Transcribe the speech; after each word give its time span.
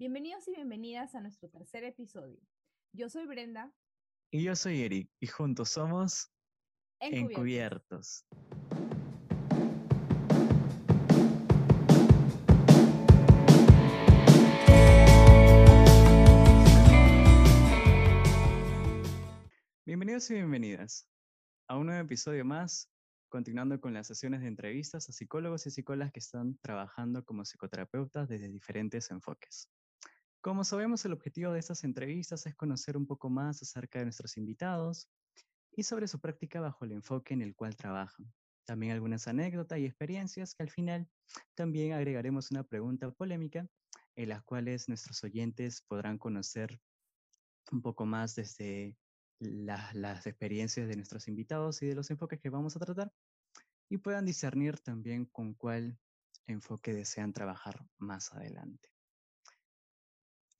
Bienvenidos 0.00 0.46
y 0.46 0.52
bienvenidas 0.52 1.16
a 1.16 1.20
nuestro 1.20 1.50
tercer 1.50 1.82
episodio. 1.82 2.38
Yo 2.92 3.10
soy 3.10 3.26
Brenda. 3.26 3.74
Y 4.30 4.44
yo 4.44 4.54
soy 4.54 4.82
Eric, 4.82 5.10
y 5.18 5.26
juntos 5.26 5.70
somos 5.70 6.30
Encubiertos. 7.00 8.24
Encubiertos. 8.24 8.24
Bienvenidos 19.84 20.30
y 20.30 20.34
bienvenidas 20.34 21.08
a 21.66 21.76
un 21.76 21.86
nuevo 21.86 22.00
episodio 22.00 22.44
más, 22.44 22.88
continuando 23.28 23.80
con 23.80 23.94
las 23.94 24.06
sesiones 24.06 24.42
de 24.42 24.46
entrevistas 24.46 25.08
a 25.08 25.12
psicólogos 25.12 25.66
y 25.66 25.72
psicólogas 25.72 26.12
que 26.12 26.20
están 26.20 26.56
trabajando 26.58 27.24
como 27.24 27.44
psicoterapeutas 27.44 28.28
desde 28.28 28.48
diferentes 28.48 29.10
enfoques. 29.10 29.68
Como 30.40 30.64
sabemos, 30.64 31.04
el 31.04 31.12
objetivo 31.12 31.52
de 31.52 31.58
estas 31.60 31.84
entrevistas 31.84 32.46
es 32.46 32.54
conocer 32.54 32.96
un 32.96 33.06
poco 33.06 33.28
más 33.30 33.62
acerca 33.62 33.98
de 33.98 34.06
nuestros 34.06 34.36
invitados 34.36 35.10
y 35.72 35.82
sobre 35.84 36.08
su 36.08 36.20
práctica 36.20 36.60
bajo 36.60 36.84
el 36.84 36.92
enfoque 36.92 37.34
en 37.34 37.42
el 37.42 37.54
cual 37.56 37.76
trabajan. 37.76 38.32
También 38.66 38.92
algunas 38.92 39.28
anécdotas 39.28 39.78
y 39.78 39.86
experiencias 39.86 40.54
que 40.54 40.62
al 40.62 40.70
final 40.70 41.10
también 41.54 41.92
agregaremos 41.92 42.50
una 42.50 42.64
pregunta 42.64 43.10
polémica 43.12 43.68
en 44.16 44.28
las 44.28 44.42
cuales 44.44 44.88
nuestros 44.88 45.22
oyentes 45.24 45.82
podrán 45.82 46.18
conocer 46.18 46.80
un 47.72 47.82
poco 47.82 48.06
más 48.06 48.34
desde 48.36 48.98
la- 49.40 49.90
las 49.94 50.26
experiencias 50.26 50.88
de 50.88 50.96
nuestros 50.96 51.28
invitados 51.28 51.82
y 51.82 51.86
de 51.86 51.94
los 51.94 52.10
enfoques 52.10 52.40
que 52.40 52.50
vamos 52.50 52.76
a 52.76 52.80
tratar 52.80 53.12
y 53.90 53.98
puedan 53.98 54.26
discernir 54.26 54.80
también 54.80 55.26
con 55.26 55.54
cuál 55.54 56.00
enfoque 56.46 56.94
desean 56.94 57.32
trabajar 57.32 57.88
más 57.98 58.32
adelante. 58.32 58.97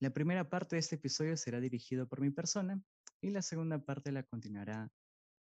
La 0.00 0.10
primera 0.10 0.48
parte 0.48 0.76
de 0.76 0.80
este 0.80 0.94
episodio 0.94 1.36
será 1.36 1.58
dirigido 1.58 2.06
por 2.06 2.20
mi 2.20 2.30
persona 2.30 2.80
y 3.20 3.30
la 3.30 3.42
segunda 3.42 3.80
parte 3.80 4.12
la 4.12 4.22
continuará 4.22 4.88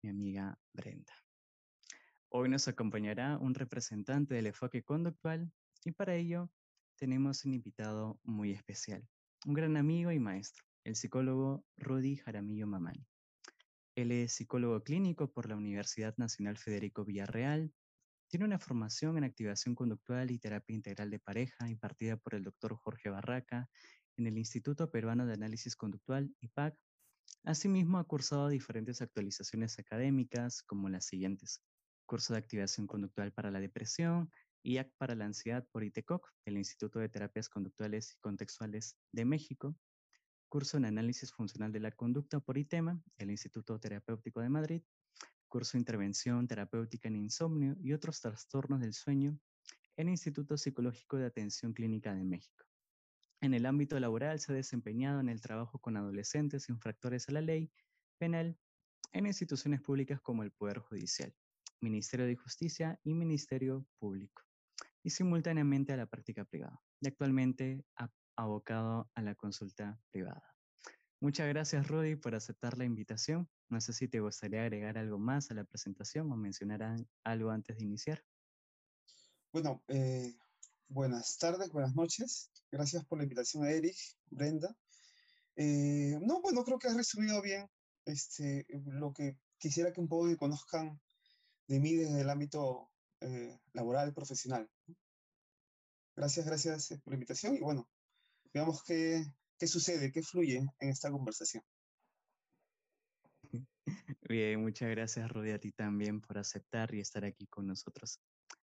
mi 0.01 0.09
amiga 0.09 0.57
Brenda. 0.73 1.13
Hoy 2.29 2.47
nos 2.47 2.69
acompañará 2.69 3.37
un 3.37 3.53
representante 3.53 4.35
del 4.35 4.47
enfoque 4.47 4.81
conductual 4.81 5.51
y 5.83 5.91
para 5.91 6.15
ello 6.15 6.49
tenemos 6.97 7.43
un 7.43 7.53
invitado 7.53 8.17
muy 8.23 8.53
especial, 8.53 9.05
un 9.45 9.55
gran 9.55 9.75
amigo 9.75 10.09
y 10.09 10.19
maestro, 10.19 10.63
el 10.85 10.95
psicólogo 10.95 11.65
Rudy 11.75 12.15
Jaramillo 12.15 12.65
Mamani. 12.65 13.05
Él 13.95 14.13
es 14.13 14.31
psicólogo 14.31 14.81
clínico 14.85 15.33
por 15.33 15.49
la 15.49 15.57
Universidad 15.57 16.15
Nacional 16.15 16.57
Federico 16.57 17.03
Villarreal. 17.03 17.73
Tiene 18.29 18.45
una 18.45 18.59
formación 18.59 19.17
en 19.17 19.25
activación 19.25 19.75
conductual 19.75 20.31
y 20.31 20.39
terapia 20.39 20.75
integral 20.75 21.09
de 21.09 21.19
pareja 21.19 21.67
impartida 21.67 22.15
por 22.15 22.35
el 22.35 22.43
doctor 22.43 22.75
Jorge 22.75 23.09
Barraca 23.09 23.67
en 24.19 24.27
el 24.27 24.37
Instituto 24.37 24.91
Peruano 24.91 25.25
de 25.25 25.33
Análisis 25.33 25.75
Conductual, 25.75 26.35
IPAC. 26.41 26.77
Asimismo, 27.45 27.97
ha 27.97 28.03
cursado 28.03 28.49
diferentes 28.49 29.01
actualizaciones 29.01 29.79
académicas 29.79 30.61
como 30.63 30.89
las 30.89 31.05
siguientes. 31.05 31.61
Curso 32.05 32.33
de 32.33 32.39
activación 32.39 32.85
conductual 32.85 33.31
para 33.31 33.49
la 33.49 33.59
depresión, 33.59 34.29
IAC 34.63 34.91
para 34.97 35.15
la 35.15 35.25
ansiedad 35.25 35.65
por 35.71 35.83
ITECOC, 35.83 36.29
del 36.45 36.57
Instituto 36.57 36.99
de 36.99 37.07
Terapias 37.07 37.47
Conductuales 37.47 38.13
y 38.13 38.19
Contextuales 38.19 38.97
de 39.13 39.25
México. 39.25 39.75
Curso 40.49 40.77
en 40.77 40.85
análisis 40.85 41.31
funcional 41.31 41.71
de 41.71 41.79
la 41.79 41.91
conducta 41.91 42.41
por 42.41 42.57
ITEMA, 42.57 43.01
del 43.17 43.31
Instituto 43.31 43.79
Terapéutico 43.79 44.41
de 44.41 44.49
Madrid. 44.49 44.83
Curso 45.47 45.73
de 45.73 45.79
intervención 45.79 46.47
terapéutica 46.47 47.07
en 47.07 47.15
insomnio 47.15 47.75
y 47.79 47.93
otros 47.93 48.19
trastornos 48.19 48.81
del 48.81 48.93
sueño 48.93 49.39
el 49.95 50.07
Instituto 50.07 50.57
Psicológico 50.57 51.17
de 51.17 51.25
Atención 51.25 51.73
Clínica 51.73 52.15
de 52.15 52.23
México. 52.23 52.68
En 53.41 53.53
el 53.53 53.65
ámbito 53.65 53.99
laboral 53.99 54.39
se 54.39 54.51
ha 54.51 54.55
desempeñado 54.55 55.21
en 55.21 55.29
el 55.29 55.39
trabajo 55.39 55.79
con 55.79 55.95
adolescentes 55.95 56.67
infractores 56.67 57.29
a 57.29 57.31
la 57.31 57.41
ley 57.41 57.71
penal 58.17 58.57
en 59.13 59.25
instituciones 59.25 59.81
públicas 59.81 60.19
como 60.21 60.43
el 60.43 60.51
Poder 60.51 60.79
Judicial, 60.79 61.33
Ministerio 61.79 62.25
de 62.25 62.35
Justicia 62.35 62.99
y 63.03 63.13
Ministerio 63.13 63.85
Público, 63.97 64.43
y 65.03 65.09
simultáneamente 65.09 65.93
a 65.93 65.97
la 65.97 66.05
práctica 66.05 66.43
privada, 66.43 66.81
y 66.99 67.07
actualmente 67.07 67.85
abocado 68.35 69.09
a 69.15 69.21
la 69.21 69.35
consulta 69.35 69.99
privada. 70.11 70.43
Muchas 71.21 71.47
gracias, 71.47 71.87
Rudy, 71.87 72.15
por 72.15 72.35
aceptar 72.35 72.77
la 72.77 72.85
invitación. 72.85 73.49
No 73.69 73.81
sé 73.81 73.93
si 73.93 74.07
te 74.07 74.19
gustaría 74.19 74.61
agregar 74.61 74.97
algo 74.97 75.19
más 75.19 75.51
a 75.51 75.53
la 75.53 75.63
presentación 75.63 76.31
o 76.31 76.35
mencionar 76.37 76.95
algo 77.23 77.51
antes 77.51 77.77
de 77.77 77.83
iniciar. 77.83 78.23
Bueno, 79.51 79.83
eh, 79.87 80.37
buenas 80.87 81.37
tardes, 81.37 81.71
buenas 81.71 81.95
noches. 81.95 82.51
Gracias 82.71 83.05
por 83.05 83.17
la 83.17 83.23
invitación 83.23 83.63
a 83.63 83.71
Eric, 83.71 83.95
Brenda. 84.27 84.75
Eh, 85.55 86.17
no, 86.21 86.41
bueno, 86.41 86.63
creo 86.63 86.79
que 86.79 86.87
has 86.87 86.95
resumido 86.95 87.41
bien 87.41 87.67
este, 88.05 88.65
lo 88.85 89.11
que 89.13 89.37
quisiera 89.57 89.91
que 89.91 90.01
un 90.01 90.07
poco 90.07 90.35
conozcan 90.37 90.99
de 91.67 91.79
mí 91.79 91.95
desde 91.95 92.21
el 92.21 92.29
ámbito 92.29 92.89
eh, 93.21 93.59
laboral, 93.73 94.13
profesional. 94.13 94.69
Gracias, 96.15 96.45
gracias 96.45 96.91
eh, 96.91 96.99
por 96.99 97.13
la 97.13 97.15
invitación 97.15 97.55
y 97.55 97.59
bueno, 97.59 97.89
veamos 98.53 98.83
qué, 98.83 99.23
qué 99.57 99.67
sucede, 99.67 100.11
qué 100.11 100.21
fluye 100.21 100.57
en 100.79 100.89
esta 100.89 101.11
conversación. 101.11 101.63
Bien, 104.29 104.61
muchas 104.61 104.89
gracias, 104.89 105.29
Rudy, 105.31 105.51
a 105.51 105.59
ti 105.59 105.71
también 105.71 106.21
por 106.21 106.37
aceptar 106.37 106.93
y 106.93 106.99
estar 106.99 107.25
aquí 107.25 107.47
con 107.47 107.67
nosotros 107.67 108.19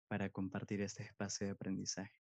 para 0.08 0.30
compartir 0.30 0.80
este 0.82 1.04
espacio 1.04 1.46
de 1.46 1.52
aprendizaje. 1.52 2.21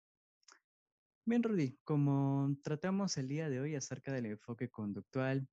Bien, 1.29 1.43
Rudy, 1.43 1.77
como 1.83 2.57
tratamos 2.63 3.17
el 3.17 3.27
día 3.27 3.49
de 3.49 3.59
hoy 3.59 3.75
acerca 3.75 4.13
del 4.13 4.27
enfoque 4.27 4.71
conductual, 4.71 5.49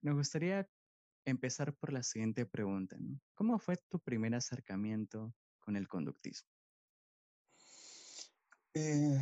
nos 0.00 0.14
gustaría 0.14 0.66
empezar 1.26 1.76
por 1.76 1.92
la 1.92 2.02
siguiente 2.02 2.46
pregunta. 2.46 2.96
¿Cómo 3.34 3.58
fue 3.58 3.76
tu 3.90 4.00
primer 4.00 4.34
acercamiento 4.34 5.34
con 5.58 5.76
el 5.76 5.88
conductismo? 5.88 6.48
Eh, 8.72 9.18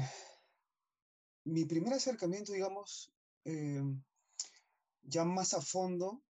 mi 1.47 1.65
primer 1.65 1.95
acercamiento, 1.95 2.53
digamos, 2.53 3.13
eh, 3.45 3.83
ya 5.03 5.25
más 5.25 5.53
a 5.53 5.61
fondo, 5.61 6.23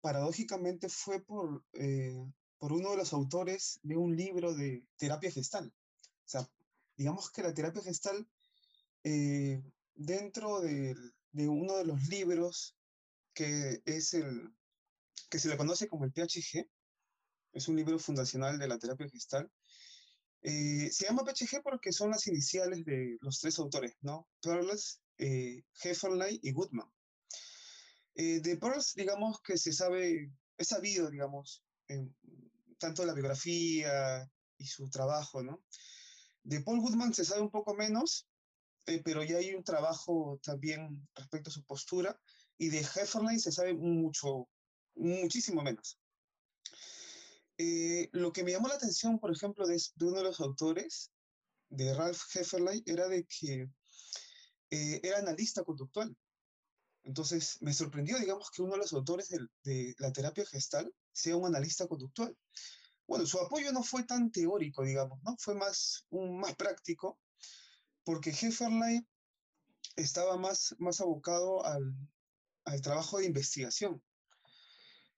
paradójicamente 0.00 0.88
fue 0.88 1.20
por, 1.20 1.64
eh, 1.74 2.20
por 2.58 2.72
uno 2.72 2.90
de 2.90 2.96
los 2.96 3.12
autores 3.12 3.78
de 3.84 3.96
un 3.96 4.16
libro 4.16 4.54
de 4.54 4.84
terapia 4.96 5.30
gestal. 5.30 5.72
O 6.02 6.28
sea, 6.28 6.48
digamos 6.96 7.30
que 7.30 7.42
la 7.42 7.54
terapia 7.54 7.80
gestal, 7.80 8.28
eh, 9.04 9.62
dentro 9.94 10.60
del- 10.60 11.14
de 11.32 11.48
uno 11.48 11.76
de 11.78 11.84
los 11.84 12.08
libros 12.08 12.76
que 13.34 13.82
es 13.84 14.14
el 14.14 14.50
que 15.30 15.38
se 15.38 15.48
le 15.48 15.56
conoce 15.56 15.88
como 15.88 16.04
el 16.04 16.12
PHG, 16.12 16.68
es 17.52 17.68
un 17.68 17.76
libro 17.76 17.98
fundacional 17.98 18.58
de 18.58 18.68
la 18.68 18.78
terapia 18.78 19.08
gestal, 19.08 19.50
eh, 20.42 20.90
se 20.92 21.06
llama 21.06 21.24
PHG 21.24 21.62
porque 21.62 21.92
son 21.92 22.10
las 22.10 22.26
iniciales 22.26 22.84
de 22.84 23.16
los 23.20 23.40
tres 23.40 23.58
autores, 23.58 23.94
¿no? 24.02 24.28
Perles, 24.42 25.00
eh, 25.18 25.62
Hefferley 25.82 26.40
y 26.42 26.52
Goodman. 26.52 26.88
Eh, 28.14 28.40
de 28.40 28.56
Perls, 28.56 28.94
digamos 28.94 29.40
que 29.40 29.56
se 29.58 29.72
sabe, 29.72 30.30
es 30.56 30.68
sabido, 30.68 31.10
digamos, 31.10 31.64
tanto 32.78 33.04
la 33.04 33.14
biografía 33.14 34.30
y 34.58 34.66
su 34.66 34.88
trabajo, 34.88 35.42
¿no? 35.42 35.64
De 36.42 36.60
Paul 36.60 36.80
Goodman 36.80 37.14
se 37.14 37.24
sabe 37.24 37.40
un 37.42 37.50
poco 37.50 37.74
menos, 37.74 38.28
eh, 38.86 39.02
pero 39.04 39.22
ya 39.22 39.38
hay 39.38 39.54
un 39.54 39.64
trabajo 39.64 40.38
también 40.42 41.08
respecto 41.14 41.50
a 41.50 41.52
su 41.52 41.64
postura, 41.64 42.18
y 42.58 42.68
de 42.68 42.80
Hefferley 42.80 43.38
se 43.38 43.52
sabe 43.52 43.74
mucho, 43.74 44.48
muchísimo 44.94 45.62
menos. 45.62 45.98
Eh, 47.58 48.08
lo 48.12 48.32
que 48.32 48.42
me 48.42 48.52
llamó 48.52 48.68
la 48.68 48.74
atención, 48.74 49.18
por 49.18 49.32
ejemplo, 49.32 49.66
de, 49.66 49.80
de 49.94 50.04
uno 50.04 50.18
de 50.18 50.24
los 50.24 50.40
autores, 50.40 51.10
de 51.68 51.94
Ralph 51.94 52.20
Hefferley, 52.34 52.82
era 52.86 53.08
de 53.08 53.24
que 53.24 53.68
eh, 54.70 55.00
era 55.02 55.18
analista 55.18 55.62
conductual. 55.62 56.16
Entonces, 57.04 57.58
me 57.60 57.74
sorprendió, 57.74 58.18
digamos, 58.18 58.50
que 58.50 58.62
uno 58.62 58.72
de 58.72 58.78
los 58.78 58.92
autores 58.92 59.28
de, 59.62 59.94
la 59.98 60.12
terapia 60.12 60.46
gestal 60.46 60.92
sea 61.12 61.36
un 61.36 61.46
analista 61.46 61.86
conductual. 61.86 62.36
Bueno, 63.06 63.26
su 63.26 63.38
apoyo 63.38 63.70
no 63.72 63.82
fue 63.82 64.04
tan 64.04 64.30
teórico, 64.30 64.82
digamos, 64.82 65.22
¿no? 65.22 65.36
Fue 65.38 65.54
más, 65.54 66.06
más 66.10 66.56
práctico, 66.56 67.20
porque 68.04 68.30
Hefferley 68.30 69.06
estaba 69.96 70.36
más, 70.36 70.74
más 70.78 71.00
abocado 71.00 71.64
al, 71.64 71.94
al 72.64 72.80
trabajo 72.80 73.18
de 73.18 73.26
investigación. 73.26 74.02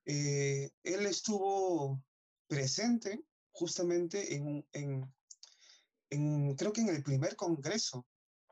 Eh, 0.04 0.70
él 0.84 1.06
estuvo 1.06 2.02
presente 2.46 3.24
justamente 3.50 4.34
en, 4.34 4.66
en, 4.72 5.14
en, 6.10 6.54
creo 6.54 6.72
que 6.72 6.82
en 6.82 6.90
el 6.90 7.02
primer 7.02 7.34
congreso 7.34 8.06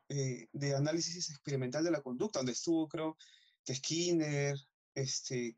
eh, 0.08 0.48
de 0.52 0.74
análisis 0.74 1.30
experimental 1.30 1.84
de 1.84 1.90
la 1.90 2.02
conducta, 2.02 2.40
donde 2.40 2.52
estuvo, 2.52 2.88
creo, 2.88 3.16
Skinner, 3.66 4.56
este, 4.94 5.56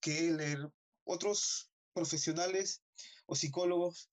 Keller, 0.00 0.70
otros 1.04 1.70
profesionales 1.92 2.82
o 3.26 3.34
psicólogos 3.34 4.10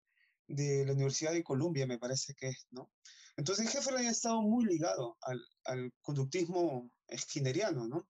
de 0.47 0.85
la 0.85 0.93
Universidad 0.93 1.31
de 1.31 1.43
Columbia, 1.43 1.87
me 1.87 1.99
parece 1.99 2.33
que 2.33 2.49
es, 2.49 2.67
¿no? 2.71 2.91
Entonces 3.35 3.73
Hefferley 3.73 4.07
ha 4.07 4.11
estado 4.11 4.41
muy 4.41 4.65
ligado 4.65 5.17
al, 5.21 5.91
conductismo 6.01 6.91
skinneriano, 7.15 7.87
¿no? 7.87 8.07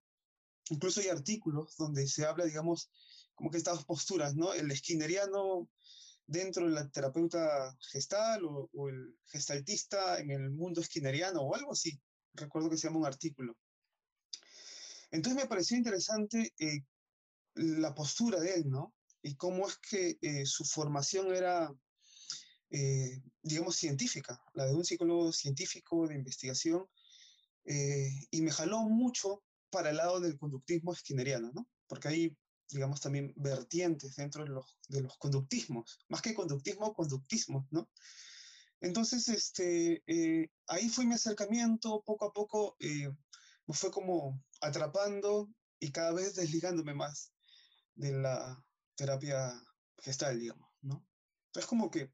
Incluso 0.70 1.00
hay 1.00 1.08
artículos 1.08 1.76
donde 1.76 2.06
se 2.06 2.26
habla, 2.26 2.44
digamos, 2.44 2.90
como 3.34 3.50
que 3.50 3.58
estas 3.58 3.84
posturas, 3.84 4.34
¿no? 4.34 4.52
El 4.52 4.74
skinneriano 4.76 5.68
dentro 6.26 6.66
de 6.66 6.72
la 6.72 6.88
terapeuta 6.88 7.76
gestal 7.90 8.44
o, 8.44 8.70
o, 8.72 8.88
el 8.88 9.16
gestaltista 9.26 10.18
en 10.18 10.30
el 10.30 10.50
mundo 10.50 10.82
skinneriano 10.82 11.42
o 11.42 11.54
algo 11.54 11.72
así. 11.72 12.00
Recuerdo 12.34 12.70
que 12.70 12.76
se 12.76 12.88
llama 12.88 13.00
un 13.00 13.06
artículo. 13.06 13.56
Entonces 15.14 15.40
me 15.40 15.48
pareció 15.48 15.76
interesante 15.76 16.52
eh, 16.58 16.80
la 17.54 17.94
postura 17.94 18.40
de 18.40 18.54
él, 18.54 18.68
¿no? 18.68 18.92
Y 19.22 19.36
cómo 19.36 19.68
es 19.68 19.78
que 19.78 20.18
eh, 20.20 20.44
su 20.44 20.64
formación 20.64 21.32
era, 21.32 21.72
eh, 22.76 23.22
digamos, 23.40 23.76
científica, 23.76 24.42
la 24.54 24.66
de 24.66 24.74
un 24.74 24.84
psicólogo 24.84 25.30
científico 25.32 26.08
de 26.08 26.16
investigación, 26.16 26.84
eh, 27.64 28.10
y 28.32 28.42
me 28.42 28.50
jaló 28.50 28.80
mucho 28.80 29.44
para 29.70 29.90
el 29.90 29.96
lado 29.98 30.18
del 30.18 30.36
conductismo 30.36 30.92
skinneriano, 30.92 31.52
¿no? 31.54 31.68
Porque 31.86 32.08
hay, 32.08 32.36
digamos, 32.68 33.00
también 33.00 33.32
vertientes 33.36 34.16
dentro 34.16 34.42
de 34.42 34.50
los, 34.50 34.76
de 34.88 35.02
los 35.02 35.16
conductismos, 35.18 36.00
más 36.08 36.20
que 36.20 36.34
conductismo, 36.34 36.92
conductismo, 36.94 37.68
¿no? 37.70 37.88
Entonces, 38.80 39.28
este, 39.28 40.02
eh, 40.08 40.50
ahí 40.66 40.88
fue 40.88 41.06
mi 41.06 41.14
acercamiento, 41.14 42.02
poco 42.04 42.24
a 42.26 42.32
poco 42.32 42.76
eh, 42.80 43.08
me 43.66 43.74
fue 43.74 43.92
como 43.92 44.42
atrapando 44.60 45.48
y 45.78 45.92
cada 45.92 46.12
vez 46.12 46.34
desligándome 46.34 46.92
más 46.92 47.32
de 47.94 48.10
la 48.12 48.60
terapia 48.96 49.54
gestal, 49.98 50.40
digamos, 50.40 50.68
¿no? 50.82 51.06
Entonces, 51.46 51.68
como 51.68 51.88
que 51.88 52.12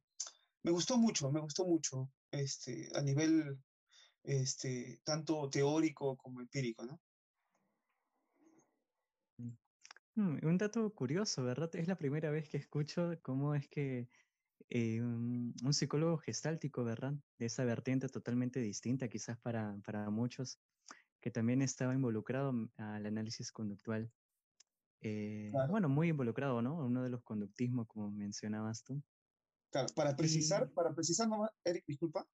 me 0.63 0.71
gustó 0.71 0.99
mucho, 0.99 1.31
me 1.31 1.41
gustó 1.41 1.65
mucho, 1.65 2.11
este, 2.31 2.89
a 2.95 3.01
nivel 3.01 3.59
este, 4.23 5.01
tanto 5.05 5.49
teórico 5.49 6.17
como 6.17 6.41
empírico, 6.41 6.85
¿no? 6.85 7.01
Mm, 10.17 10.45
un 10.45 10.59
dato 10.59 10.93
curioso, 10.95 11.45
¿verdad? 11.45 11.75
Es 11.77 11.89
la 11.89 11.97
primera 11.97 12.31
vez 12.31 12.49
que 12.49 12.57
escucho 12.57 13.13
cómo 13.23 13.55
es 13.55 13.69
que 13.69 14.09
eh, 14.69 15.01
un, 15.01 15.55
un, 15.65 15.73
psicólogo 15.73 16.19
gestáltico, 16.19 16.85
¿verdad? 16.85 17.15
De 17.39 17.47
esa 17.47 17.65
vertiente 17.65 18.09
totalmente 18.09 18.61
distinta 18.61 19.09
quizás 19.09 19.39
para, 19.39 19.79
para 19.85 20.11
muchos, 20.11 20.61
que 21.21 21.31
también 21.31 21.63
estaba 21.63 21.95
involucrado 21.95 22.53
al 22.77 23.07
análisis 23.07 23.53
conductual. 23.53 24.11
Eh, 25.03 25.49
claro. 25.53 25.71
Bueno, 25.71 25.89
muy 25.89 26.09
involucrado, 26.09 26.61
¿no? 26.61 26.77
Uno 26.77 27.03
de 27.03 27.11
los 27.11 27.23
conductismos, 27.23 27.87
como 27.87 28.11
mencionabas 28.11 28.85
tú. 28.85 29.03
Claro, 29.71 29.89
para 29.95 30.17
precisar, 30.17 30.69
y... 30.71 30.75
para 30.75 30.93
precisar 30.95 31.29
nomás, 31.29 31.51
Eric, 31.65 31.85
disculpa, 31.87 32.27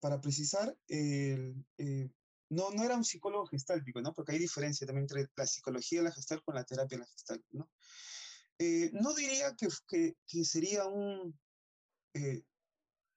para 0.00 0.20
precisar, 0.20 0.76
eh, 0.88 1.54
eh, 1.78 2.10
no, 2.50 2.70
no 2.72 2.84
era 2.84 2.94
un 2.94 3.04
psicólogo 3.04 3.46
gestáltico, 3.46 4.02
¿no? 4.02 4.12
Porque 4.12 4.32
hay 4.32 4.38
diferencia 4.38 4.86
también 4.86 5.04
entre 5.04 5.26
la 5.34 5.46
psicología 5.46 6.00
de 6.00 6.04
la 6.04 6.12
gestal 6.12 6.42
con 6.42 6.54
la 6.54 6.64
terapia 6.64 6.98
de 6.98 7.04
la 7.04 7.10
gestal, 7.10 7.42
¿no? 7.52 7.70
Eh, 8.58 8.90
no 8.92 9.14
diría 9.14 9.54
que, 9.56 9.68
que, 9.88 10.16
que 10.26 10.44
sería 10.44 10.86
un 10.86 11.38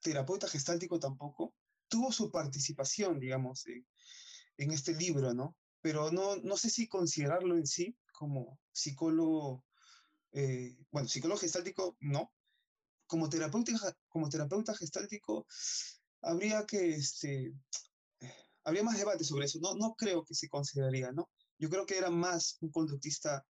terapeuta 0.02 0.48
gestáltico 0.48 0.98
tampoco. 0.98 1.54
Tuvo 1.90 2.12
su 2.12 2.32
participación, 2.32 3.20
digamos, 3.20 3.68
en, 3.68 3.86
en 4.58 4.72
este 4.72 4.96
libro, 4.96 5.34
¿no? 5.34 5.58
Pero 5.82 6.10
no, 6.12 6.38
no 6.38 6.58
sé 6.58 6.70
si 6.70 6.88
considerarlo 6.88 7.56
en 7.58 7.68
sí 7.68 7.98
como 8.14 8.60
psicólogo, 8.72 9.66
bueno, 10.92 11.08
psicólogo 11.08 11.40
gestáltico, 11.40 11.98
no. 12.00 12.34
Como 13.08 13.30
terapeuta, 13.30 13.72
como 14.10 14.30
terapeuta 14.30 14.76
gestáltico, 14.76 15.48
habría 16.22 16.66
que, 16.66 16.90
este, 16.90 17.54
habría 18.64 18.84
más 18.84 18.98
debate 18.98 19.24
sobre 19.24 19.46
eso. 19.46 19.60
No, 19.62 19.76
no 19.76 19.96
creo 19.96 20.24
que 20.24 20.36
se 20.36 20.50
consideraría, 20.50 21.12
¿no? 21.12 21.30
Yo 21.58 21.70
creo 21.70 21.86
que 21.86 21.98
era 21.98 22.10
más 22.10 22.58
un 22.62 22.70
conductista 22.70 23.46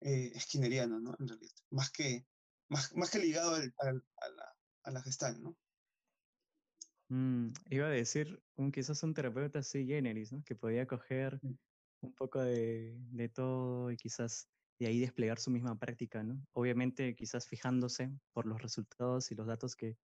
eh, 0.00 0.32
skinneriano, 0.38 1.00
¿no? 1.00 1.16
En 1.18 1.28
realidad, 1.28 1.54
más 1.70 1.90
que, 1.90 2.26
más, 2.68 2.94
más 2.94 3.10
que 3.10 3.18
ligado 3.18 3.54
al, 3.54 3.74
al, 3.78 4.04
a, 4.16 4.28
la, 4.28 4.56
a 4.84 4.90
la 4.90 5.02
gestal, 5.02 5.42
¿no? 5.42 5.56
Mm, 7.08 7.48
iba 7.70 7.86
a 7.86 7.90
decir, 7.90 8.42
un, 8.56 8.70
quizás 8.70 9.02
un 9.02 9.14
terapeuta 9.14 9.60
así 9.60 9.86
generis, 9.86 10.32
¿no? 10.32 10.44
Que 10.44 10.54
podía 10.54 10.86
coger 10.86 11.40
un 12.00 12.14
poco 12.14 12.40
de, 12.40 12.96
de 13.10 13.28
todo 13.28 13.90
y 13.90 13.96
quizás 13.96 14.48
de 14.78 14.86
ahí 14.86 15.00
desplegar 15.00 15.38
su 15.38 15.50
misma 15.50 15.76
práctica, 15.78 16.22
¿no? 16.22 16.40
Obviamente 16.52 17.14
quizás 17.16 17.48
fijándose 17.48 18.10
por 18.32 18.46
los 18.46 18.62
resultados 18.62 19.30
y 19.30 19.34
los 19.34 19.46
datos 19.46 19.74
que, 19.74 19.96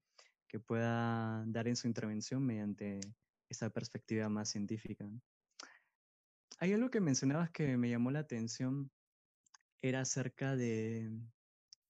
que 0.48 0.58
pueda 0.58 1.44
dar 1.46 1.68
en 1.68 1.76
su 1.76 1.86
intervención 1.86 2.44
mediante 2.44 3.00
esa 3.48 3.70
perspectiva 3.70 4.28
más 4.28 4.50
científica. 4.50 5.08
Hay 6.58 6.72
algo 6.72 6.90
que 6.90 7.00
mencionabas 7.00 7.50
que 7.50 7.76
me 7.76 7.90
llamó 7.90 8.10
la 8.10 8.20
atención, 8.20 8.90
era 9.80 10.00
acerca 10.00 10.56
de, 10.56 11.10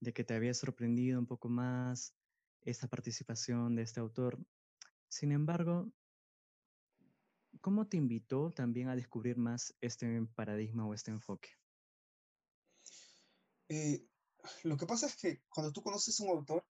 de 0.01 0.13
que 0.13 0.25
te 0.25 0.35
había 0.35 0.53
sorprendido 0.53 1.19
un 1.19 1.27
poco 1.27 1.49
más 1.49 2.15
esta 2.63 2.89
participación 2.89 3.77
de 3.77 3.83
este 3.83 4.01
autor. 4.01 4.39
Sin 5.09 5.33
embargo, 5.33 5.93
¿cómo 7.61 7.87
te 7.87 7.97
invitó 7.97 8.51
también 8.53 8.89
a 8.89 8.97
descubrir 8.97 9.37
más 9.37 9.77
este 9.81 10.27
paradigma 10.35 10.87
o 10.87 10.95
este 10.95 11.11
enfoque? 11.11 11.51
Eh, 13.69 14.05
lo 14.63 14.77
que 14.77 14.87
pasa 14.87 15.07
es 15.07 15.17
que 15.17 15.43
cuando 15.49 15.73
tú 15.73 15.83
conoces 15.83 16.21
un 16.21 16.29
autor, 16.31 16.65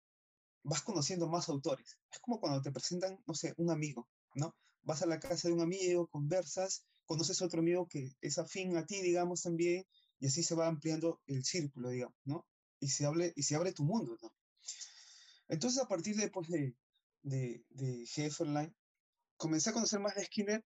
vas 0.63 0.83
conociendo 0.83 1.29
más 1.29 1.49
autores. 1.49 1.99
Es 2.11 2.19
como 2.21 2.41
cuando 2.41 2.61
te 2.63 2.73
presentan, 2.73 3.19
no 3.27 3.35
sé, 3.35 3.55
un 3.57 3.71
amigo, 3.71 4.09
¿no? 4.35 4.55
Vas 4.83 5.03
a 5.03 5.07
la 5.07 5.21
casa 5.21 5.49
de 5.49 5.55
un 5.55 5.61
amigo, 5.61 6.09
conversas, 6.09 6.85
conoces 7.07 7.41
a 7.41 7.47
otro 7.47 7.61
amigo 7.61 7.87
que 7.89 8.13
es 8.21 8.39
afín 8.39 8.77
a 8.77 8.87
ti, 8.87 9.01
digamos, 9.03 9.43
también, 9.43 9.85
y 10.19 10.27
así 10.27 10.43
se 10.43 10.55
va 10.55 10.67
ampliando 10.67 11.21
el 11.27 11.45
círculo, 11.45 11.91
digamos, 11.91 12.17
¿no? 12.25 12.47
Y 12.79 12.89
se, 12.89 13.07
hable, 13.07 13.33
y 13.37 13.43
se 13.43 13.57
abre 13.57 13.73
tu 13.73 13.85
mundo, 13.85 14.17
¿no? 14.23 14.33
Entonces, 15.49 15.83
a 15.83 15.89
partir 15.89 16.17
de, 16.17 16.31
pues, 16.31 16.49
de, 16.49 16.77
de, 17.23 17.65
de 17.71 18.05
Hefferline, 18.17 18.75
comencé 19.37 19.71
a 19.71 19.73
conocer 19.73 20.01
más 20.01 20.15
de 20.15 20.25
Skinner, 20.25 20.65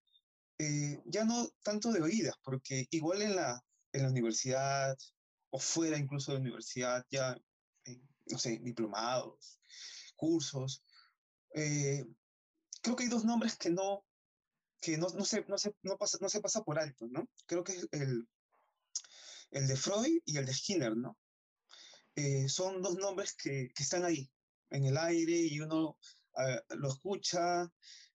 eh, 0.58 1.00
ya 1.06 1.24
no 1.24 1.48
tanto 1.62 1.92
de 1.92 2.02
oídas, 2.02 2.34
porque 2.42 2.86
igual 2.90 3.22
en 3.22 3.36
la, 3.36 3.64
en 3.92 4.02
la 4.02 4.10
universidad, 4.10 4.96
o 5.54 5.58
fuera 5.60 5.96
incluso 5.96 6.32
de 6.32 6.38
universidad, 6.38 7.06
ya, 7.08 7.40
eh, 7.84 8.00
no 8.26 8.38
sé, 8.38 8.58
diplomados, 8.58 9.60
cursos. 10.16 10.82
Eh, 11.54 12.04
creo 12.82 12.96
que 12.96 13.04
hay 13.04 13.08
dos 13.08 13.24
nombres 13.24 13.56
que 13.56 13.70
no, 13.70 14.04
que 14.80 14.98
no, 14.98 15.06
no, 15.10 15.24
se, 15.24 15.44
no, 15.46 15.56
se, 15.56 15.72
no, 15.82 15.96
pasa, 15.96 16.18
no 16.20 16.28
se 16.28 16.40
pasa 16.40 16.64
por 16.64 16.80
alto, 16.80 17.06
¿no? 17.08 17.28
Creo 17.46 17.62
que 17.62 17.70
es 17.70 17.88
el, 17.92 18.28
el 19.52 19.68
de 19.68 19.76
Freud 19.76 20.22
y 20.24 20.38
el 20.38 20.44
de 20.44 20.54
Skinner, 20.54 20.96
¿no? 20.96 21.16
Eh, 22.16 22.48
son 22.48 22.82
dos 22.82 22.96
nombres 22.96 23.32
que, 23.36 23.70
que, 23.76 23.82
están 23.84 24.04
ahí, 24.04 24.28
en 24.70 24.86
el 24.86 24.96
aire, 24.96 25.36
y 25.36 25.60
uno 25.60 25.96
uh, 26.32 26.74
lo 26.74 26.88
escucha, 26.88 27.72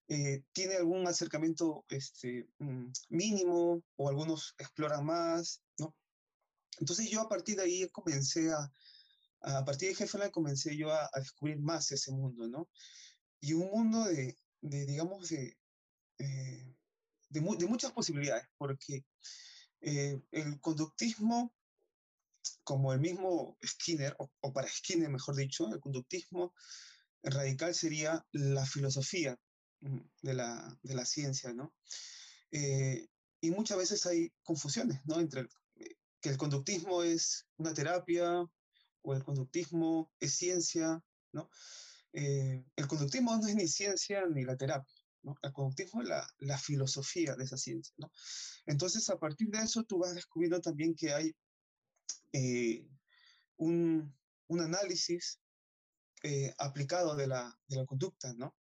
eh, 0.08 0.42
tiene 0.52 0.76
algún 0.76 1.08
acercamiento 1.08 1.86
este, 1.88 2.50
mm, 2.58 2.92
mínimo, 3.08 3.82
o 3.96 4.08
algunos 4.10 4.54
exploran 4.58 5.06
más, 5.06 5.62
¿no? 5.78 5.94
Entonces 6.80 7.08
yo 7.08 7.20
a 7.20 7.28
partir 7.28 7.56
de 7.56 7.62
ahí 7.62 7.88
comencé 7.90 8.50
a, 8.50 8.72
a 9.42 9.64
partir 9.64 9.88
de 9.88 10.04
Heffernan 10.04 10.30
comencé 10.30 10.76
yo 10.76 10.90
a, 10.92 11.08
a, 11.12 11.20
descubrir 11.20 11.58
más 11.58 11.90
ese 11.92 12.10
mundo, 12.10 12.48
¿no? 12.48 12.68
Y 13.40 13.52
un 13.52 13.70
mundo 13.70 14.04
de, 14.04 14.36
de 14.60 14.86
digamos, 14.86 15.28
de, 15.28 15.56
eh, 16.18 16.74
de, 17.28 17.40
mu 17.40 17.56
de, 17.56 17.66
muchas 17.66 17.92
posibilidades, 17.92 18.46
porque 18.58 19.04
eh, 19.80 20.20
el 20.30 20.60
conductismo, 20.60 21.54
como 22.64 22.92
el 22.92 23.00
mismo 23.00 23.56
Skinner, 23.64 24.14
o, 24.18 24.30
o, 24.40 24.52
para 24.52 24.68
Skinner, 24.68 25.08
mejor 25.08 25.36
dicho, 25.36 25.72
el 25.72 25.80
conductismo 25.80 26.54
radical 27.22 27.74
sería 27.74 28.24
la 28.32 28.66
filosofía 28.66 29.38
mm, 29.80 30.00
de 30.22 30.34
la, 30.34 30.78
de 30.82 30.94
la 30.94 31.04
ciencia, 31.04 31.52
¿no? 31.54 31.74
Eh, 32.52 33.08
y 33.40 33.50
muchas 33.50 33.78
veces 33.78 34.04
hay 34.04 34.32
confusiones, 34.42 35.00
¿no? 35.06 35.18
Entre 35.18 35.42
eh, 35.42 35.48
que 36.20 36.28
el 36.28 36.36
conductismo 36.36 37.02
es 37.02 37.46
una 37.56 37.72
terapia, 37.74 38.44
o 39.02 39.14
el 39.14 39.24
conductismo 39.24 40.12
es 40.20 40.34
ciencia, 40.36 41.02
¿no? 41.32 41.50
Eh, 42.12 42.64
el 42.76 42.86
conductismo 42.86 43.36
no 43.36 43.46
es 43.46 43.54
ni 43.54 43.68
ciencia 43.68 44.26
ni 44.26 44.44
la 44.44 44.56
terapia, 44.56 44.92
¿no? 45.22 45.36
El 45.42 45.52
conductismo 45.52 46.02
es 46.02 46.08
la, 46.08 46.26
la, 46.38 46.58
filosofía 46.58 47.34
de 47.36 47.44
esa 47.44 47.56
ciencia, 47.56 47.94
¿no? 47.98 48.10
Entonces, 48.66 49.08
a 49.10 49.18
partir 49.18 49.48
de 49.48 49.60
eso, 49.60 49.84
tú 49.84 49.98
vas 49.98 50.14
descubriendo 50.14 50.60
también 50.60 50.94
que 50.94 51.12
hay 51.12 51.32
eh, 52.32 52.86
un, 53.56 54.16
un, 54.48 54.60
análisis 54.60 55.40
eh, 56.22 56.52
aplicado 56.58 57.14
de 57.14 57.26
la, 57.26 57.58
de 57.68 57.76
la 57.76 57.86
conducta, 57.86 58.34
¿no? 58.34 58.54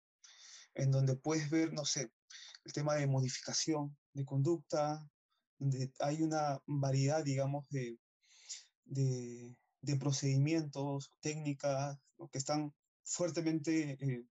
En 0.75 0.91
donde 0.91 1.15
puedes 1.15 1.49
ver, 1.49 1.73
no 1.73 1.85
sé, 1.85 2.11
el 2.63 2.73
tema 2.73 2.95
de 2.95 3.07
modificación 3.07 3.97
de 4.13 4.25
conducta, 4.25 5.03
donde 5.59 5.91
hay 5.99 6.23
una 6.23 6.59
variedad, 6.65 7.23
digamos, 7.23 7.67
de, 7.69 7.99
de, 8.85 9.55
de 9.81 9.95
procedimientos, 9.97 11.13
técnicas, 11.21 11.99
que 12.31 12.37
están 12.37 12.73
fuertemente 13.03 13.97
eh, 13.99 14.25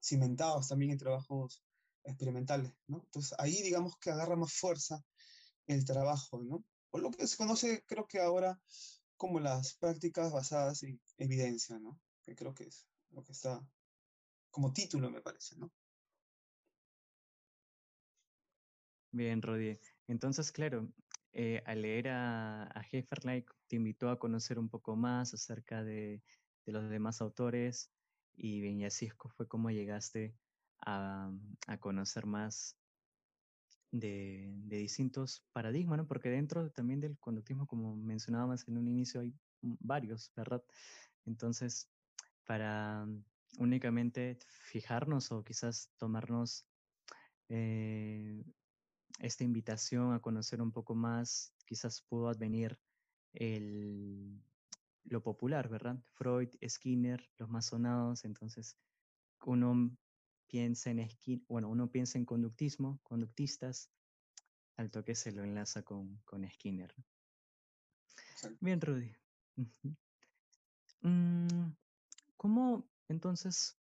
cimentados 0.00 0.68
también 0.68 0.92
en 0.92 0.98
trabajos 0.98 1.64
experimentales, 2.04 2.72
¿no? 2.86 3.02
Entonces 3.04 3.34
ahí 3.38 3.62
digamos 3.62 3.96
que 3.98 4.10
agarra 4.10 4.36
más 4.36 4.52
fuerza 4.52 5.02
el 5.66 5.84
trabajo, 5.84 6.42
¿no? 6.42 6.64
O 6.90 6.98
lo 6.98 7.10
que 7.10 7.26
se 7.26 7.36
conoce 7.36 7.82
creo 7.86 8.06
que 8.06 8.20
ahora 8.20 8.60
como 9.16 9.40
las 9.40 9.74
prácticas 9.74 10.32
basadas 10.32 10.82
en 10.82 11.00
evidencia, 11.18 11.78
¿no? 11.78 11.98
Que 12.22 12.34
creo 12.34 12.54
que 12.54 12.64
es 12.64 12.86
lo 13.10 13.22
que 13.22 13.32
está 13.32 13.60
como 14.50 14.72
título, 14.72 15.10
me 15.10 15.22
parece, 15.22 15.56
¿no? 15.56 15.72
Bien, 19.14 19.40
Rodi. 19.42 19.78
Entonces, 20.08 20.50
claro, 20.50 20.88
eh, 21.32 21.62
al 21.66 21.82
leer 21.82 22.08
a, 22.08 22.64
a 22.64 22.82
te 23.68 23.76
invitó 23.76 24.08
a 24.10 24.18
conocer 24.18 24.58
un 24.58 24.68
poco 24.68 24.96
más 24.96 25.32
acerca 25.32 25.84
de, 25.84 26.20
de 26.66 26.72
los 26.72 26.90
demás 26.90 27.20
autores 27.20 27.92
y 28.36 28.60
bien, 28.60 28.80
y 28.80 28.84
fue 29.36 29.46
como 29.46 29.70
llegaste 29.70 30.34
a, 30.84 31.30
a 31.68 31.78
conocer 31.78 32.26
más 32.26 32.76
de, 33.92 34.50
de, 34.64 34.78
distintos 34.78 35.44
paradigmas, 35.52 35.98
¿no? 35.98 36.08
Porque 36.08 36.28
dentro 36.28 36.68
también 36.72 36.98
del 36.98 37.16
conductismo, 37.16 37.68
como 37.68 37.94
mencionábamos 37.94 38.66
en 38.66 38.78
un 38.78 38.88
inicio, 38.88 39.20
hay 39.20 39.32
varios, 39.62 40.32
¿verdad? 40.34 40.64
Entonces, 41.24 41.88
para 42.44 43.06
únicamente 43.58 44.40
fijarnos 44.48 45.30
o 45.30 45.44
quizás 45.44 45.92
tomarnos 45.98 46.66
eh, 47.48 48.42
esta 49.18 49.44
invitación 49.44 50.12
a 50.12 50.20
conocer 50.20 50.60
un 50.60 50.72
poco 50.72 50.94
más, 50.94 51.54
quizás 51.66 52.02
pudo 52.02 52.28
advenir 52.28 52.78
el, 53.32 54.42
lo 55.04 55.22
popular, 55.22 55.68
¿verdad? 55.68 55.98
Freud, 56.14 56.50
Skinner, 56.66 57.28
los 57.38 57.48
más 57.48 57.66
sonados, 57.66 58.24
entonces 58.24 58.76
uno 59.44 59.96
piensa 60.46 60.90
en 60.90 61.08
Skinner, 61.08 61.44
bueno, 61.48 61.68
uno 61.68 61.90
piensa 61.90 62.18
en 62.18 62.24
conductismo, 62.24 63.00
conductistas, 63.02 63.90
al 64.76 64.90
toque 64.90 65.14
se 65.14 65.32
lo 65.32 65.44
enlaza 65.44 65.82
con, 65.82 66.20
con 66.24 66.48
Skinner. 66.50 66.94
Bien, 68.60 68.80
Rudy. 68.80 69.14
Mm, 71.02 71.70
¿Cómo 72.36 72.88
entonces, 73.08 73.78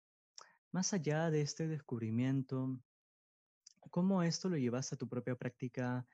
más 0.72 0.92
allá 0.92 1.30
de 1.30 1.42
este 1.42 1.68
descubrimiento, 1.68 2.78
cómo 3.92 4.22
esto 4.22 4.48
lo 4.48 4.56
llevas 4.56 4.90
a 4.92 4.96
tu 4.96 5.06
propia 5.06 5.36
práctica 5.36 6.06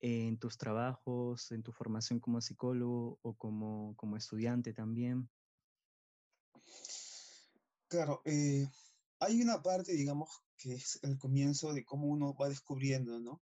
en 0.00 0.38
tus 0.38 0.56
trabajos, 0.56 1.50
en 1.50 1.62
tu 1.64 1.72
formación 1.72 2.20
como 2.20 2.40
psicólogo 2.40 3.18
o 3.22 3.34
como, 3.34 3.94
como 3.96 4.16
estudiante 4.16 4.72
también? 4.72 5.28
Claro, 7.88 8.22
eh, 8.24 8.68
hay 9.18 9.42
una 9.42 9.60
parte, 9.62 9.92
digamos, 9.94 10.44
que 10.56 10.74
es 10.74 11.00
el 11.02 11.18
comienzo 11.18 11.72
de 11.72 11.84
cómo 11.84 12.06
uno 12.06 12.34
va 12.34 12.48
descubriendo, 12.48 13.18
¿no? 13.18 13.42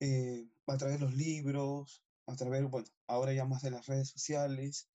Eh, 0.00 0.48
a 0.66 0.76
través 0.78 0.98
de 0.98 1.04
los 1.04 1.14
libros, 1.14 2.02
a 2.26 2.34
través, 2.36 2.62
bueno, 2.70 2.88
ahora 3.06 3.34
ya 3.34 3.44
más 3.44 3.62
de 3.62 3.70
las 3.70 3.86
redes 3.86 4.08
sociales, 4.08 4.88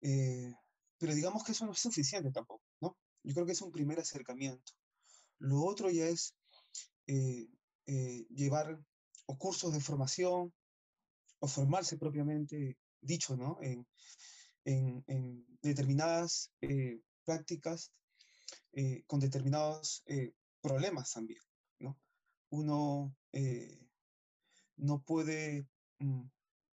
eh, 0.00 0.52
pero 0.98 1.14
digamos 1.14 1.44
que 1.44 1.52
eso 1.52 1.66
no 1.66 1.72
es 1.72 1.78
suficiente 1.78 2.32
tampoco, 2.32 2.64
¿no? 2.80 2.98
Yo 3.22 3.34
creo 3.34 3.46
que 3.46 3.52
es 3.52 3.62
un 3.62 3.70
primer 3.70 4.00
acercamiento. 4.00 4.72
Lo 5.38 5.62
otro 5.62 5.88
ya 5.88 6.08
es 6.08 6.34
eh, 7.08 7.48
eh, 7.86 8.26
llevar 8.30 8.78
o 9.26 9.36
cursos 9.36 9.72
de 9.72 9.80
formación 9.80 10.52
o 11.40 11.46
formarse 11.48 11.96
propiamente 11.96 12.78
dicho, 13.00 13.36
¿no? 13.36 13.58
En, 13.60 13.86
en, 14.64 15.04
en 15.08 15.46
determinadas 15.62 16.52
eh, 16.60 17.00
prácticas 17.24 17.92
eh, 18.72 19.02
con 19.06 19.20
determinados 19.20 20.02
eh, 20.06 20.32
problemas 20.60 21.12
también, 21.12 21.40
¿no? 21.80 21.98
Uno 22.50 23.14
eh, 23.32 23.88
no 24.76 25.02
puede 25.02 25.66
mm, 25.98 26.22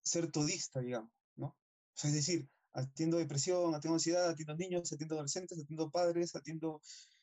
ser 0.04 0.32
todista, 0.32 0.82
digamos, 0.82 1.12
¿no? 1.36 1.48
O 1.48 1.58
sea, 1.96 2.10
es 2.10 2.16
decir, 2.16 2.50
atiendo 2.74 3.18
depresión, 3.18 3.74
atiendo 3.74 3.96
ansiedad, 3.96 4.30
atiendo 4.30 4.56
niños, 4.56 4.92
atiendo 4.92 5.16
adolescentes, 5.16 5.60
atiendo 5.60 5.90
padres, 5.90 6.36
atiendo 6.36 6.82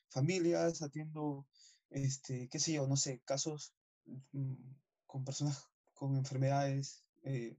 familias, 0.09 0.83
atiendo, 0.83 1.47
este, 1.93 2.49
qué 2.49 2.59
sé 2.59 2.73
yo, 2.73 2.87
no 2.87 2.97
sé, 2.97 3.21
casos 3.25 3.75
mm, 4.33 4.55
con 5.07 5.25
personas 5.25 5.69
con 5.95 6.17
enfermedades 6.17 7.05
eh, 7.23 7.57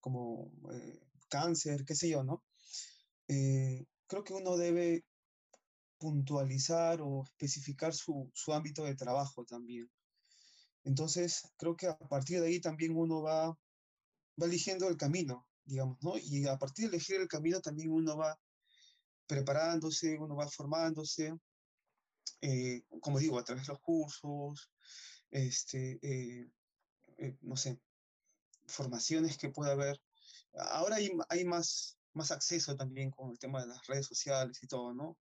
como 0.00 0.50
eh, 0.72 1.00
cáncer, 1.28 1.84
qué 1.84 1.94
sé 1.94 2.08
yo, 2.08 2.24
¿no? 2.24 2.42
Eh, 3.28 3.84
creo 4.06 4.24
que 4.24 4.34
uno 4.34 4.56
debe 4.56 5.04
puntualizar 5.98 7.00
o 7.02 7.24
especificar 7.24 7.94
su, 7.94 8.30
su 8.34 8.52
ámbito 8.52 8.84
de 8.84 8.96
trabajo 8.96 9.44
también. 9.44 9.90
Entonces, 10.84 11.42
creo 11.56 11.76
que 11.76 11.86
a 11.86 11.96
partir 11.96 12.40
de 12.40 12.48
ahí 12.48 12.60
también 12.60 12.96
uno 12.96 13.22
va, 13.22 13.48
va 13.48 14.46
eligiendo 14.46 14.88
el 14.88 14.96
camino, 14.96 15.46
digamos, 15.64 15.98
¿no? 16.02 16.14
Y 16.18 16.46
a 16.46 16.58
partir 16.58 16.90
de 16.90 16.96
elegir 16.96 17.20
el 17.20 17.28
camino 17.28 17.60
también 17.60 17.90
uno 17.92 18.16
va 18.16 18.38
preparándose, 19.26 20.18
uno 20.18 20.34
va 20.34 20.48
formándose, 20.48 21.32
eh, 22.42 22.82
como 23.00 23.20
digo, 23.20 23.38
a 23.38 23.44
través 23.44 23.66
de 23.66 23.72
los 23.72 23.80
cursos, 23.80 24.68
este, 25.30 26.00
eh, 26.02 26.50
eh, 27.18 27.38
no 27.40 27.56
sé, 27.56 27.80
formaciones 28.66 29.38
que 29.38 29.50
pueda 29.50 29.72
haber. 29.72 30.02
Ahora 30.54 30.96
hay, 30.96 31.12
hay 31.28 31.44
más, 31.44 31.96
más 32.14 32.32
acceso 32.32 32.76
también 32.76 33.12
con 33.12 33.30
el 33.30 33.38
tema 33.38 33.60
de 33.60 33.68
las 33.68 33.86
redes 33.86 34.06
sociales 34.06 34.58
y 34.60 34.66
todo, 34.66 34.92
¿no? 34.92 35.16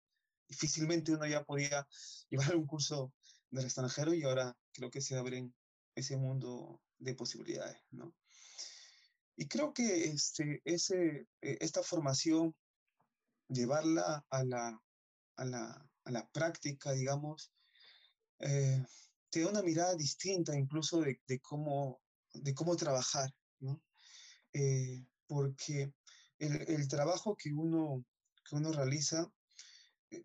Difícilmente 0.47 1.13
uno 1.13 1.27
ya 1.27 1.43
podía 1.43 1.87
llevar 2.29 2.55
un 2.55 2.65
curso 2.65 3.13
del 3.51 3.65
extranjero 3.65 4.15
y 4.15 4.23
ahora 4.23 4.57
creo 4.73 4.89
que 4.89 5.01
se 5.01 5.15
abren 5.15 5.53
ese 5.93 6.17
mundo 6.17 6.81
de 6.97 7.13
posibilidades, 7.13 7.77
¿no? 7.91 8.15
Y 9.35 9.47
creo 9.47 9.73
que 9.73 10.05
este, 10.05 10.61
ese, 10.65 11.27
esta 11.41 11.83
formación, 11.83 12.55
llevarla 13.47 14.25
a 14.29 14.43
la, 14.43 14.81
a 15.35 15.45
la, 15.45 15.90
la 16.11 16.27
práctica, 16.29 16.91
digamos, 16.91 17.51
eh, 18.39 18.83
te 19.29 19.41
da 19.41 19.49
una 19.49 19.61
mirada 19.61 19.95
distinta 19.95 20.57
incluso 20.57 21.01
de, 21.01 21.19
cómo, 21.41 22.01
de 22.33 22.53
cómo 22.53 22.75
trabajar, 22.75 23.29
¿no? 23.59 23.81
Eh, 24.53 25.05
porque 25.27 25.93
el, 26.39 26.87
trabajo 26.87 27.35
que 27.35 27.53
uno, 27.53 28.03
que 28.47 28.55
uno 28.55 28.71
realiza, 28.71 29.31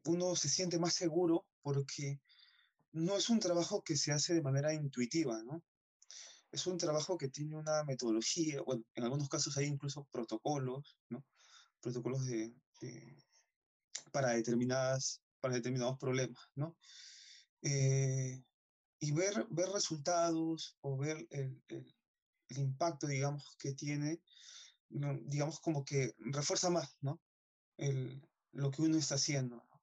uno 0.07 0.35
se 0.35 0.49
siente 0.49 0.79
más 0.79 0.95
seguro 0.95 1.47
porque 1.63 2.21
no 2.93 3.17
es 3.17 3.29
un 3.29 3.39
trabajo 3.39 3.83
que 3.83 3.97
se 3.97 4.13
hace 4.13 4.35
de 4.35 4.43
manera 4.43 4.73
intuitiva, 4.73 5.43
¿no? 5.45 5.63
Es 6.51 6.67
un 6.67 6.79
trabajo 6.79 7.19
que 7.19 7.29
tiene 7.29 7.57
una 7.57 7.85
metodología, 7.85 8.63
bueno, 8.63 8.83
en 8.95 9.05
algunos 9.05 9.29
casos 9.29 9.57
hay 9.59 9.67
incluso 9.67 10.09
protocolos, 10.11 10.97
¿no? 11.11 11.25
Protocolos 11.81 12.25
de 12.27 12.55
para, 14.13 14.31
determinadas, 14.31 15.21
para 15.47 15.55
determinados 15.55 15.97
problemas, 15.99 16.43
¿no? 16.57 16.77
Eh, 17.63 18.43
y 18.99 19.13
ver, 19.13 19.47
ver 19.51 19.69
resultados 19.69 20.77
o 20.81 20.97
ver 20.97 21.25
el, 21.31 21.63
el, 21.69 21.95
el, 22.49 22.59
impacto, 22.59 23.07
digamos, 23.07 23.57
que 23.61 23.75
tiene, 23.75 24.21
digamos, 24.89 25.61
como 25.61 25.85
que 25.85 26.15
refuerza 26.19 26.69
más, 26.69 26.97
¿no? 27.01 27.21
El, 27.77 28.21
lo 28.53 28.73
que 28.73 28.83
uno 28.83 28.97
está 28.99 29.15
haciendo. 29.15 29.57
¿no? 29.57 29.83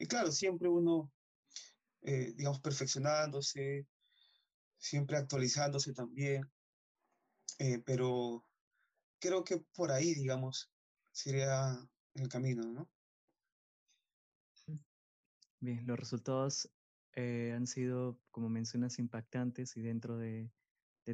Y 0.00 0.06
claro, 0.06 0.32
siempre 0.32 0.68
uno, 0.68 1.12
eh, 2.02 2.32
digamos, 2.34 2.60
perfeccionándose, 2.60 3.86
siempre 4.78 5.16
actualizándose 5.16 5.92
también, 5.92 6.50
eh, 7.60 7.80
pero 7.86 8.44
creo 9.20 9.44
que 9.44 9.58
por 9.76 9.92
ahí, 9.92 10.14
digamos, 10.14 10.72
sería 11.12 11.78
el 12.14 12.28
camino, 12.28 12.64
¿no? 12.64 12.90
Bien, 15.60 15.84
los 15.86 15.98
resultados 15.98 16.70
eh, 17.14 17.52
han 17.54 17.66
sido, 17.66 18.20
como 18.30 18.48
mencionas, 18.48 19.00
impactantes 19.00 19.76
y 19.76 19.80
dentro 19.80 20.16
de, 20.16 20.50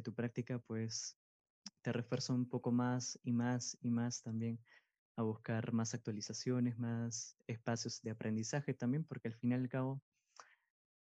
tu 0.03 0.13
práctica, 0.13 0.59
pues 0.59 1.17
te 1.81 1.93
refuerzo 1.93 2.33
un 2.33 2.49
poco 2.49 2.71
más 2.71 3.17
y 3.23 3.31
más 3.31 3.77
y 3.81 3.89
más 3.89 4.21
también 4.21 4.59
a 5.15 5.23
buscar 5.23 5.71
más 5.71 5.93
actualizaciones, 5.93 6.77
más 6.77 7.37
espacios 7.47 8.01
de 8.01 8.11
aprendizaje 8.11 8.73
también, 8.73 9.05
porque 9.05 9.29
al 9.29 9.35
fin 9.35 9.51
y 9.51 9.53
al 9.55 9.69
cabo, 9.69 10.03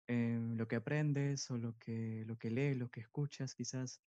eh, 0.08 0.38
lo 0.54 0.68
que 0.68 0.76
aprendes 0.76 1.50
o 1.50 1.56
lo 1.56 1.76
que, 1.78 2.24
lo 2.26 2.36
que 2.36 2.50
lees, 2.50 2.76
lo 2.76 2.90
que 2.90 3.00
escuchas, 3.00 3.54
quizás 3.54 4.02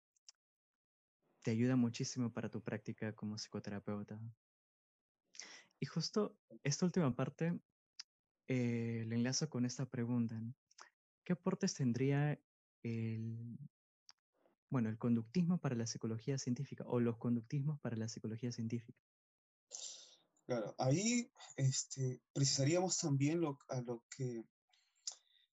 te 1.44 1.52
ayuda 1.52 1.76
muchísimo 1.76 2.34
para 2.34 2.50
tu 2.50 2.62
práctica 2.62 3.14
como 3.14 3.36
psicoterapeuta. 3.36 4.20
Y 5.80 5.86
justo 5.86 6.38
esta 6.64 6.86
última 6.86 7.16
parte 7.16 7.60
eh, 8.54 9.06
lo 9.06 9.16
enlazo 9.16 9.50
con 9.50 9.66
esta 9.66 9.86
pregunta. 9.86 10.38
¿Qué 11.24 11.32
aportes 11.32 11.74
tendría 11.74 12.38
el, 12.84 13.58
bueno, 14.70 14.90
el 14.90 14.98
conductismo 14.98 15.58
para 15.58 15.74
la 15.74 15.88
psicología 15.88 16.38
científica 16.38 16.84
o 16.86 17.00
los 17.00 17.18
conductismos 17.18 17.80
para 17.80 17.96
la 17.96 18.10
psicología 18.10 18.52
científica? 18.52 19.00
Claro, 20.46 20.76
ahí 20.80 21.32
este, 21.56 22.22
precisaríamos 22.34 22.98
también 22.98 23.40
lo, 23.40 23.58
a 23.70 23.80
lo 23.80 24.04
que 24.18 24.44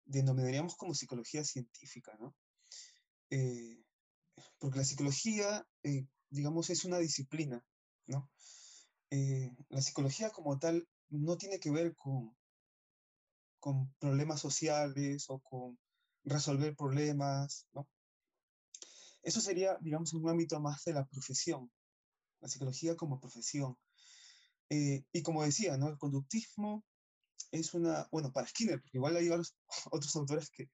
denominaríamos 0.06 0.76
como 0.76 0.94
psicología 0.94 1.44
científica, 1.44 2.16
¿no? 2.20 2.36
Eh, 3.32 3.84
porque 4.60 4.78
la 4.78 4.86
psicología, 4.86 5.68
eh, 5.82 6.06
digamos, 6.30 6.70
es 6.70 6.86
una 6.86 7.00
disciplina, 7.00 7.66
¿no? 8.06 8.30
Eh, 9.10 9.50
la 9.70 9.82
psicología 9.82 10.30
como 10.30 10.60
tal 10.60 10.88
no 11.10 11.38
tiene 11.38 11.60
que 11.60 11.72
ver 11.72 11.96
con, 11.96 12.36
con 13.64 13.94
problemas 13.98 14.42
sociales 14.42 15.24
o 15.30 15.40
con 15.40 15.80
resolver 16.26 16.76
problemas, 16.76 17.66
¿no? 17.72 17.88
Eso 19.22 19.40
sería, 19.40 19.78
digamos, 19.80 20.12
un 20.12 20.28
ámbito 20.28 20.60
más 20.60 20.84
de 20.84 20.92
la 20.92 21.06
profesión, 21.06 21.72
la 22.42 22.50
psicología 22.50 22.98
como 22.98 23.22
profesión. 23.22 23.78
y 24.70 25.22
como 25.22 25.46
decía, 25.46 25.78
¿no? 25.78 25.88
El 25.88 25.98
conductismo 25.98 26.84
es 27.52 27.74
una, 27.74 28.06
bueno, 28.12 28.34
para 28.34 28.48
Skinner, 28.48 28.82
porque 28.82 28.98
igual 28.98 29.16
hay 29.16 29.30
otros 29.92 30.16
autores 30.18 30.50
que 30.50 30.70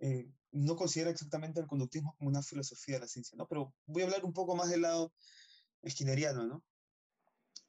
eh, 0.00 0.28
no 0.50 0.74
considera 0.74 1.10
exactamente 1.10 1.60
el 1.60 1.68
conductismo 1.68 2.16
como 2.18 2.30
una 2.30 2.42
filosofía 2.42 2.96
de 2.96 3.02
la 3.02 3.08
ciencia, 3.08 3.36
¿no? 3.38 3.46
Pero 3.46 3.72
voy 3.86 4.02
a 4.02 4.06
hablar 4.06 4.24
un 4.24 4.32
poco 4.32 4.56
más 4.56 4.70
del 4.70 4.82
lado 4.82 5.12
skinneriano, 5.86 6.46
¿no? 6.48 6.64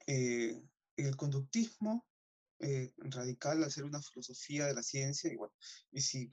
Eh, 0.08 0.60
el 0.96 1.14
conductismo 1.14 2.04
eh, 2.60 2.92
radical 2.96 3.62
al 3.62 3.70
ser 3.70 3.84
una 3.84 4.02
filosofía 4.02 4.66
de 4.66 4.74
la 4.74 4.82
ciencia, 4.82 5.32
y 5.32 5.36
bueno, 5.36 5.54
y 5.90 6.00
si 6.00 6.32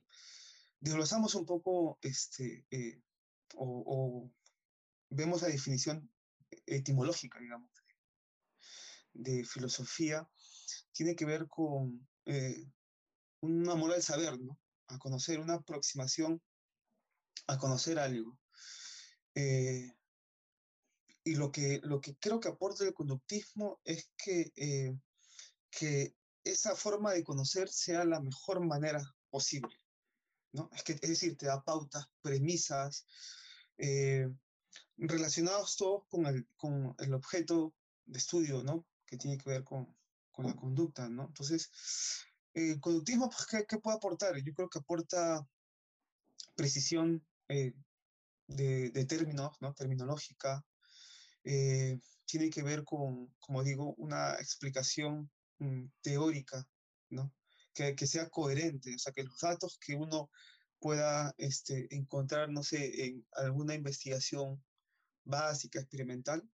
desglosamos 0.79 1.35
un 1.35 1.45
poco, 1.45 1.99
este, 2.01 2.65
o, 3.55 3.83
o, 3.85 4.31
vemos 5.09 5.41
la 5.41 5.49
definición 5.49 6.09
etimológica, 6.65 7.39
digamos, 7.39 7.69
de 9.13 9.45
filosofía, 9.45 10.27
tiene 10.91 11.15
que 11.15 11.25
ver 11.25 11.47
con 11.47 12.07
un 13.41 13.69
amor 13.69 13.93
al 13.93 14.01
saber, 14.01 14.39
¿no? 14.39 14.59
a 14.87 14.97
conocer, 14.99 15.39
una 15.39 15.55
aproximación 15.55 16.41
a 17.47 17.57
conocer 17.57 17.99
algo. 17.99 18.37
Eh, 19.35 19.91
y 21.25 21.35
lo 21.35 21.51
que, 21.51 21.79
lo 21.83 22.01
que 22.01 22.15
creo 22.17 22.39
que 22.39 22.49
aporta 22.49 22.83
el 22.83 22.93
conductismo 22.93 23.79
es 23.83 24.09
que, 24.17 24.51
eh, 24.55 24.97
que 25.77 26.15
esa 26.43 26.75
forma 26.75 27.13
de 27.13 27.23
conocer 27.23 27.69
sea 27.69 28.03
la 28.05 28.19
mejor 28.19 28.65
manera 28.65 29.01
posible. 29.29 29.79
¿no? 30.51 30.69
Es, 30.73 30.83
que, 30.83 30.93
es 30.93 31.09
decir, 31.09 31.37
te 31.37 31.47
da 31.47 31.63
pautas, 31.63 32.05
premisas, 32.21 33.05
eh, 33.77 34.29
relacionados 34.97 35.75
todos 35.77 36.03
con 36.09 36.25
el, 36.25 36.47
con 36.55 36.95
el 36.99 37.13
objeto 37.13 37.73
de 38.05 38.19
estudio, 38.19 38.63
¿no? 38.63 38.85
que 39.05 39.17
tiene 39.17 39.37
que 39.37 39.49
ver 39.49 39.63
con, 39.63 39.95
con 40.31 40.45
la 40.45 40.55
conducta. 40.55 41.09
¿no? 41.09 41.25
Entonces, 41.25 41.71
el 42.53 42.79
conductismo, 42.79 43.29
pues, 43.29 43.65
¿qué, 43.67 43.77
puede 43.79 43.97
aportar? 43.97 44.35
Yo 44.43 44.53
creo 44.53 44.69
que 44.69 44.79
aporta 44.79 45.47
precisión 46.55 47.25
eh, 47.47 47.73
de, 48.47 49.05
términos, 49.05 49.55
¿no? 49.59 49.73
Terminológica. 49.73 50.63
Eh, 51.43 51.99
tiene 52.25 52.49
que 52.51 52.61
ver 52.61 52.83
con, 52.83 53.33
como 53.39 53.63
digo, 53.63 53.95
una 53.95 54.35
explicación 54.35 55.31
teórica, 56.01 56.67
¿no? 57.09 57.33
Que, 57.73 57.95
sea 58.05 58.29
coherente, 58.29 58.93
o 58.95 58.99
sea, 58.99 59.13
que 59.13 59.23
los 59.23 59.39
datos 59.39 59.77
que 59.79 59.95
uno 59.95 60.29
pueda 60.79 61.33
este, 61.37 61.87
encontrar, 61.95 62.49
no 62.49 62.61
sé, 62.61 63.05
en 63.05 63.25
alguna 63.31 63.73
investigación 63.73 64.63
básica, 65.23 65.79
experimental, 65.79 66.47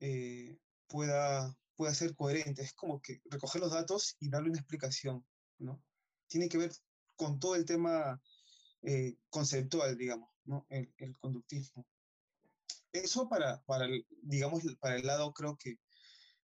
eh, 0.00 0.58
pueda, 0.88 1.56
pueda 1.76 1.94
ser 1.94 2.14
coherente. 2.14 2.62
Es 2.62 2.72
como 2.72 3.00
que 3.00 3.20
recoger 3.26 3.60
los 3.60 3.72
datos 3.72 4.16
y 4.18 4.30
darle 4.30 4.50
una 4.50 4.58
explicación, 4.58 5.24
¿no? 5.58 5.82
Tiene 6.26 6.48
que 6.48 6.58
ver 6.58 6.72
con 7.16 7.38
todo 7.38 7.54
el 7.54 7.64
tema 7.64 8.20
eh, 8.82 9.16
conceptual, 9.28 9.96
digamos, 9.96 10.30
¿no? 10.44 10.66
El, 10.70 11.16
conductismo. 11.18 11.86
Eso 12.92 13.28
para, 13.28 13.62
para 13.64 13.84
el, 13.84 14.06
digamos, 14.22 14.62
para 14.80 14.96
el 14.96 15.06
lado 15.06 15.32
creo 15.32 15.56
que 15.56 15.78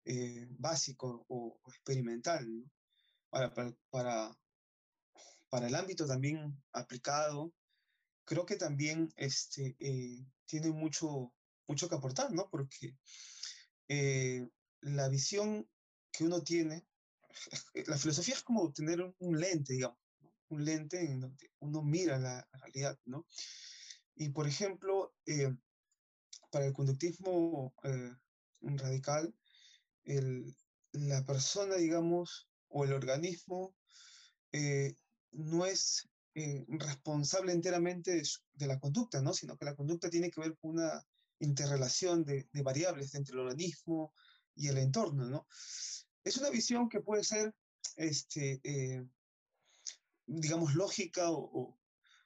eh, 0.05 0.47
básico 0.51 1.25
o, 1.29 1.59
experimental, 1.67 2.45
¿no? 2.53 2.69
Para, 3.29 3.53
para, 3.53 4.37
para, 5.49 5.67
el 5.67 5.75
ámbito 5.75 6.05
también 6.05 6.61
aplicado, 6.71 7.53
creo 8.25 8.45
que 8.45 8.55
también 8.55 9.11
este, 9.15 9.75
eh, 9.79 10.25
tiene 10.45 10.71
mucho, 10.71 11.33
mucho 11.67 11.89
que 11.89 11.95
aportar, 11.95 12.31
¿no? 12.31 12.49
Porque 12.49 12.95
la 14.81 15.07
visión 15.09 15.67
que 16.11 16.23
uno 16.23 16.43
tiene, 16.43 16.85
la 17.87 17.97
filosofía 17.97 18.35
es 18.35 18.43
como 18.43 18.71
tener 18.71 19.01
un 19.19 19.39
lente, 19.39 19.73
digamos, 19.73 19.97
un 20.49 20.63
lente 20.63 21.03
en 21.03 21.19
donde 21.19 21.51
uno 21.59 21.81
mira 21.81 22.17
la, 22.19 22.47
realidad, 22.53 22.97
¿no? 23.05 23.25
Y 24.15 24.29
por 24.29 24.47
ejemplo, 24.47 25.13
eh, 25.25 25.53
para 26.51 26.65
el 26.65 26.73
conductismo 26.73 27.73
eh, 27.83 28.13
la 30.05 31.25
persona, 31.25 31.75
digamos, 31.75 32.47
o 32.69 32.83
el 32.85 32.93
organismo 32.93 33.75
eh, 34.51 34.95
no 35.31 35.65
es 35.65 36.09
responsable 36.67 37.51
enteramente 37.51 38.21
de, 38.53 38.67
la 38.67 38.79
conducta, 38.79 39.21
¿no? 39.21 39.33
Sino 39.33 39.55
que 39.55 39.65
la 39.65 39.75
conducta 39.75 40.09
tiene 40.09 40.31
que 40.31 40.41
ver 40.41 40.57
con 40.57 40.71
una 40.71 41.05
interrelación 41.39 42.23
de, 42.23 42.47
variables 42.63 43.13
entre 43.15 43.33
el 43.33 43.41
organismo, 43.41 44.13
y 44.55 44.67
el 44.67 44.77
entorno, 44.77 45.25
¿no? 45.25 45.47
Es 46.23 46.37
una 46.37 46.49
visión 46.49 46.89
que 46.89 47.01
puede 47.01 47.23
ser, 47.23 47.53
este, 47.95 48.61
eh, 48.63 49.05
digamos, 50.25 50.75
lógica 50.75 51.31
o, 51.31 51.77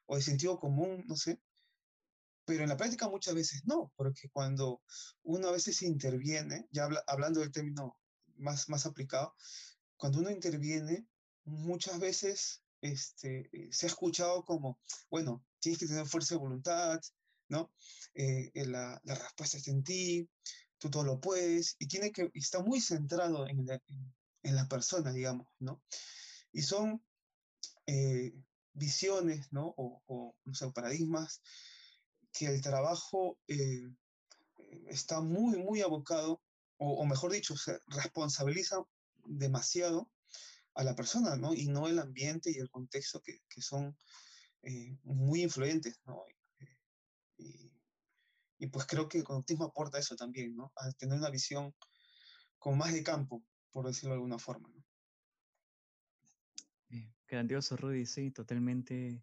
o, 0.05 0.15
de 0.15 0.21
sentido 0.21 0.59
común, 0.59 1.03
no 1.07 1.15
sé, 1.15 1.39
pero 2.47 2.63
en 2.63 2.69
la 2.69 2.77
práctica 2.77 3.10
muchas 3.10 3.36
veces 3.36 3.63
no, 3.65 3.91
porque 3.97 4.29
cuando 4.29 4.81
uno 5.23 5.49
a 5.49 5.51
veces 5.51 5.81
interviene, 5.81 6.65
ya 6.71 6.88
hablando 7.05 7.41
del 7.41 7.51
término 7.51 7.97
más, 8.38 8.69
más 8.69 8.86
aplicado, 8.86 9.36
cuando 9.97 10.19
uno 10.19 10.31
interviene, 10.31 11.05
muchas 11.43 11.99
veces 11.99 12.63
este, 12.79 13.49
eh, 13.51 13.67
se 13.69 13.86
ha 13.86 13.89
escuchado 13.89 14.45
como, 14.45 14.79
bueno, 15.10 15.45
tienes 15.60 15.77
que 15.77 15.88
tener 15.88 16.07
fuerza 16.07 16.36
de 16.36 16.39
voluntad, 16.39 17.01
¿no? 17.49 17.69
Eh, 18.13 18.49
la, 18.65 18.97
la, 19.03 19.15
respuesta 19.15 19.57
está 19.57 19.71
en 19.71 19.83
ti, 19.83 20.29
tú 20.77 20.89
todo 20.89 21.03
lo 21.03 21.19
puedes, 21.19 21.75
y 21.79 21.88
tiene 21.88 22.13
que, 22.13 22.31
está 22.33 22.63
muy 22.63 22.79
centrado 22.79 23.45
en 23.49 23.65
la, 23.65 23.81
en 24.43 24.55
la 24.55 24.69
persona, 24.69 25.12
digamos, 25.12 25.47
¿no? 25.60 25.81
Y 26.53 26.62
son 26.62 27.03
eh, 27.88 28.33
visiones, 28.71 29.51
¿no? 29.51 29.73
O, 29.75 30.01
o, 30.05 30.36
no 30.45 30.71
paradigmas 30.71 31.41
que 32.33 32.45
el 32.45 32.61
trabajo 32.61 33.37
eh, 33.47 33.89
está 34.87 35.21
muy, 35.21 35.57
muy 35.57 35.81
abocado, 35.81 36.41
o, 36.79 37.05
mejor 37.05 37.31
dicho, 37.31 37.57
se 37.57 37.79
responsabiliza 37.87 38.77
demasiado 39.25 40.11
a 40.75 40.83
la 40.83 40.95
persona, 40.95 41.35
¿no? 41.35 41.55
Y 41.55 41.67
no 41.67 41.87
el 41.87 41.97
ambiente 41.97 42.51
y 42.51 42.59
el 42.59 42.69
contexto 42.69 43.19
que, 43.21 43.39
que 43.49 43.61
son 43.63 43.97
eh, 44.61 44.95
muy 45.03 45.41
influyentes, 45.41 45.99
¿no? 46.05 46.23
Y, 47.37 47.73
y 48.59 48.67
pues 48.67 48.85
creo 48.85 49.07
que 49.09 49.17
el 49.17 49.23
conductismo 49.23 49.65
aporta 49.65 49.97
eso 49.97 50.15
también, 50.15 50.55
¿no? 50.55 50.71
A 50.75 50.91
tener 50.91 51.17
una 51.17 51.31
visión 51.31 51.73
con 52.59 52.77
más 52.77 52.93
de 52.93 53.03
campo, 53.03 53.43
por 53.71 53.87
decirlo 53.87 54.11
de 54.11 54.17
alguna 54.17 54.37
forma, 54.37 54.69
¿no? 54.69 54.83
grandioso, 57.27 57.75
Rudy, 57.75 58.05
sí, 58.05 58.31
totalmente. 58.31 59.21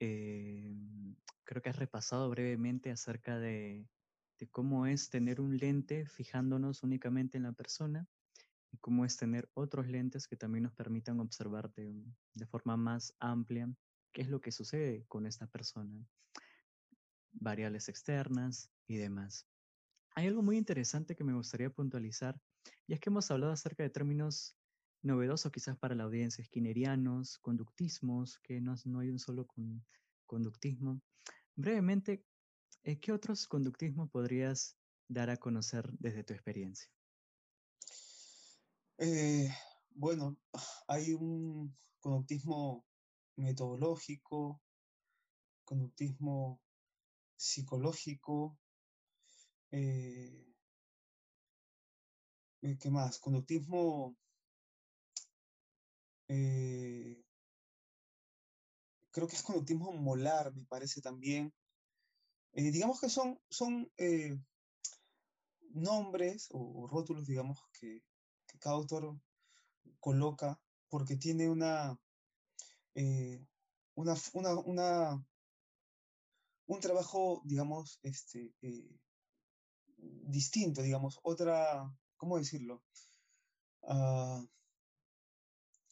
Eh, 0.00 0.74
creo 1.44 1.62
que 1.62 1.70
has 1.70 1.78
repasado 1.78 2.28
brevemente 2.30 2.90
acerca 2.90 3.38
de, 3.38 3.86
cómo 4.50 4.86
es 4.86 5.10
tener 5.10 5.40
un 5.40 5.56
lente 5.56 6.06
fijándonos 6.06 6.82
únicamente 6.82 7.38
en 7.38 7.44
la 7.44 7.52
persona 7.52 8.06
y 8.70 8.78
cómo 8.78 9.04
es 9.04 9.16
tener 9.16 9.50
otros 9.54 9.88
lentes 9.88 10.28
que 10.28 10.36
también 10.36 10.64
nos 10.64 10.74
permitan 10.74 11.18
observar 11.20 11.72
de, 11.72 12.04
de 12.34 12.46
forma 12.46 12.76
más 12.76 13.14
amplia 13.18 13.68
qué 14.12 14.22
es 14.22 14.28
lo 14.28 14.40
que 14.40 14.52
sucede 14.52 15.04
con 15.08 15.26
esta 15.26 15.46
persona 15.46 16.06
variables 17.32 17.88
externas 17.88 18.70
y 18.86 18.96
demás. 18.96 19.46
Hay 20.14 20.26
algo 20.26 20.42
muy 20.42 20.56
interesante 20.56 21.14
que 21.14 21.24
me 21.24 21.34
gustaría 21.34 21.70
puntualizar, 21.70 22.40
y 22.86 22.94
es 22.94 23.00
que 23.00 23.10
hemos 23.10 23.30
hablado 23.30 23.52
acerca 23.52 23.82
de 23.82 23.90
términos 23.90 24.56
novedosos 25.02 25.52
quizás 25.52 25.76
para 25.78 25.94
la 25.94 26.04
audiencia, 26.04 26.44
skinnerianos, 26.44 27.38
conductismos, 27.38 28.38
que 28.40 28.60
no, 28.60 28.74
no 28.84 29.00
hay 29.00 29.10
un 29.10 29.18
solo 29.18 29.46
conductismo. 30.26 31.00
Brevemente, 31.54 32.24
eh, 32.84 32.98
¿qué 33.00 33.12
otros 33.12 33.46
conductismos 33.46 34.10
podrías 34.10 34.76
dar 35.08 35.30
a 35.30 35.36
conocer 35.36 35.90
desde 35.98 36.24
tu 36.24 36.32
experiencia? 36.34 36.90
Eh, 38.98 39.48
bueno, 39.90 40.36
hay 40.88 41.14
un 41.14 41.76
conductismo 42.00 42.84
metodológico, 43.36 44.60
conductismo 45.64 46.60
psicológico, 47.36 48.58
eh, 49.70 50.48
¿qué 52.80 52.90
más? 52.90 53.18
Conductismo 53.18 54.16
eh, 56.28 57.24
creo 59.10 59.26
que 59.26 59.36
es 59.36 59.42
conductismo 59.42 59.92
molar, 59.92 60.54
me 60.54 60.64
parece 60.66 61.00
también. 61.00 61.52
Eh, 62.52 62.70
digamos 62.70 63.00
que 63.00 63.08
son, 63.08 63.40
son 63.50 63.90
eh, 63.96 64.38
nombres 65.70 66.48
o, 66.50 66.86
rótulos, 66.86 67.26
digamos, 67.26 67.58
que, 67.78 68.02
cada 68.60 68.76
autor 68.76 69.16
coloca 70.00 70.60
porque 70.88 71.16
tiene 71.16 71.48
una, 71.48 71.96
una, 73.94 74.14
una, 74.64 75.24
un 76.66 76.80
trabajo, 76.80 77.40
digamos, 77.44 78.00
este, 78.02 78.52
distinto, 79.96 80.82
digamos, 80.82 81.20
otra, 81.22 81.88
¿cómo 82.16 82.38
decirlo? 82.38 82.82
Ah, 83.82 84.44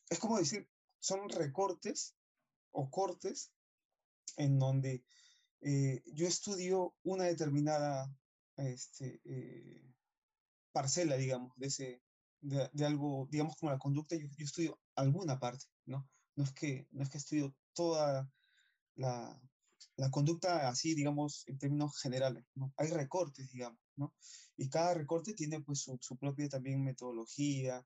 es 0.08 0.18
como 0.18 0.38
decir, 0.38 0.68
son 0.98 1.28
recortes 1.28 2.14
o 2.72 2.90
cortes 2.90 3.52
en 4.36 4.58
donde 4.58 5.04
eh, 5.60 6.02
yo 6.06 6.26
estudio 6.26 6.94
una 7.02 7.24
determinada 7.24 8.14
este, 8.56 9.20
eh, 9.24 9.94
parcela, 10.72 11.16
digamos, 11.16 11.52
de, 11.56 11.66
ese, 11.66 12.02
de, 12.40 12.84
algo, 12.84 13.28
digamos, 13.30 13.56
como 13.56 13.72
la 13.72 13.78
conducta, 13.78 14.16
yo, 14.16 14.28
estudio 14.38 14.78
alguna 14.94 15.38
parte, 15.38 15.66
¿no? 15.86 16.08
No 16.36 16.44
es 16.44 16.52
que, 16.52 16.86
no 16.90 17.02
es 17.02 17.08
que 17.08 17.18
estudio 17.18 17.54
toda 17.72 18.30
la, 18.94 19.40
la 19.96 20.10
conducta 20.10 20.68
así, 20.68 20.94
digamos, 20.94 21.44
en 21.46 21.58
términos 21.58 21.98
generales, 21.98 22.44
¿no? 22.54 22.72
Hay 22.76 22.90
recortes, 22.90 23.50
digamos, 23.50 23.80
¿no? 23.96 24.14
Y 24.56 24.68
cada 24.68 24.94
recorte 24.94 25.34
tiene 25.34 25.60
pues 25.60 25.80
su, 25.80 25.98
su 26.00 26.16
propia 26.16 26.48
también 26.48 26.84
metodología, 26.84 27.84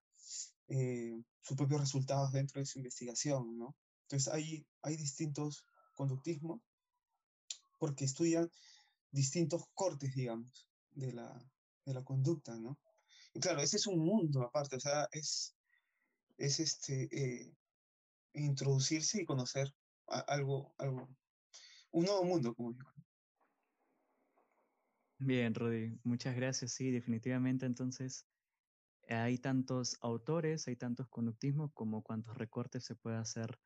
eh, 0.70 1.20
sus 1.42 1.56
propios 1.56 1.80
resultados 1.80 2.30
dentro 2.30 2.60
de 2.60 2.66
su 2.66 2.78
investigación, 2.78 3.58
¿no? 3.58 3.76
Entonces 4.02 4.32
hay, 4.32 4.64
hay 4.82 4.96
distintos 4.96 5.64
conductismos 5.94 6.60
porque 7.78 8.04
estudian 8.04 8.48
distintos 9.10 9.64
cortes, 9.74 10.14
digamos, 10.14 10.68
de 10.92 11.12
la, 11.12 11.44
de 11.84 11.94
la 11.94 12.04
conducta, 12.04 12.56
¿no? 12.56 12.78
Y 13.34 13.40
claro, 13.40 13.60
ese 13.60 13.78
es 13.78 13.86
un 13.88 13.98
mundo 13.98 14.42
aparte, 14.42 14.76
o 14.76 14.80
sea, 14.80 15.08
es, 15.10 15.56
es 16.36 16.60
este, 16.60 17.08
eh, 17.10 17.52
introducirse 18.34 19.22
y 19.22 19.24
conocer 19.24 19.74
algo, 20.06 20.72
algo, 20.78 21.08
un 21.90 22.04
nuevo 22.04 22.22
mundo, 22.22 22.54
como 22.54 22.72
digo. 22.72 22.92
Bien, 25.18 25.52
Rudy, 25.52 25.98
muchas 26.04 26.36
gracias. 26.36 26.72
Sí, 26.72 26.90
definitivamente 26.90 27.66
entonces 27.66 28.24
hay 29.10 29.38
tantos 29.38 29.98
autores, 30.00 30.68
hay 30.68 30.76
tantos 30.76 31.08
conductismos 31.08 31.72
como 31.74 32.02
cuantos 32.02 32.36
recortes 32.36 32.84
se 32.84 32.94
puede 32.94 33.16
hacer 33.16 33.58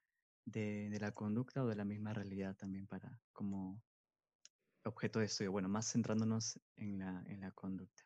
de, 0.47 0.97
la 1.01 1.13
conducta 1.13 1.63
o 1.63 1.67
de 1.67 1.77
la 1.77 1.85
misma 1.85 2.15
realidad 2.15 2.57
también 2.57 2.87
para 2.87 3.21
como 3.33 3.83
objeto 4.85 5.19
de 5.19 5.27
estudio. 5.27 5.53
Bueno, 5.53 5.69
más 5.69 5.91
centrándonos 5.91 6.61
en 6.77 6.99
la, 6.99 7.23
en 7.27 7.41
la 7.41 7.51
conducta. 7.53 8.05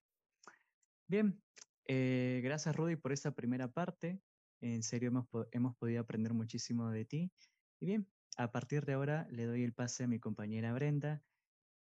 Bien, 1.06 1.40
eh, 1.86 2.40
gracias 2.42 2.74
Rudy 2.74 2.96
por 2.96 3.12
esta 3.12 3.30
primera 3.32 3.68
parte. 3.68 4.20
En 4.60 4.82
serio 4.82 5.08
hemos, 5.08 5.26
hemos 5.52 5.76
podido 5.76 6.00
aprender 6.00 6.34
muchísimo 6.34 6.90
de 6.90 7.04
ti. 7.04 7.32
Y 7.80 7.86
bien, 7.86 8.08
a 8.36 8.50
partir 8.50 8.84
de 8.84 8.94
ahora 8.94 9.26
le 9.30 9.44
doy 9.44 9.62
el 9.62 9.72
pase 9.72 10.04
a 10.04 10.08
mi 10.08 10.18
compañera 10.18 10.72
Brenda. 10.72 11.22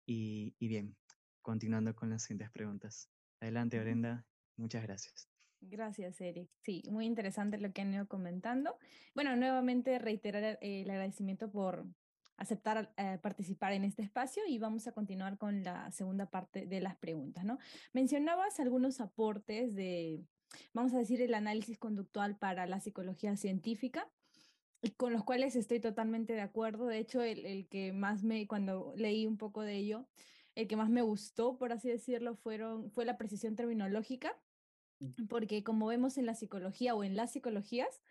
Y, 0.06 0.56
y 0.60 0.68
bien, 0.68 0.96
continuando 1.42 1.96
con 1.96 2.10
las 2.10 2.24
siguientes 2.24 2.52
preguntas. 2.52 3.10
Adelante, 3.40 3.80
Brenda. 3.80 4.26
Muchas 4.58 4.84
gracias. 4.84 5.35
Gracias, 5.70 6.22
Eric. 6.22 6.50
Sí, 6.62 6.84
muy 6.90 7.06
interesante 7.06 7.58
lo 7.58 7.72
que 7.72 7.82
han 7.82 7.94
ido 7.94 8.08
comentando. 8.08 8.78
Bueno, 9.14 9.36
nuevamente 9.36 9.98
reiterar 10.00 10.44
eh, 10.62 10.82
el 10.82 10.90
agradecimiento 10.90 11.52
por 11.52 11.86
aceptar 12.38 12.94
eh, 12.98 13.18
participar 13.22 13.72
en 13.74 13.86
este 13.86 14.02
espacio 14.02 14.44
y 14.48 14.58
vamos 14.58 14.88
a 14.88 14.92
continuar 14.92 15.38
con 15.38 15.64
la 15.64 15.90
segunda 15.92 16.30
parte 16.30 16.66
de 16.66 16.82
las 16.82 16.98
preguntas, 16.98 17.46
¿no? 17.46 17.58
Mencionabas 17.94 18.60
algunos 18.60 19.00
aportes 19.00 19.74
de, 19.74 20.22
vamos 20.74 20.94
a 20.94 20.98
decir, 20.98 21.22
el 21.22 21.34
análisis 21.34 21.80
conductual 21.80 22.38
para 22.38 22.68
la 22.68 22.80
psicología 22.80 23.36
científica 23.38 24.10
con 24.98 25.14
los 25.14 25.24
cuales 25.24 25.56
estoy 25.56 25.80
totalmente 25.80 26.34
de 26.34 26.42
acuerdo. 26.42 26.86
De 26.86 27.00
hecho, 27.00 27.24
el, 27.24 27.46
el 27.46 27.68
que 27.68 27.92
más 27.92 28.24
me, 28.24 28.48
cuando 28.48 28.94
leí 28.98 29.26
un 29.26 29.38
poco 29.38 29.62
de 29.62 29.78
ello, 29.78 30.06
el 30.54 30.68
que 30.68 30.76
más 30.76 30.90
me 30.90 31.02
gustó, 31.02 31.58
por 31.58 31.72
así 31.72 31.90
decirlo, 31.90 32.36
fueron, 32.36 32.92
fue 32.92 33.06
la 33.06 33.18
precisión 33.18 33.56
terminológica 33.56 34.38
porque 35.30 35.64
como 35.64 35.88
vemos 35.88 36.18
en 36.18 36.26
la 36.26 36.36
psicología 36.36 36.96
o 36.96 37.04
en 37.04 37.16
las 37.16 37.32
psicologías 37.34 38.02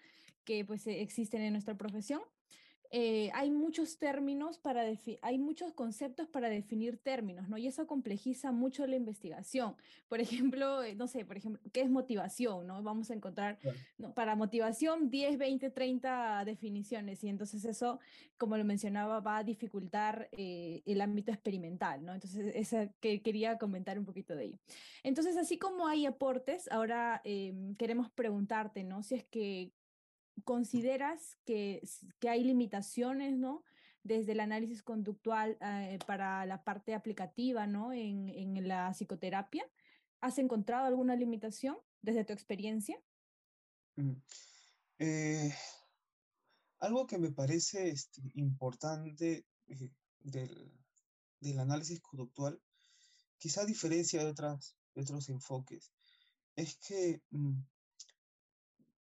que 0.44 0.64
pues 0.64 0.87
e, 0.87 1.01
existen 1.01 1.40
en 1.42 1.53
nuestra 1.53 1.77
profesión, 1.77 2.20
eh, 2.90 3.31
hay 3.35 3.51
muchos 3.51 3.99
términos 3.99 4.59
para 4.59 4.85
hay 5.23 5.38
muchos 5.38 5.73
conceptos 5.73 6.29
para 6.29 6.49
definir 6.49 6.99
términos, 6.99 7.49
¿no? 7.49 7.59
Y 7.59 7.66
eso 7.66 7.87
complejiza 7.87 8.53
mucho 8.53 8.87
la 8.87 8.97
investigación. 8.97 9.77
Por 10.09 10.20
ejemplo, 10.55 10.83
eh, 10.83 10.94
no 10.94 11.07
sé, 11.07 11.25
por 11.25 11.37
ejemplo, 11.37 11.61
¿qué 11.73 11.83
es 11.83 11.90
motivación, 11.90 12.66
no? 12.66 12.83
Vamos 12.83 13.11
a 13.11 13.14
encontrar 13.14 13.59
para 14.14 14.37
motivación 14.37 15.11
10, 15.11 15.38
20, 15.38 15.70
30 15.70 16.44
definiciones 16.44 17.25
y 17.25 17.29
entonces 17.29 17.64
eso, 17.64 17.99
como 18.38 18.57
lo 18.57 18.64
mencionaba, 18.64 19.20
va 19.20 19.38
a 19.38 19.44
dificultar 19.44 20.29
eh, 20.33 20.83
el 20.87 21.01
ámbito 21.01 21.33
experimental, 21.33 22.05
¿no? 22.05 22.14
Entonces, 22.14 22.55
esa 22.55 22.88
que 23.01 23.23
quería 23.23 23.59
comentar 23.59 23.99
un 23.99 24.05
poquito 24.05 24.37
de 24.37 24.44
ello. 24.44 24.59
Entonces, 25.03 25.37
así 25.37 25.59
como 25.59 25.87
hay 25.87 26.07
aportes, 26.07 26.70
ahora 26.70 27.20
em, 27.25 27.75
queremos 27.77 28.11
preguntarte, 28.11 28.85
¿no? 28.85 29.03
Si 29.03 29.14
es 29.14 29.25
que 29.25 29.73
¿Consideras 30.42 31.37
que, 31.44 31.81
que 32.18 32.29
hay 32.29 32.42
limitaciones, 32.42 33.37
¿no? 33.37 33.62
Desde 34.03 34.33
el 34.33 34.40
análisis 34.40 34.83
conductual 34.83 35.57
eh, 35.61 35.99
para 36.07 36.44
la 36.44 36.64
parte 36.64 36.94
aplicativa, 36.94 37.66
¿no? 37.66 37.92
En, 37.92 38.29
en, 38.29 38.66
la 38.66 38.92
psicoterapia. 38.92 39.64
¿Has 40.20 40.38
encontrado 40.38 40.87
alguna 40.87 41.14
limitación 41.14 41.77
desde 42.03 42.25
tu 42.25 42.33
experiencia? 42.33 42.99
Mm, 43.97 44.14
eh, 44.99 45.55
algo 46.81 47.07
que 47.07 47.18
me 47.18 47.31
parece 47.31 47.88
este, 47.88 48.20
importante 48.35 49.47
eh, 49.68 49.90
del, 50.20 50.73
del, 51.40 51.59
análisis 51.61 52.01
conductual, 52.01 52.61
quizá 53.38 53.62
a 53.62 53.66
diferencia 53.66 54.23
de, 54.23 54.31
otras, 54.31 54.77
de 54.94 55.03
otros 55.03 55.29
enfoques, 55.29 55.92
es 56.57 56.77
que 56.77 57.23
mm, 57.31 57.61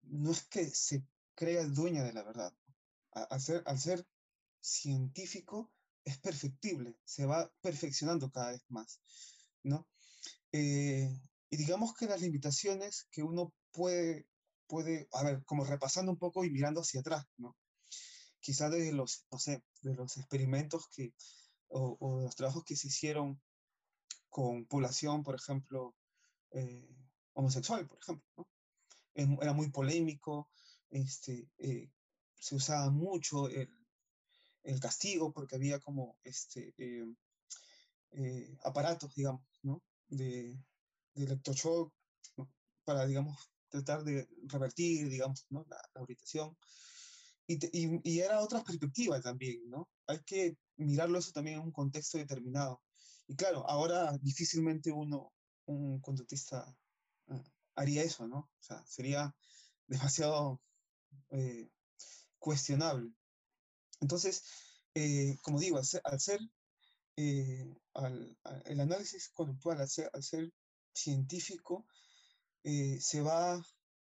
no 0.03 0.31
es 0.31 0.42
que 0.45 0.64
se 0.66 1.05
crea 1.43 1.63
el 1.63 1.75
dueño 1.75 2.05
de 2.05 2.13
la 2.13 2.23
verdad. 2.23 2.55
Al 3.11 3.41
ser, 3.41 3.65
al 3.67 3.77
ser 3.77 4.07
científico 4.61 5.73
es 6.05 6.17
perfectible, 6.19 6.97
se 7.05 7.27
va 7.27 7.53
perfeccionando 7.61 8.31
cada 8.31 8.53
vez 8.53 8.63
más, 8.69 9.01
¿no? 9.65 9.89
Eh, 10.53 11.11
y 11.51 11.57
digamos 11.57 11.95
que 11.95 12.07
las 12.07 12.21
limitaciones 12.21 13.09
que 13.11 13.25
uno 13.25 13.53
puede, 13.73 14.29
puede, 14.69 15.09
a 15.11 15.25
ver, 15.25 15.45
como 15.45 15.65
repasando 15.65 16.13
un 16.13 16.19
poco 16.19 16.45
y 16.45 16.51
mirando 16.51 16.83
hacia 16.83 17.01
atrás, 17.01 17.27
¿no? 17.39 17.57
Quizá 18.39 18.71
de 18.71 18.93
los, 18.93 19.27
no 19.33 19.41
sé, 19.41 19.65
de 19.81 19.95
los 19.95 20.17
experimentos 20.19 20.87
que, 20.95 21.13
o, 21.67 21.97
o 21.99 22.19
de 22.19 22.27
los 22.27 22.37
trabajos 22.37 22.63
que 22.63 22.77
se 22.77 22.87
hicieron 22.87 23.43
con 24.31 24.65
población, 24.67 25.25
por 25.25 25.35
ejemplo, 25.35 25.97
eh, 26.53 26.89
homosexual, 27.33 27.89
por 27.89 27.99
ejemplo, 28.01 28.29
¿no? 28.37 28.47
Era 29.43 29.53
muy 29.53 29.71
polémico, 29.71 30.49
este, 30.93 31.49
eh, 31.59 31.91
se 32.39 32.55
usaba 32.55 32.91
mucho 32.91 33.49
el, 33.49 33.69
el, 34.63 34.79
castigo 34.79 35.33
porque 35.33 35.57
había 35.57 35.81
como 35.81 36.19
este, 36.23 36.75
eh, 36.77 37.07
eh, 38.13 38.59
aparatos, 38.65 39.15
digamos, 39.15 39.43
¿no? 39.63 39.83
de, 40.09 40.57
de 41.15 41.25
electroshock 41.25 41.93
para, 42.85 43.07
digamos, 43.07 43.39
tratar 43.69 44.05
de 44.05 44.29
revertir, 44.45 45.09
digamos, 45.09 45.47
¿no? 45.49 45.65
la, 45.69 45.81
la 45.95 46.03
orientación. 46.03 46.57
Y, 47.47 47.55
y, 47.73 48.01
y, 48.05 48.21
era 48.21 48.41
otra 48.41 48.63
perspectiva 48.63 49.21
también, 49.21 49.69
¿no? 49.69 49.89
Hay 50.07 50.21
que 50.25 50.57
mirarlo 50.77 51.19
eso 51.19 51.33
también 51.33 51.59
en 51.59 51.65
un 51.65 51.73
contexto 51.73 52.19
determinado. 52.19 52.83
Y 53.27 53.35
claro, 53.35 53.69
ahora 53.69 54.17
difícilmente 54.19 54.93
uno, 54.93 55.33
un 55.67 56.01
conductista, 56.01 56.77
haría 57.75 58.03
eso, 58.03 58.29
¿no? 58.29 58.39
O 58.39 58.63
sea, 58.63 58.85
sería 58.87 59.35
demasiado 59.87 60.61
eh, 61.31 61.70
cuestionable. 62.38 63.12
Entonces, 64.01 64.42
eh, 64.94 65.37
como 65.42 65.61
digo, 65.61 65.79
al 65.79 66.20
ser, 66.20 66.40
eh, 67.16 67.75
al, 67.94 68.37
el 68.64 68.81
análisis 68.81 69.31
conductual, 69.31 69.81
al 69.81 69.88
ser, 69.88 70.11
al 70.12 70.22
ser 70.22 70.53
científico, 70.94 71.87
se 72.64 73.20
va 73.20 73.61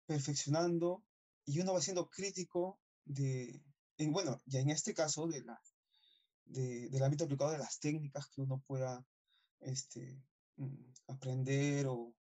perfeccionando 0.08 1.04
y 1.46 1.60
uno 1.60 1.74
va 1.74 1.82
siendo 1.82 2.10
crítico 2.10 2.80
de, 3.06 3.62
en, 3.98 4.12
bueno, 4.12 4.42
ya 4.46 4.60
en 4.60 4.72
este 4.72 4.94
caso, 4.94 5.28
de 5.28 5.44
la, 5.44 5.62
de, 6.46 6.90
del 6.90 7.04
ámbito 7.04 7.26
aplicado 7.26 7.52
de 7.52 7.60
las 7.60 7.80
técnicas 7.80 8.28
que 8.30 8.42
uno 8.42 8.64
pueda 8.66 9.06
este, 9.60 10.24
mm, 10.58 10.94
aprender 11.08 11.88
o, 11.88 12.14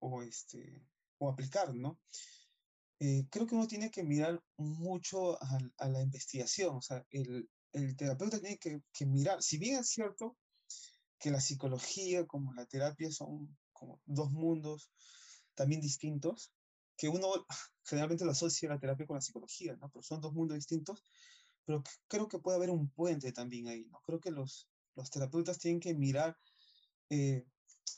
o, 0.00 0.22
este, 0.22 0.86
o 1.18 1.28
aplicar, 1.28 1.74
¿no? 1.74 1.98
Eh, 3.04 3.26
creo 3.30 3.48
que 3.48 3.56
uno 3.56 3.66
tiene 3.66 3.90
que 3.90 4.04
mirar 4.04 4.40
mucho 4.58 5.36
a, 5.42 5.88
la 5.88 6.00
investigación, 6.00 6.76
o 6.76 6.80
sea, 6.80 7.04
el, 7.10 7.50
el 7.72 7.96
terapeuta 7.96 8.38
tiene 8.38 8.58
que, 8.58 8.80
que 8.92 9.06
mirar, 9.06 9.42
si 9.42 9.58
bien 9.58 9.80
es 9.80 9.88
cierto 9.88 10.36
que 11.18 11.32
la 11.32 11.40
psicología 11.40 12.24
como 12.28 12.54
la 12.54 12.64
terapia 12.64 13.10
son 13.10 13.58
como 13.72 14.00
dos 14.04 14.30
mundos 14.30 14.92
también 15.56 15.80
distintos, 15.80 16.52
que 16.96 17.08
uno 17.08 17.26
generalmente 17.82 18.24
lo 18.24 18.30
asocia 18.30 18.68
la 18.68 18.78
terapia 18.78 19.04
con 19.04 19.16
la 19.16 19.20
psicología, 19.20 19.74
¿no? 19.80 19.90
Pero 19.90 20.04
son 20.04 20.20
dos 20.20 20.32
mundos 20.32 20.54
distintos, 20.54 21.02
pero 21.64 21.82
creo 22.06 22.28
que 22.28 22.38
puede 22.38 22.58
haber 22.58 22.70
un 22.70 22.88
puente 22.88 23.32
también 23.32 23.66
ahí, 23.66 23.84
¿no? 23.86 24.00
Creo 24.06 24.20
que 24.20 24.30
los, 24.30 24.68
los 24.94 25.10
terapeutas 25.10 25.58
tienen 25.58 25.80
que 25.80 25.92
mirar 25.92 26.38
eh, 27.10 27.44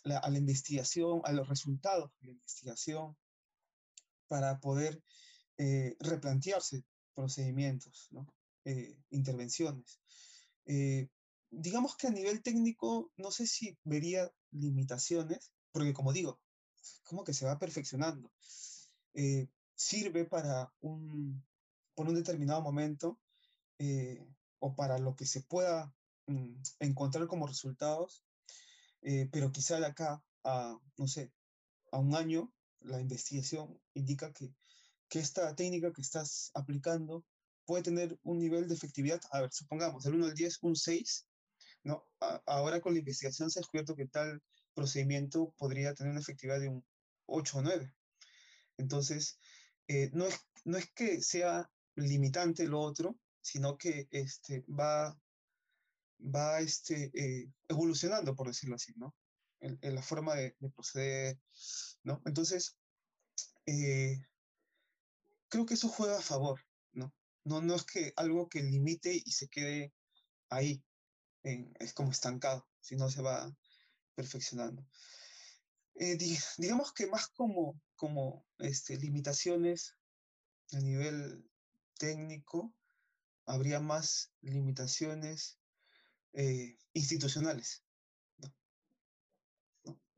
a 0.05 0.31
la 0.31 0.39
investigación, 0.39 1.21
a 1.25 1.33
los 1.33 1.47
resultados 1.47 2.11
de 2.21 2.29
la 2.29 2.33
investigación, 2.33 3.15
para 4.35 4.59
poder 4.59 5.03
eh, 5.59 5.95
replantearse 6.01 6.85
procedimientos, 7.15 8.09
¿no? 8.11 8.27
Eh, 8.65 8.99
intervenciones. 9.11 10.01
digamos 11.51 11.97
que 11.97 12.09
a 12.09 12.11
nivel 12.11 12.43
técnico, 12.43 13.13
no 13.17 13.31
sé 13.31 13.47
si 13.47 13.79
vería 13.85 14.33
limitaciones, 14.51 15.53
porque 15.71 15.93
como 15.93 16.13
digo, 16.13 16.41
como 17.05 17.23
que 17.23 17.35
se 17.35 17.47
va 17.47 17.59
perfeccionando. 17.59 18.33
sirve 19.77 20.25
para 20.25 20.73
un, 20.81 21.45
por 21.95 22.09
un 22.09 22.15
determinado 22.15 22.63
momento 22.63 23.21
o 24.59 24.75
para 24.75 24.99
lo 24.99 25.15
que 25.15 25.27
se 25.27 25.43
pueda 25.43 25.95
mm, 26.27 26.55
encontrar 26.81 27.27
como 27.29 27.47
resultados 27.47 28.25
eh, 29.05 29.29
pero 29.31 29.53
quizá 29.53 29.79
de 29.79 29.87
acá 29.87 30.23
a, 30.45 30.79
no 30.97 31.07
sé, 31.07 31.31
a 31.93 31.99
un 31.99 32.15
año, 32.17 32.51
la 32.85 33.01
investigación 33.01 33.81
indica 33.95 34.33
que, 34.33 34.55
que 35.09 35.19
esta 35.19 35.55
técnica 35.55 35.93
que 35.93 36.03
estás 36.03 36.51
aplicando 36.55 37.25
puede 37.67 37.83
tener 37.83 38.19
un 38.23 38.39
nivel 38.39 38.69
de 38.69 38.75
efectividad, 38.75 39.21
a 39.31 39.43
ver, 39.43 39.53
supongamos, 39.53 40.05
del 40.05 40.15
1 40.15 40.27
al 40.27 40.35
10, 40.35 40.59
un 40.63 40.77
6, 40.77 41.27
¿no? 41.85 42.07
ahora 42.47 42.81
con 42.81 42.93
la 42.93 42.99
investigación 42.99 43.51
se 43.51 43.59
ha 43.59 43.63
descubierto 43.63 43.97
que 43.97 44.07
tal 44.07 44.43
procedimiento 44.75 45.55
podría 45.57 45.95
tener 45.95 46.13
una 46.13 46.21
efectividad 46.21 46.61
de 46.61 46.69
un 46.69 46.85
8 47.27 47.59
o 47.59 47.63
9. 47.63 47.93
Entonces, 48.77 49.39
eh, 49.89 50.11
no, 50.13 50.27
es, 50.27 50.39
no 50.65 50.79
es 50.79 50.91
que 50.93 51.21
sea 51.23 51.71
limitante 51.97 52.67
lo 52.67 52.81
otro, 52.81 53.19
sino 53.41 53.77
que 53.77 54.09
este, 54.11 54.65
va 54.69 55.17
va 56.21 56.61
este, 56.61 57.11
eh, 57.15 57.51
evolucionando, 57.69 58.35
por 58.35 58.47
decirlo 58.47 58.77
así, 58.77 58.93
¿no? 58.97 59.15
En, 59.61 59.79
la 59.95 60.03
forma 60.03 60.35
de, 60.35 60.55
proceder, 60.75 61.39
¿no? 62.03 62.21
Entonces, 62.27 62.77
eh, 63.67 64.21
creo 65.49 65.65
que 65.65 65.75
eso 65.75 65.89
juega 65.89 66.19
a 66.19 66.23
favor, 66.23 66.61
¿no? 66.93 67.15
¿no? 67.45 67.63
No 67.63 67.75
es 67.75 67.85
que 67.85 68.13
algo 68.17 68.49
que 68.49 68.63
limite 68.63 69.23
y 69.25 69.31
se 69.31 69.49
quede 69.49 69.95
ahí, 70.51 70.83
es 71.43 71.93
como 71.93 72.11
estancado, 72.11 72.67
sino 72.81 73.11
se 73.11 73.23
va 73.23 73.55
perfeccionando. 74.15 74.87
Eh, 75.95 76.17
digamos 76.59 76.93
que 76.93 77.07
más 77.07 77.29
como, 77.29 77.81
como 77.97 78.45
este, 78.59 78.97
limitaciones 78.97 79.97
a 80.73 80.81
nivel 80.81 81.49
técnico, 81.99 82.75
habría 83.47 83.81
más 83.81 84.33
limitaciones 84.41 85.59
eh, 86.33 86.77
institucionales. 86.95 87.84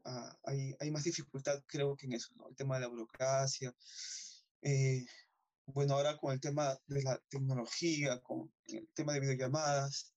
Ah, 0.08 0.38
hay, 0.44 0.72
hay, 0.78 0.92
más 0.92 1.02
dificultad, 1.02 1.60
creo 1.66 1.96
que 1.96 2.06
en 2.06 2.12
eso, 2.12 2.32
¿no? 2.36 2.48
el 2.48 2.54
tema 2.54 2.76
de 2.76 2.82
la 2.82 2.86
burocracia. 2.86 3.74
Eh, 4.62 5.04
bueno, 5.66 5.94
ahora 5.94 6.16
con 6.16 6.32
el 6.32 6.40
tema 6.40 6.78
de 6.86 7.02
la 7.02 7.20
tecnología, 7.28 8.20
con 8.20 8.52
el 8.66 8.88
tema 8.94 9.14
de 9.14 9.20
videollamadas, 9.20 10.14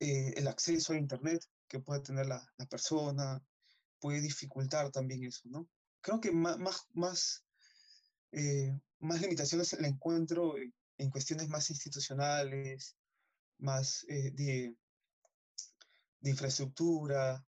eh, 0.00 0.34
el 0.36 0.48
acceso 0.48 0.92
a 0.92 0.98
Internet 0.98 1.42
que 1.66 1.80
puede 1.80 2.02
tener 2.02 2.26
la, 2.26 2.46
la, 2.58 2.66
persona, 2.66 3.42
puede 3.98 4.20
dificultar 4.20 4.90
también 4.90 5.24
eso, 5.24 5.48
¿no? 5.48 5.66
Creo 6.02 6.20
que 6.20 6.30
más, 6.30 6.58
más, 6.58 6.86
más, 6.92 7.44
más 8.98 9.20
limitaciones 9.22 9.80
la 9.80 9.88
encuentro 9.88 10.58
en, 10.58 10.74
en, 10.98 11.08
cuestiones 11.08 11.48
más 11.48 11.70
institucionales, 11.70 12.96
más 13.56 14.04
de, 14.06 14.76
de 16.20 16.30
infraestructura. 16.30 17.42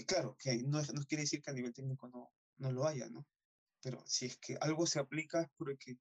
Y 0.00 0.06
claro, 0.06 0.34
que 0.38 0.62
no, 0.62 0.80
no 0.80 1.04
quiere 1.04 1.24
decir 1.24 1.42
que 1.42 1.50
a 1.50 1.54
nivel 1.54 1.74
técnico 1.74 2.08
no, 2.08 2.30
no 2.56 2.72
lo 2.72 2.86
haya, 2.86 3.06
¿no? 3.10 3.26
Pero 3.82 4.02
si 4.06 4.24
es 4.24 4.38
que 4.38 4.56
algo 4.62 4.86
se 4.86 4.98
aplica 4.98 5.42
es 5.42 5.48
porque 5.58 5.98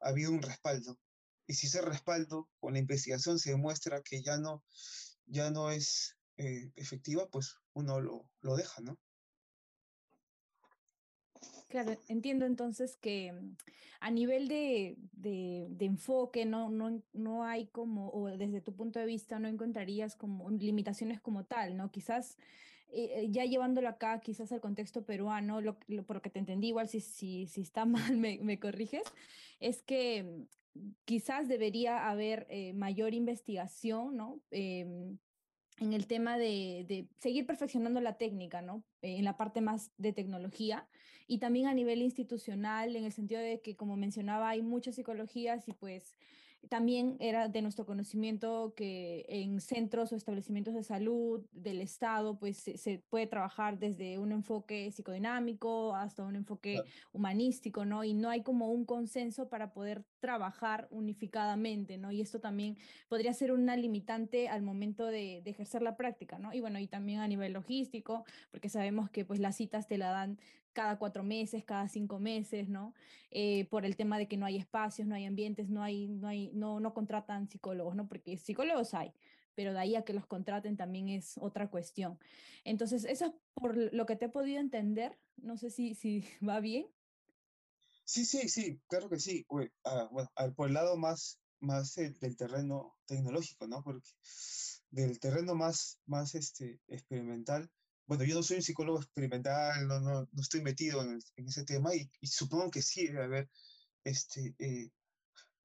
ha 0.00 0.08
habido 0.08 0.30
un 0.30 0.40
respaldo. 0.40 0.98
Y 1.46 1.52
si 1.52 1.66
ese 1.66 1.82
respaldo 1.82 2.48
con 2.58 2.72
la 2.72 2.78
investigación 2.78 3.38
se 3.38 3.50
demuestra 3.50 4.00
que 4.00 4.22
ya 4.22 4.38
no, 4.38 4.64
ya 5.26 5.50
no 5.50 5.70
es 5.70 6.16
eh, 6.38 6.72
efectiva, 6.76 7.28
pues 7.28 7.58
uno 7.74 8.00
lo, 8.00 8.26
lo 8.40 8.56
deja, 8.56 8.80
¿no? 8.80 8.98
Claro, 11.68 12.00
entiendo 12.08 12.46
entonces 12.46 12.96
que 12.96 13.32
mm, 13.32 13.56
a 14.00 14.10
nivel 14.10 14.48
de, 14.48 14.96
de, 15.12 15.84
enfoque 15.84 16.46
no, 16.46 16.70
no, 16.70 17.02
no, 17.12 17.44
hay 17.44 17.66
como, 17.66 18.08
o 18.12 18.28
desde 18.28 18.62
tu 18.62 18.74
punto 18.74 18.98
de 18.98 19.04
vista 19.04 19.38
no 19.38 19.48
encontrarías 19.48 20.16
como 20.16 20.48
limitaciones 20.50 21.20
como 21.20 21.44
tal, 21.44 21.76
¿no? 21.76 21.90
Quizás 21.90 22.38
eh, 22.92 23.10
eh, 23.14 23.26
ya 23.30 23.44
llevándolo 23.44 23.88
acá, 23.88 24.20
quizás 24.20 24.52
al 24.52 24.60
contexto 24.60 25.04
peruano, 25.04 25.60
lo, 25.60 25.78
por 26.06 26.16
lo 26.16 26.22
que 26.22 26.30
te 26.30 26.38
entendí, 26.38 26.68
igual 26.68 26.88
si, 26.88 27.00
si, 27.00 27.46
si 27.46 27.62
está 27.62 27.84
mal 28.14 28.16
me, 28.16 28.38
me 28.42 28.58
corriges, 28.58 29.04
es 29.60 29.82
que 29.82 30.22
mm, 30.22 30.80
quizás 31.04 31.48
debería 31.48 32.08
haber 32.08 32.46
eh, 32.50 32.72
mayor 32.72 33.14
investigación, 33.14 34.16
¿no? 34.16 34.40
Em, 34.50 35.18
en 35.78 35.92
el 35.92 36.06
tema 36.06 36.38
de, 36.38 36.86
de, 36.88 37.06
seguir 37.18 37.44
perfeccionando 37.46 38.00
la 38.00 38.16
técnica, 38.16 38.62
¿no? 38.62 38.82
en 39.02 39.24
la 39.24 39.36
parte 39.36 39.60
más 39.60 39.92
de 39.98 40.14
tecnología 40.14 40.88
y 41.26 41.38
también 41.38 41.66
a 41.66 41.74
nivel 41.74 42.00
institucional, 42.00 42.96
en 42.96 43.04
el 43.04 43.12
sentido 43.12 43.42
de 43.42 43.60
que, 43.60 43.76
como 43.76 43.94
mencionaba, 43.94 44.48
hay 44.48 44.62
muchas 44.62 44.94
psicologías 44.94 45.68
y 45.68 45.74
pues 45.74 46.16
también 46.68 47.16
era 47.20 47.48
de 47.48 47.62
nuestro 47.62 47.86
conocimiento 47.86 48.74
que 48.76 49.24
en 49.28 49.60
centros 49.60 50.12
o 50.12 50.16
establecimientos 50.16 50.74
de 50.74 50.82
salud 50.82 51.44
del 51.52 51.80
Estado, 51.80 52.38
pues 52.38 52.58
se, 52.58 53.02
puede 53.08 53.26
trabajar 53.26 53.78
desde 53.78 54.18
un 54.18 54.32
enfoque 54.32 54.90
psicodinámico 54.90 55.94
hasta 55.94 56.24
un 56.24 56.36
enfoque 56.36 56.80
humanístico, 57.12 57.84
¿no? 57.84 58.04
Y 58.04 58.14
no 58.14 58.30
hay 58.30 58.42
como 58.42 58.70
un 58.70 58.84
consenso 58.84 59.48
para 59.48 59.72
poder 59.72 60.04
trabajar 60.20 60.88
unificadamente, 60.90 61.98
¿no? 61.98 62.12
Y 62.12 62.20
esto 62.20 62.40
también 62.40 62.76
podría 63.08 63.32
ser 63.32 63.52
una 63.52 63.76
limitante 63.76 64.48
al 64.48 64.62
momento 64.62 65.06
de, 65.06 65.42
de 65.42 65.50
ejercer 65.50 65.82
la 65.82 65.96
práctica, 65.96 66.38
¿no? 66.38 66.52
Y 66.52 66.60
bueno, 66.60 66.78
y 66.78 66.86
también 66.86 67.20
a 67.20 67.28
nivel 67.28 67.52
logístico, 67.52 68.24
porque 68.50 68.68
sabemos 68.68 69.10
que 69.10 69.24
pues 69.24 69.40
las 69.40 69.56
citas 69.56 69.86
te 69.86 69.98
la 69.98 70.10
dan 70.10 70.38
cada 70.76 70.98
cuatro 70.98 71.24
meses, 71.24 71.64
cada 71.64 71.88
cinco 71.88 72.18
meses, 72.18 72.68
¿no? 72.68 72.92
Eh, 73.30 73.64
por 73.70 73.86
el 73.86 73.96
tema 73.96 74.18
de 74.18 74.28
que 74.28 74.36
no 74.36 74.44
hay 74.44 74.58
espacios, 74.58 75.08
no 75.08 75.14
hay 75.14 75.24
ambientes, 75.24 75.70
no 75.70 75.82
hay, 75.82 76.06
no 76.06 76.28
hay, 76.28 76.50
no, 76.52 76.80
no 76.80 76.92
contratan 76.92 77.48
psicólogos, 77.48 77.96
¿no? 77.96 78.06
Porque 78.06 78.36
psicólogos 78.36 78.92
hay, 78.92 79.10
pero 79.54 79.72
de 79.72 79.78
ahí 79.78 79.96
a 79.96 80.02
que 80.02 80.12
los 80.12 80.26
contraten 80.26 80.76
también 80.76 81.08
es 81.08 81.38
otra 81.38 81.70
cuestión. 81.70 82.18
Entonces, 82.62 83.06
eso 83.06 83.24
es 83.24 83.32
por 83.54 83.74
lo 83.74 84.04
que 84.04 84.16
te 84.16 84.26
he 84.26 84.28
podido 84.28 84.60
entender, 84.60 85.18
no 85.38 85.56
sé 85.56 85.70
si, 85.70 85.94
si 85.94 86.22
va 86.46 86.60
bien. 86.60 86.86
Sí, 88.04 88.26
sí, 88.26 88.50
sí, 88.50 88.78
claro 88.86 89.08
que 89.08 89.18
sí. 89.18 89.46
Ah, 89.82 90.10
bueno, 90.12 90.30
por 90.54 90.68
el 90.68 90.74
lado 90.74 90.98
más, 90.98 91.40
más 91.58 91.94
del 91.94 92.36
terreno 92.36 92.98
tecnológico, 93.06 93.66
¿no? 93.66 93.82
Porque 93.82 94.10
del 94.90 95.18
terreno 95.20 95.54
más, 95.54 96.00
más 96.04 96.34
este, 96.34 96.80
experimental, 96.86 97.70
bueno, 98.06 98.24
yo 98.24 98.36
no 98.36 98.42
soy 98.42 98.58
un 98.58 98.62
psicólogo 98.62 99.00
experimental, 99.00 99.86
no, 99.88 100.00
no, 100.00 100.28
no 100.30 100.40
estoy 100.42 100.62
metido 100.62 101.02
en, 101.02 101.20
ese 101.36 101.64
tema 101.64 101.94
y, 101.94 102.08
supongo 102.22 102.70
que 102.70 102.82
sí 102.82 103.06
debe 103.08 103.24
haber 103.24 103.50
este, 104.04 104.54
eh, 104.58 104.90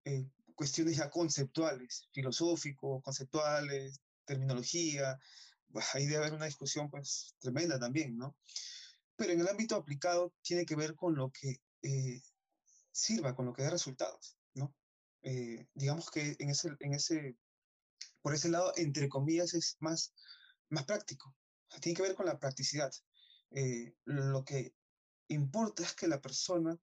eh, 0.06 0.28
cuestiones 0.56 0.98
ya 0.98 1.10
conceptuales, 1.10 2.08
filosóficos, 2.12 3.04
conceptuales, 3.04 4.02
terminología, 4.26 5.20
ahí 5.94 6.06
debe 6.06 6.18
haber 6.18 6.34
una 6.34 6.46
discusión 6.46 6.90
pues 6.90 7.36
tremenda 7.40 7.80
también, 7.80 8.18
¿no? 8.18 8.36
Pero 9.16 9.34
en 9.34 9.42
el 9.42 9.48
ámbito 9.48 9.76
aplicado 9.76 10.34
tiene 10.42 10.66
que 10.66 10.76
ver 10.76 10.96
con 10.96 11.16
lo 11.16 11.32
que 11.32 11.62
eh, 11.84 12.22
sirva, 12.92 13.36
con 13.36 13.46
lo 13.46 13.54
que 13.54 13.64
dé 13.64 13.70
resultados, 13.70 14.36
¿no? 14.56 14.74
digamos 15.76 16.10
que 16.10 16.36
en 16.40 16.50
ese, 16.50 16.72
en 16.80 16.96
ese, 16.96 17.38
por 18.24 18.34
ese 18.34 18.50
lado, 18.50 18.74
entre 18.76 19.08
comillas, 19.08 19.54
es 19.54 19.78
más, 19.80 20.16
más 20.70 20.86
práctico, 20.86 21.36
tiene 21.80 21.96
que 21.96 22.04
ver 22.04 22.16
con 22.16 22.26
la 22.26 22.40
practicidad. 22.40 22.92
Eh, 23.52 23.96
lo 24.06 24.44
que 24.44 24.74
importa 25.28 25.84
es 25.84 25.94
que 25.94 26.08
la 26.08 26.22
persona 26.22 26.78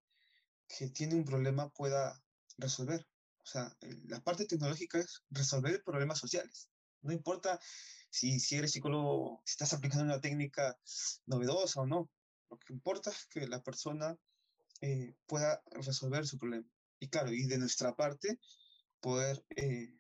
que 0.69 0.89
tiene 0.91 1.15
un 1.15 1.25
problema 1.25 1.71
pueda 1.71 2.23
resolver. 2.59 3.07
O 3.39 3.47
sea, 3.47 3.75
eh, 3.81 4.03
la 4.07 4.21
parte 4.21 4.45
tecnológica 4.45 4.99
es 4.99 5.23
resolver 5.31 5.83
problemas 5.83 6.19
sociales. 6.19 6.71
No 7.03 7.13
importa 7.13 7.59
si, 8.11 8.41
si 8.41 8.57
eres 8.57 8.73
psicólogo, 8.73 9.43
si 9.45 9.53
estás 9.53 9.73
aplicando 9.73 10.05
una 10.05 10.21
técnica 10.21 10.79
novedosa 11.27 11.81
o 11.81 11.87
no. 11.87 12.11
Lo 12.51 12.59
que 12.59 12.73
importa 12.73 13.11
es 13.11 13.27
que 13.27 13.47
la 13.47 13.63
persona 13.63 14.17
eh, 14.81 15.15
pueda 15.27 15.63
resolver 15.71 16.27
su 16.27 16.39
problema. 16.39 16.69
Y 17.01 17.09
claro, 17.09 17.33
y 17.33 17.47
de 17.47 17.59
nuestra 17.59 17.95
parte, 17.95 18.39
poder 19.01 19.45
eh, 19.57 19.95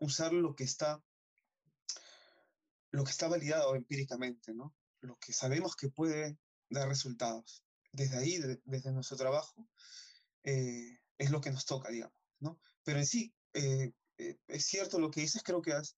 usar 0.00 0.32
lo 0.32 0.54
que 0.54 0.64
está 0.64 1.02
lo 2.90 3.04
que 3.04 3.10
está 3.10 3.28
validado 3.28 3.74
empíricamente, 3.74 4.54
¿no? 4.54 4.74
Lo 5.00 5.16
que 5.18 5.32
sabemos 5.32 5.76
que 5.76 5.88
puede 5.88 6.38
dar 6.68 6.88
resultados. 6.88 7.64
Desde 7.92 8.18
ahí, 8.18 8.38
desde 8.64 8.92
nuestro 8.92 9.16
trabajo, 9.16 9.68
eh, 10.44 10.98
es 11.18 11.30
lo 11.30 11.40
que 11.40 11.50
nos 11.50 11.64
toca, 11.64 11.90
digamos, 11.90 12.16
¿no? 12.38 12.60
Pero 12.84 12.98
en 12.98 13.06
sí, 13.06 13.34
eh, 13.54 13.92
es 14.18 14.66
cierto 14.66 14.98
lo 14.98 15.10
que 15.10 15.20
dices, 15.20 15.42
creo 15.42 15.62
que 15.62 15.72
has, 15.72 15.96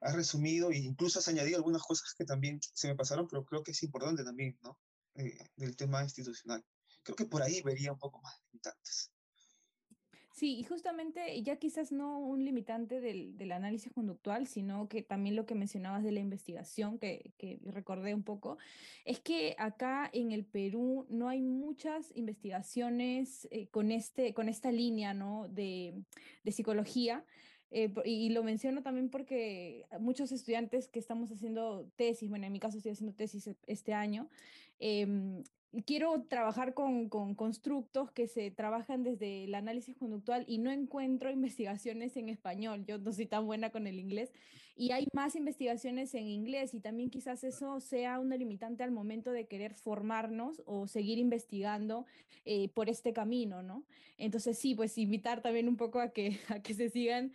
has 0.00 0.14
resumido 0.14 0.70
e 0.70 0.78
incluso 0.78 1.18
has 1.18 1.28
añadido 1.28 1.58
algunas 1.58 1.82
cosas 1.82 2.14
que 2.16 2.24
también 2.24 2.60
se 2.74 2.88
me 2.88 2.96
pasaron, 2.96 3.26
pero 3.28 3.44
creo 3.44 3.62
que 3.62 3.70
es 3.70 3.82
importante 3.82 4.24
también, 4.24 4.58
¿no? 4.62 4.78
del 5.56 5.76
tema 5.76 6.02
institucional. 6.02 6.64
Creo 7.02 7.16
que 7.16 7.26
por 7.26 7.42
ahí 7.42 7.60
vería 7.62 7.92
un 7.92 7.98
poco 7.98 8.20
más 8.22 8.34
limitantes. 8.50 9.11
Sí, 10.42 10.56
y 10.58 10.64
justamente 10.64 11.40
ya 11.44 11.54
quizás 11.54 11.92
no 11.92 12.18
un 12.18 12.44
limitante 12.44 13.00
del, 13.00 13.38
del, 13.38 13.52
análisis 13.52 13.92
conductual, 13.92 14.48
sino 14.48 14.88
que 14.88 15.00
también 15.00 15.36
lo 15.36 15.46
que 15.46 15.54
mencionabas 15.54 16.02
de 16.02 16.10
la 16.10 16.18
investigación, 16.18 16.98
que, 16.98 17.30
que, 17.38 17.60
recordé 17.64 18.12
un 18.12 18.24
poco, 18.24 18.58
es 19.04 19.20
que 19.20 19.54
acá 19.56 20.10
en 20.12 20.32
el 20.32 20.44
Perú 20.44 21.06
no 21.08 21.28
hay 21.28 21.42
muchas 21.42 22.10
investigaciones 22.16 23.46
eh, 23.52 23.68
con, 23.68 23.92
este, 23.92 24.34
con 24.34 24.48
esta 24.48 24.72
línea 24.72 25.14
¿no? 25.14 25.46
de, 25.48 25.94
de 26.42 26.50
psicología. 26.50 27.24
Eh, 27.70 27.94
y 28.04 28.30
lo 28.30 28.42
menciono 28.42 28.82
también 28.82 29.10
porque 29.10 29.86
muchos 30.00 30.32
estudiantes 30.32 30.88
que 30.88 30.98
estamos 30.98 31.30
haciendo 31.30 31.88
tesis, 31.94 32.28
bueno, 32.28 32.46
en 32.46 32.52
mi 32.52 32.58
caso 32.58 32.78
estoy 32.78 32.90
haciendo 32.90 33.14
tesis 33.14 33.46
e, 33.46 33.56
este 33.68 33.94
año, 33.94 34.28
eh, 34.80 35.06
quiero 35.86 36.22
trabajar 36.22 36.74
con, 36.74 37.08
con, 37.08 37.34
constructos 37.34 38.10
que 38.10 38.26
se 38.26 38.50
trabajan 38.50 39.02
desde 39.02 39.44
el 39.44 39.54
análisis 39.54 39.96
conductual 39.96 40.44
y 40.46 40.58
no 40.58 40.70
encuentro 40.70 41.30
investigaciones 41.32 42.16
en 42.16 42.28
español. 42.28 42.84
Yo 42.86 42.98
no 42.98 43.12
soy 43.12 43.26
tan 43.26 43.46
buena 43.46 43.70
con 43.70 43.86
el 43.86 43.98
inglés 43.98 44.32
y 44.76 44.92
hay 44.92 45.06
más 45.12 45.36
investigaciones 45.36 46.14
en 46.14 46.26
inglés 46.28 46.74
y 46.74 46.80
también 46.80 47.10
quizás 47.10 47.44
eso 47.44 47.80
sea 47.80 48.18
una 48.18 48.36
limitante 48.36 48.82
al 48.82 48.90
momento 48.90 49.30
de 49.30 49.46
querer 49.46 49.74
formarnos 49.74 50.62
o 50.64 50.86
seguir 50.86 51.18
investigando 51.18 52.06
eh, 52.44 52.68
por 52.70 52.88
este 52.88 53.12
camino, 53.12 53.62
¿no? 53.62 53.84
Entonces 54.18 54.58
sí, 54.58 54.74
pues 54.74 54.96
invitar 54.98 55.42
también 55.42 55.68
un 55.68 55.76
poco 55.76 56.00
a 56.00 56.12
que, 56.12 56.38
a 56.48 56.60
que 56.60 56.74
se 56.74 56.88
sigan 56.88 57.32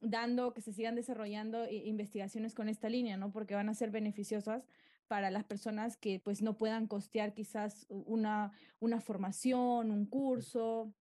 dando, 0.00 0.54
que 0.54 0.62
se 0.62 0.72
sigan 0.72 0.94
desarrollando 0.94 1.64
eh, 1.64 1.82
investigaciones 1.84 2.54
con 2.54 2.68
esta 2.68 2.88
línea, 2.88 3.16
¿no? 3.16 3.30
Porque 3.30 3.54
van 3.54 3.68
a 3.68 3.74
ser 3.74 3.90
beneficiosas 3.90 4.64
para 5.10 5.32
las 5.32 5.42
personas 5.42 5.96
que 5.96 6.20
pues 6.20 6.40
no 6.40 6.56
puedan 6.56 6.86
costear 6.86 7.34
quizás 7.34 7.84
una, 7.88 8.52
una 8.78 9.00
formación, 9.00 9.90
un 9.90 10.06
curso, 10.06 10.94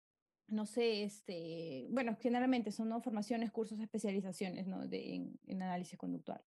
no 0.48 0.66
sé, 0.66 1.04
este, 1.04 1.88
bueno, 1.90 2.16
generalmente 2.18 2.72
son 2.72 2.88
¿no? 2.88 3.02
formaciones, 3.02 3.52
cursos, 3.52 3.82
especializaciones, 3.82 4.66
¿no? 4.66 4.88
De, 4.88 5.16
en, 5.46 5.62
análisis 5.62 6.00
conductual. 6.00 6.42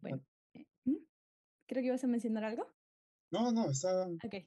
Bueno, 0.00 0.20
eh, 0.54 0.66
creo 1.68 1.80
que 1.80 1.86
ibas 1.86 2.02
a 2.02 2.08
mencionar 2.08 2.42
algo. 2.42 2.66
No, 3.30 3.52
no, 3.52 3.70
está, 3.70 4.08
okay. 4.24 4.44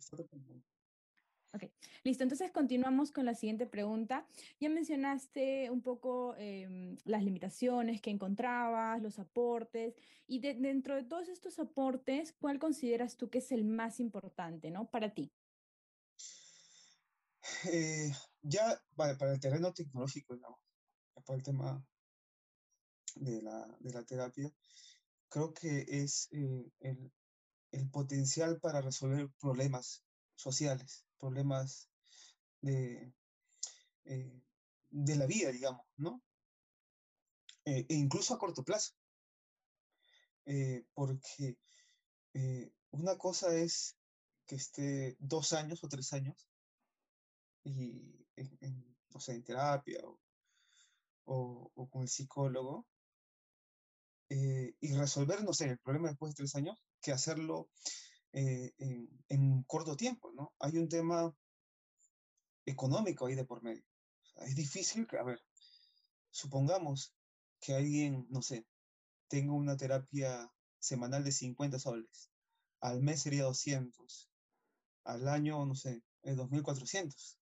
Ok, 1.54 1.64
listo. 2.04 2.24
Entonces 2.24 2.50
continuamos 2.52 3.12
con 3.12 3.26
la 3.26 3.36
siguiente 3.36 3.66
pregunta. 3.66 4.26
Ya 4.62 4.70
mencionaste 4.70 5.70
un 5.70 5.82
poco 5.82 6.34
em, 6.38 6.98
las 7.04 7.24
limitaciones 7.24 8.02
que 8.02 8.10
encontrabas, 8.10 9.02
los 9.02 9.20
aportes, 9.20 9.94
y 10.28 10.40
dentro 10.40 10.96
de 10.96 11.04
todos 11.04 11.28
estos 11.28 11.60
aportes, 11.60 12.34
¿cuál 12.40 12.58
consideras 12.58 13.18
tú 13.18 13.30
que 13.30 13.40
es 13.40 13.52
el 13.52 13.66
más 13.66 14.00
importante, 14.00 14.72
¿no? 14.72 14.90
Para 14.90 15.14
ti. 15.14 15.30
Eh, 17.70 18.12
ya 18.42 18.82
para 18.96 19.34
el 19.34 19.40
terreno 19.42 19.74
tecnológico, 19.74 20.36
digamos, 20.36 20.60
para 21.26 21.38
el 21.38 21.44
tema 21.44 21.86
de 23.16 23.42
la, 23.42 24.04
terapia, 24.08 24.50
creo 25.28 25.54
que 25.54 25.86
es 25.86 26.30
eh, 26.32 26.72
el 27.72 27.90
potencial 27.90 28.62
para 28.62 28.80
resolver 28.80 29.30
problemas 29.42 30.02
sociales 30.36 31.06
problemas 31.22 31.88
de, 32.62 33.14
eh, 34.06 34.42
de 34.90 35.16
la 35.16 35.26
vida, 35.28 35.52
digamos, 35.52 35.86
¿no? 35.98 36.22
Eh, 37.64 37.86
e 37.88 37.94
incluso 37.94 38.34
a 38.34 38.40
corto 38.40 38.64
plazo. 38.64 38.94
Eh, 40.46 40.84
porque 40.94 41.56
una 42.92 43.18
cosa 43.18 43.54
es 43.54 43.96
que 44.48 44.56
esté 44.56 45.16
dos 45.20 45.54
años 45.54 45.84
o 45.84 45.88
tres 45.88 46.12
años 46.14 46.50
y 47.64 48.26
en, 48.36 48.98
no 49.14 49.20
sé, 49.20 49.34
en 49.34 49.44
terapia 49.44 50.00
o, 51.26 51.72
o, 51.76 51.90
con 51.90 52.02
el 52.02 52.10
psicólogo 52.10 52.88
y 54.30 54.94
resolver, 54.94 55.44
no 55.44 55.54
sé, 55.54 55.66
el 55.66 55.80
problema 55.80 56.08
después 56.08 56.32
de 56.32 56.38
tres 56.38 56.56
años 56.56 56.82
que 57.02 57.12
hacerlo 57.12 57.70
eh, 58.34 58.74
en, 58.78 59.10
en, 59.30 59.64
corto 59.64 59.96
tiempo, 59.96 60.32
¿no? 60.32 60.54
Hay 60.60 60.78
un 60.78 60.88
tema 60.88 61.36
económico 62.66 63.26
ahí 63.26 63.36
de 63.36 63.46
por 63.46 63.62
medio. 63.64 63.84
es 64.38 64.56
difícil 64.56 65.08
que, 65.08 65.18
a 65.18 65.24
ver, 65.24 65.42
supongamos 66.30 67.14
que 67.60 67.76
alguien, 67.76 68.26
no 68.30 68.42
sé, 68.42 68.66
tenga 69.28 69.54
una 69.54 69.78
terapia 69.78 70.52
semanal 70.80 71.24
de 71.24 71.32
50 71.32 71.80
soles, 71.80 72.32
al 72.80 73.02
mes 73.02 73.22
sería 73.22 73.44
200, 73.44 74.30
al 75.04 75.28
año, 75.28 75.66
no 75.66 75.76
sé, 75.76 76.04
es 76.24 76.38
2.400. 76.38 77.38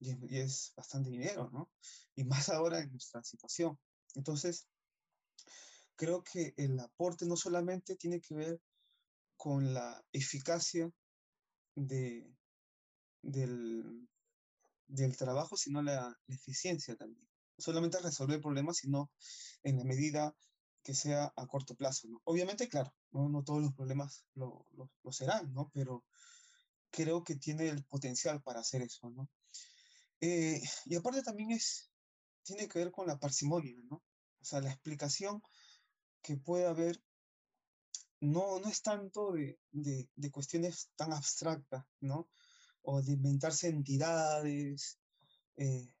Y, 0.00 0.34
y 0.34 0.40
es 0.40 0.72
bastante 0.76 1.10
dinero, 1.10 1.48
¿no? 1.52 1.70
Y 2.16 2.24
más 2.24 2.48
ahora 2.48 2.80
en 2.80 2.90
nuestra 2.90 3.22
situación. 3.22 3.78
Entonces, 4.14 4.66
creo 5.94 6.24
que 6.24 6.54
el 6.56 6.78
aporte 6.80 7.26
no 7.26 7.36
solamente 7.36 7.94
tiene 7.96 8.20
que 8.20 8.34
ver 8.34 8.60
con 9.42 9.74
la 9.74 10.00
eficacia 10.12 10.88
de, 11.74 12.32
del, 13.22 14.08
del 14.86 15.16
trabajo, 15.16 15.56
sino 15.56 15.82
la, 15.82 16.16
eficiencia 16.28 16.94
también. 16.94 17.26
No 17.58 17.64
solamente 17.64 17.98
resolver 17.98 18.40
problemas, 18.40 18.76
sino 18.76 19.10
en 19.64 19.78
la 19.78 19.84
medida 19.84 20.32
que 20.84 20.94
sea 20.94 21.32
a 21.34 21.46
corto 21.48 21.74
plazo. 21.74 22.06
¿no? 22.06 22.20
Obviamente, 22.22 22.68
claro, 22.68 22.94
no, 23.10 23.28
no 23.28 23.42
todos 23.42 23.60
los 23.62 23.74
problemas 23.74 24.24
lo, 24.34 24.64
lo, 24.76 25.10
serán, 25.10 25.52
¿no? 25.52 25.72
pero 25.74 26.04
creo 26.92 27.24
que 27.24 27.34
tiene 27.34 27.68
el 27.68 27.84
potencial 27.86 28.40
para 28.42 28.60
hacer 28.60 28.82
eso. 28.82 29.10
¿no? 29.10 29.28
Eh, 30.20 30.62
y 30.84 30.94
aparte 30.94 31.20
también 31.20 31.50
es, 31.50 31.90
tiene 32.44 32.68
que 32.68 32.78
ver 32.78 32.92
con 32.92 33.08
la 33.08 33.18
parsimonia, 33.18 33.74
¿no? 33.90 33.96
O 34.40 34.44
sea, 34.44 34.60
la 34.60 34.70
explicación 34.70 35.42
que 36.22 36.36
puede 36.36 36.66
haber 36.66 37.02
no, 38.22 38.60
no 38.60 38.68
es 38.68 38.82
tanto 38.82 39.32
de, 39.32 39.58
de, 39.72 40.30
cuestiones 40.30 40.90
tan 40.94 41.12
abstractas, 41.12 41.84
¿no? 42.00 42.28
O 42.82 43.02
de 43.02 43.12
inventarse 43.12 43.68
entidades, 43.68 44.98
eh, 45.56 45.92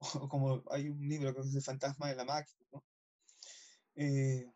o 0.22 0.28
como 0.28 0.62
hay 0.70 0.88
un 0.88 1.00
libro 1.08 1.34
que 1.34 1.40
es 1.40 1.54
El 1.54 1.62
fantasma 1.62 2.08
de 2.08 2.14
la 2.14 2.24
máquina, 2.24 2.64
¿no? 2.72 2.84
Eh, 3.96 4.46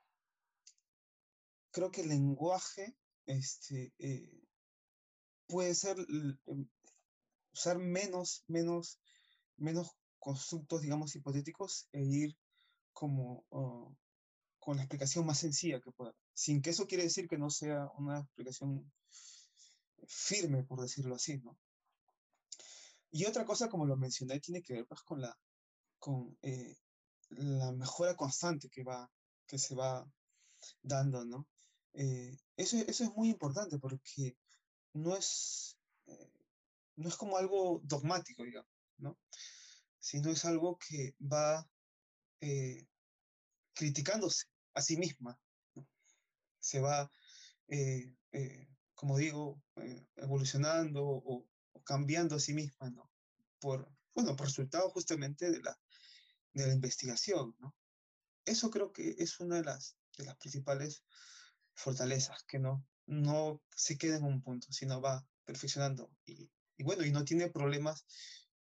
creo 1.73 1.91
que 1.91 2.03
el 2.03 2.11
lenguaje 2.11 2.97
este, 3.27 3.93
eh, 3.99 4.41
puede 5.49 5.75
ser 5.75 5.97
em, 5.99 6.69
usar 7.53 7.79
menos, 7.79 8.45
menos, 8.47 9.01
menos 9.57 9.97
constructos, 10.21 10.83
digamos, 10.83 11.17
hipotéticos 11.17 11.89
e 11.91 12.03
ir 12.05 12.39
como 12.93 13.45
oh, 13.49 13.97
con 14.61 14.77
la 14.77 14.83
explicación 14.83 15.27
más 15.27 15.39
sencilla 15.39 15.81
que 15.81 15.91
pueda 15.91 16.15
sin 16.39 16.63
que 16.63 16.71
eso 16.71 16.87
quiere 16.87 17.03
decir 17.03 17.27
que 17.27 17.37
no 17.37 17.51
sea 17.51 17.91
una 17.97 18.21
explicación 18.21 18.93
firme, 20.07 20.63
por 20.63 20.81
decirlo 20.81 21.17
así, 21.17 21.37
¿no? 21.39 21.59
Y 23.11 23.25
otra 23.25 23.45
cosa, 23.45 23.69
como 23.69 23.87
lo 23.87 23.97
mencioné, 23.97 24.39
tiene 24.39 24.63
que 24.63 24.75
ver 24.75 24.87
pues, 24.87 25.01
con, 25.01 25.21
la, 25.21 25.37
con 25.99 26.39
eh, 26.43 26.77
la 27.31 27.73
mejora 27.73 28.15
constante 28.15 28.69
que, 28.69 28.85
va, 28.85 29.11
que 29.49 29.59
se 29.59 29.75
va 29.75 30.09
dando, 30.81 31.25
¿no? 31.25 31.49
Eh, 31.95 32.39
eso, 32.57 32.77
eso, 32.77 33.03
es 33.03 33.11
muy 33.17 33.31
importante 33.31 33.81
porque 33.81 34.37
no 34.93 35.17
es, 35.17 35.77
eh, 36.07 36.31
no 36.95 37.09
es 37.09 37.17
como 37.17 37.37
algo 37.37 37.81
dogmático, 37.83 38.45
digamos, 38.45 38.71
¿no? 38.99 39.19
Sino 39.99 40.31
es 40.31 40.45
algo 40.45 40.79
que 40.79 41.17
va 41.21 41.69
criticándose 43.75 44.47
a 44.75 44.81
sí 44.81 44.97
misma, 44.97 45.37
se 46.69 46.81
va, 46.81 47.11
eh, 47.69 48.15
eh, 48.33 48.69
como 48.95 49.17
digo, 49.17 49.63
eh, 49.77 50.07
evolucionando 50.17 51.03
o, 51.05 51.47
cambiando 51.85 52.37
a 52.37 52.41
sí 52.41 52.53
misma, 52.53 52.91
¿no? 52.91 53.11
Por, 53.59 53.91
bueno, 54.15 54.37
por 54.37 54.47
resultado 54.47 54.91
justamente 54.91 55.51
de 55.51 55.61
la, 55.61 55.79
de 56.53 56.67
la 56.67 56.75
investigación, 56.75 57.55
¿no? 57.59 57.75
Eso 58.45 58.71
creo 58.71 58.93
que 58.93 59.15
es 59.19 59.41
una 59.41 59.57
de 59.57 59.65
las, 59.65 59.97
de 60.19 60.25
las 60.27 60.37
principales 60.37 61.05
fortalezas, 61.75 62.43
que 62.45 62.59
no, 62.59 62.87
no 63.07 63.63
se 63.75 63.97
queda 63.97 64.17
en 64.17 64.25
un 64.25 64.43
punto, 64.43 64.71
sino 64.71 65.01
va 65.01 65.27
perfeccionando 65.45 66.11
y, 66.27 66.51
bueno, 66.81 67.05
y 67.05 67.11
no 67.11 67.25
tiene 67.25 67.49
problemas 67.51 68.05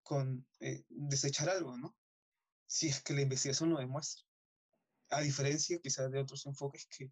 con 0.03 0.47
desechar 0.89 1.49
algo, 1.49 1.77
¿no? 1.77 1.95
si 2.67 2.87
es 2.87 3.01
que 3.01 3.13
la 3.13 3.21
investigación 3.21 3.69
lo 3.69 3.79
demuestra. 3.79 4.23
A 5.09 5.21
diferencia 5.21 5.79
quizás 5.81 6.11
de 6.11 6.19
otros 6.19 6.45
enfoques 6.45 6.87
que, 6.87 7.11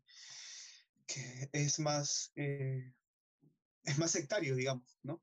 que 1.05 1.49
es 1.51 1.79
más, 1.79 2.31
eh, 2.35 2.93
es 3.83 3.97
más 3.97 4.11
sectario, 4.11 4.55
digamos, 4.55 4.97
¿no? 5.03 5.21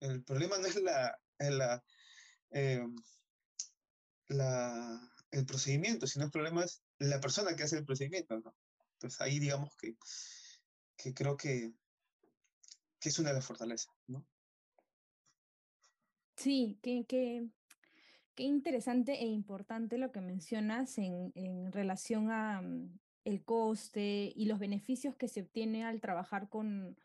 El 0.00 0.22
problema 0.22 0.58
no 0.58 0.66
es 0.66 0.76
la, 0.76 1.18
la, 1.38 1.84
em, 2.50 2.94
la, 4.28 5.12
el 5.30 5.46
procedimiento, 5.46 6.06
sino 6.06 6.24
el 6.24 6.30
problema 6.30 6.64
es 6.64 6.82
la 6.98 7.20
persona 7.20 7.56
que 7.56 7.62
hace 7.62 7.78
el 7.78 7.84
procedimiento. 7.84 8.34
Entonces 8.94 9.20
ahí 9.20 9.38
digamos 9.38 9.74
que, 9.76 9.96
que 10.96 11.14
creo 11.14 11.36
que, 11.36 11.72
que 13.00 13.08
es 13.08 13.18
una 13.18 13.30
de 13.30 13.36
las 13.36 13.46
fortalezas, 13.46 13.94
¿no? 14.06 14.26
Sí, 16.36 16.78
que, 16.82 17.06
que, 17.06 17.48
Qué 18.34 18.42
interesante 18.42 19.12
e 19.12 19.26
importante 19.26 19.96
lo 19.96 20.10
que 20.10 20.20
mencionas 20.20 20.98
en, 20.98 21.30
en 21.36 21.70
relación 21.70 22.32
a 22.32 22.60
mm, 22.62 22.98
el 23.24 23.42
coste 23.42 24.32
y 24.34 24.46
los 24.46 24.58
beneficios 24.58 25.16
que 25.16 25.28
se 25.28 25.42
obtiene 25.42 25.84
al 25.84 26.00
trabajar 26.00 26.48
con, 26.48 26.96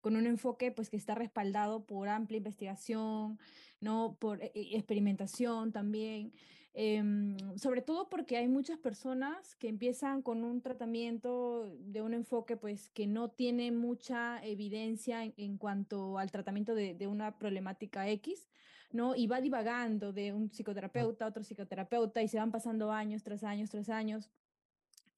con 0.00 0.16
un 0.16 0.26
enfoque 0.26 0.72
pues 0.72 0.90
que 0.90 0.96
está 0.96 1.14
respaldado 1.14 1.84
por 1.84 2.08
amplia 2.08 2.38
investigación, 2.38 3.38
¿no? 3.80 4.16
por 4.18 4.42
eh, 4.42 4.52
eh, 4.54 4.68
experimentación 4.72 5.72
también, 5.72 6.32
em, 6.74 7.36
sobre 7.56 7.82
todo 7.82 8.08
porque 8.08 8.36
hay 8.36 8.48
muchas 8.48 8.78
personas 8.78 9.56
que 9.56 9.68
empiezan 9.68 10.22
con 10.22 10.44
un 10.44 10.62
tratamiento 10.62 11.68
de 11.78 12.02
un 12.02 12.14
enfoque 12.14 12.56
pues 12.56 12.90
que 12.90 13.06
no 13.06 13.30
tiene 13.30 13.72
mucha 13.72 14.44
evidencia 14.44 15.24
en, 15.24 15.34
en 15.36 15.58
cuanto 15.58 16.18
al 16.18 16.30
tratamiento 16.30 16.74
de, 16.74 16.94
de, 16.94 17.06
una 17.06 17.38
problemática 17.38 18.08
X, 18.08 18.48
¿no? 18.92 19.14
Y 19.16 19.26
va 19.26 19.40
divagando 19.40 20.12
de 20.12 20.32
un 20.32 20.50
psicoterapeuta 20.50 21.24
a 21.24 21.28
otro 21.28 21.42
psicoterapeuta 21.42 22.22
y 22.22 22.28
se 22.28 22.38
van 22.38 22.50
pasando 22.52 22.92
años 22.92 23.22
tras 23.22 23.44
años 23.44 23.70
tras 23.70 23.88
años. 23.88 24.30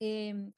Eh, 0.00 0.52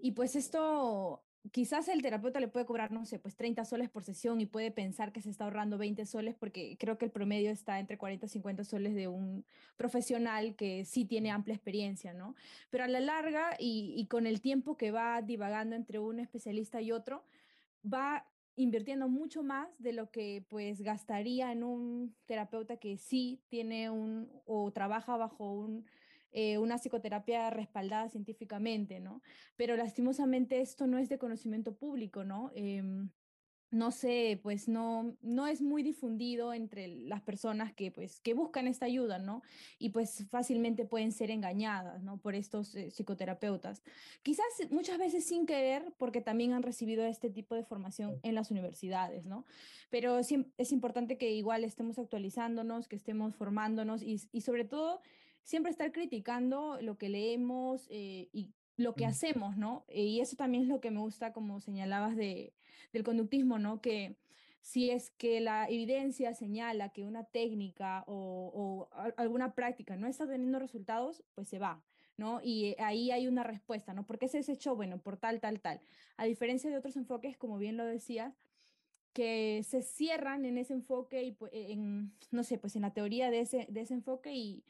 y 0.00 0.12
pues 0.12 0.36
esto 0.36 1.22
quizás 1.52 1.88
el 1.88 2.02
terapeuta 2.02 2.40
le 2.40 2.48
puede 2.48 2.66
cobrar, 2.66 2.92
no 2.92 3.04
sé, 3.04 3.18
pues 3.18 3.36
30 3.36 3.64
soles 3.64 3.88
por 3.88 4.04
sesión 4.04 4.40
y 4.40 4.46
puede 4.46 4.70
pensar 4.70 5.12
que 5.12 5.22
se 5.22 5.30
está 5.30 5.44
ahorrando 5.44 5.78
20 5.78 6.04
soles 6.06 6.34
porque 6.34 6.76
creo 6.78 6.98
que 6.98 7.06
el 7.06 7.10
promedio 7.10 7.50
está 7.50 7.78
entre 7.78 7.98
40 7.98 8.26
y 8.26 8.28
50 8.28 8.64
soles 8.64 8.94
de 8.94 9.08
un 9.08 9.44
profesional 9.76 10.54
que 10.56 10.84
sí 10.84 11.04
tiene 11.04 11.30
amplia 11.30 11.54
experiencia, 11.54 12.12
¿no? 12.12 12.34
Pero 12.70 12.84
a 12.84 12.88
la 12.88 13.00
larga 13.00 13.56
y, 13.58 13.94
y 13.96 14.06
con 14.06 14.26
el 14.26 14.40
tiempo 14.40 14.76
que 14.76 14.90
va 14.90 15.22
divagando 15.22 15.76
entre 15.76 15.98
un 15.98 16.20
especialista 16.20 16.80
y 16.80 16.92
otro, 16.92 17.24
va 17.82 18.26
invirtiendo 18.56 19.08
mucho 19.08 19.42
más 19.44 19.68
de 19.78 19.92
lo 19.92 20.10
que 20.10 20.44
pues 20.48 20.82
gastaría 20.82 21.52
en 21.52 21.62
un 21.62 22.14
terapeuta 22.26 22.76
que 22.76 22.98
sí 22.98 23.40
tiene 23.48 23.88
un 23.88 24.28
o 24.46 24.72
trabaja 24.72 25.16
bajo 25.16 25.52
un 25.52 25.86
eh, 26.32 26.58
una 26.58 26.78
psicoterapia 26.78 27.50
respaldada 27.50 28.08
científicamente, 28.08 29.00
¿no? 29.00 29.22
Pero 29.56 29.76
lastimosamente 29.76 30.60
esto 30.60 30.86
no 30.86 30.98
es 30.98 31.08
de 31.08 31.18
conocimiento 31.18 31.74
público, 31.74 32.24
¿no? 32.24 32.50
Eh, 32.54 32.82
no 33.70 33.90
sé, 33.90 34.40
pues 34.42 34.66
no, 34.66 35.16
no 35.20 35.46
es 35.46 35.60
muy 35.60 35.82
difundido 35.82 36.54
entre 36.54 36.88
las 36.88 37.20
personas 37.20 37.72
que, 37.74 37.90
pues, 37.90 38.20
que 38.20 38.32
buscan 38.32 38.66
esta 38.66 38.86
ayuda, 38.86 39.18
¿no? 39.18 39.42
Y 39.78 39.90
pues 39.90 40.26
fácilmente 40.30 40.86
pueden 40.86 41.12
ser 41.12 41.30
engañadas, 41.30 42.02
¿no? 42.02 42.16
Por 42.18 42.34
estos 42.34 42.74
eh, 42.74 42.90
psicoterapeutas. 42.90 43.82
Quizás 44.22 44.46
muchas 44.70 44.98
veces 44.98 45.26
sin 45.26 45.44
querer, 45.44 45.92
porque 45.98 46.22
también 46.22 46.54
han 46.54 46.62
recibido 46.62 47.04
este 47.04 47.28
tipo 47.28 47.54
de 47.54 47.64
formación 47.64 48.18
en 48.22 48.34
las 48.34 48.50
universidades, 48.50 49.26
¿no? 49.26 49.44
Pero 49.90 50.18
es 50.18 50.72
importante 50.72 51.18
que 51.18 51.32
igual 51.32 51.62
estemos 51.64 51.98
actualizándonos, 51.98 52.88
que 52.88 52.96
estemos 52.96 53.36
formándonos 53.36 54.02
y, 54.02 54.20
y 54.32 54.40
sobre 54.40 54.64
todo 54.64 55.02
siempre 55.48 55.70
estar 55.70 55.92
criticando 55.92 56.78
lo 56.82 56.98
que 56.98 57.08
leemos 57.08 57.86
eh, 57.88 58.28
y 58.34 58.50
lo 58.76 58.94
que 58.94 59.06
hacemos, 59.06 59.56
¿no? 59.56 59.86
Eh, 59.88 60.04
y 60.04 60.20
eso 60.20 60.36
también 60.36 60.64
es 60.64 60.68
lo 60.68 60.82
que 60.82 60.90
me 60.90 61.00
gusta, 61.00 61.32
como 61.32 61.58
señalabas, 61.58 62.16
de, 62.16 62.52
del 62.92 63.02
conductismo, 63.02 63.58
¿no? 63.58 63.80
Que 63.80 64.18
si 64.60 64.90
es 64.90 65.10
que 65.12 65.40
la 65.40 65.66
evidencia 65.66 66.34
señala 66.34 66.90
que 66.90 67.02
una 67.02 67.24
técnica 67.24 68.04
o, 68.06 68.52
o 68.54 68.88
alguna 69.16 69.54
práctica 69.54 69.96
no 69.96 70.06
está 70.06 70.28
teniendo 70.28 70.58
resultados, 70.58 71.24
pues 71.34 71.48
se 71.48 71.58
va, 71.58 71.82
¿no? 72.18 72.42
Y 72.42 72.76
ahí 72.78 73.10
hay 73.10 73.26
una 73.26 73.42
respuesta, 73.42 73.94
¿no? 73.94 74.04
¿Por 74.04 74.18
qué 74.18 74.28
se 74.28 74.36
desechó? 74.36 74.76
Bueno, 74.76 74.98
por 74.98 75.16
tal, 75.16 75.40
tal, 75.40 75.60
tal. 75.60 75.80
A 76.18 76.26
diferencia 76.26 76.68
de 76.68 76.76
otros 76.76 76.96
enfoques, 76.96 77.38
como 77.38 77.56
bien 77.56 77.78
lo 77.78 77.86
decías, 77.86 78.34
que 79.14 79.62
se 79.66 79.80
cierran 79.80 80.44
en 80.44 80.58
ese 80.58 80.74
enfoque 80.74 81.24
y 81.24 81.36
en, 81.52 82.12
no 82.32 82.44
sé, 82.44 82.58
pues 82.58 82.76
en 82.76 82.82
la 82.82 82.92
teoría 82.92 83.30
de 83.30 83.40
ese, 83.40 83.66
de 83.70 83.80
ese 83.80 83.94
enfoque 83.94 84.34
y 84.34 84.62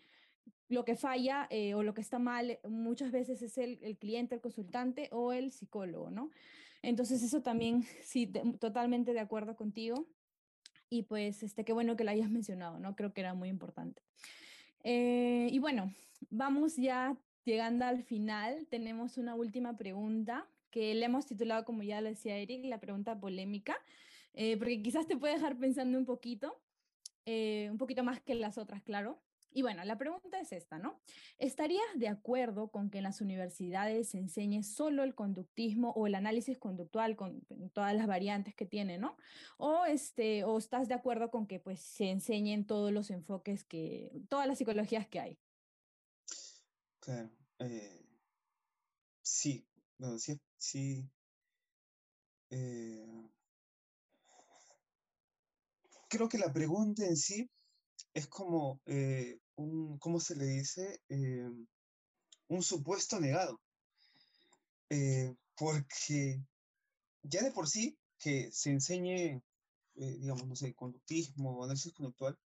lo 0.68 0.84
que 0.84 0.96
falla 0.96 1.46
eh, 1.50 1.74
o 1.74 1.82
lo 1.82 1.94
que 1.94 2.00
está 2.00 2.18
mal 2.18 2.58
muchas 2.68 3.10
veces 3.10 3.42
es 3.42 3.56
el, 3.58 3.96
cliente, 3.98 4.34
el 4.34 4.40
consultante 4.40 5.08
o 5.12 5.32
el 5.32 5.52
psicólogo, 5.52 6.10
¿no? 6.10 6.30
Entonces 6.82 7.22
eso 7.22 7.42
también, 7.42 7.82
sí, 8.02 8.26
totalmente 8.60 9.12
de 9.12 9.20
acuerdo 9.20 9.56
contigo. 9.56 10.06
Y 10.90 11.02
pues, 11.02 11.42
este, 11.42 11.64
qué 11.64 11.72
bueno 11.72 11.96
que 11.96 12.04
lo 12.04 12.10
hayas 12.10 12.30
mencionado, 12.30 12.78
¿no? 12.78 12.96
Creo 12.96 13.12
que 13.12 13.20
era 13.20 13.34
muy 13.34 13.48
importante. 13.48 14.02
Eh, 14.84 15.48
y 15.50 15.58
bueno, 15.58 15.92
vamos 16.30 16.76
ya 16.76 17.16
llegando 17.44 17.84
al 17.84 18.02
final. 18.02 18.66
Tenemos 18.70 19.18
una 19.18 19.34
última 19.34 19.76
pregunta 19.76 20.46
que 20.70 20.94
le 20.94 21.06
hemos 21.06 21.26
titulado, 21.26 21.64
como 21.64 21.82
ya 21.82 22.00
lo 22.00 22.08
decía 22.08 22.36
Eric, 22.36 22.64
la 22.64 22.78
pregunta 22.78 23.18
polémica, 23.18 23.76
eh, 24.34 24.56
porque 24.56 24.82
quizás 24.82 25.06
te 25.06 25.16
puede 25.16 25.34
dejar 25.34 25.58
pensando 25.58 25.98
un 25.98 26.04
poquito, 26.04 26.58
un 27.26 27.76
poquito 27.76 28.02
más 28.02 28.20
que 28.20 28.34
las 28.34 28.56
otras, 28.56 28.82
claro. 28.82 29.18
Y 29.58 29.62
bueno, 29.62 29.84
la 29.84 29.98
pregunta 29.98 30.38
es 30.38 30.52
esta, 30.52 30.78
¿no? 30.78 31.00
¿Estarías 31.36 31.82
de 31.96 32.06
acuerdo 32.06 32.68
con 32.68 32.90
que 32.90 32.98
en 32.98 33.02
las 33.02 33.20
universidades 33.20 34.10
se 34.10 34.18
enseñe 34.18 34.62
solo 34.62 35.02
el 35.02 35.16
conductismo 35.16 35.90
o 35.96 36.06
el 36.06 36.14
análisis 36.14 36.56
conductual 36.58 37.16
con 37.16 37.44
todas 37.72 37.92
las 37.96 38.06
variantes 38.06 38.54
que 38.54 38.66
tiene, 38.66 38.98
¿no? 38.98 39.16
O, 39.56 39.84
este, 39.84 40.44
o 40.44 40.58
estás 40.58 40.86
de 40.86 40.94
acuerdo 40.94 41.32
con 41.32 41.48
que 41.48 41.58
pues 41.58 41.80
se 41.80 42.08
enseñen 42.08 42.68
todos 42.68 42.92
los 42.92 43.10
enfoques 43.10 43.64
que, 43.64 44.12
todas 44.28 44.46
las 44.46 44.58
psicologías 44.58 45.08
que 45.08 45.18
hay? 45.18 45.38
Claro. 47.00 47.28
Eh, 47.58 48.06
sí, 49.22 49.66
bueno, 49.98 50.20
sí, 50.20 50.40
sí. 50.56 51.10
Eh, 52.50 53.28
creo 56.08 56.28
que 56.28 56.38
la 56.38 56.52
pregunta 56.52 57.04
en 57.04 57.16
sí 57.16 57.50
es 58.14 58.28
como 58.28 58.80
eh, 58.86 59.40
un, 59.58 59.98
¿cómo 59.98 60.20
se 60.20 60.36
le 60.36 60.46
dice? 60.46 61.00
Eh, 61.08 61.50
un 62.48 62.62
supuesto 62.62 63.20
negado. 63.20 63.60
Eh, 64.90 65.34
porque 65.54 66.40
ya 67.22 67.42
de 67.42 67.50
por 67.50 67.68
sí 67.68 67.98
que 68.18 68.50
se 68.52 68.70
enseñe, 68.70 69.42
eh, 69.96 70.16
digamos, 70.18 70.46
no 70.46 70.56
sé, 70.56 70.74
conductismo 70.74 71.56
o 71.58 71.64
análisis 71.64 71.92
conductual, 71.92 72.38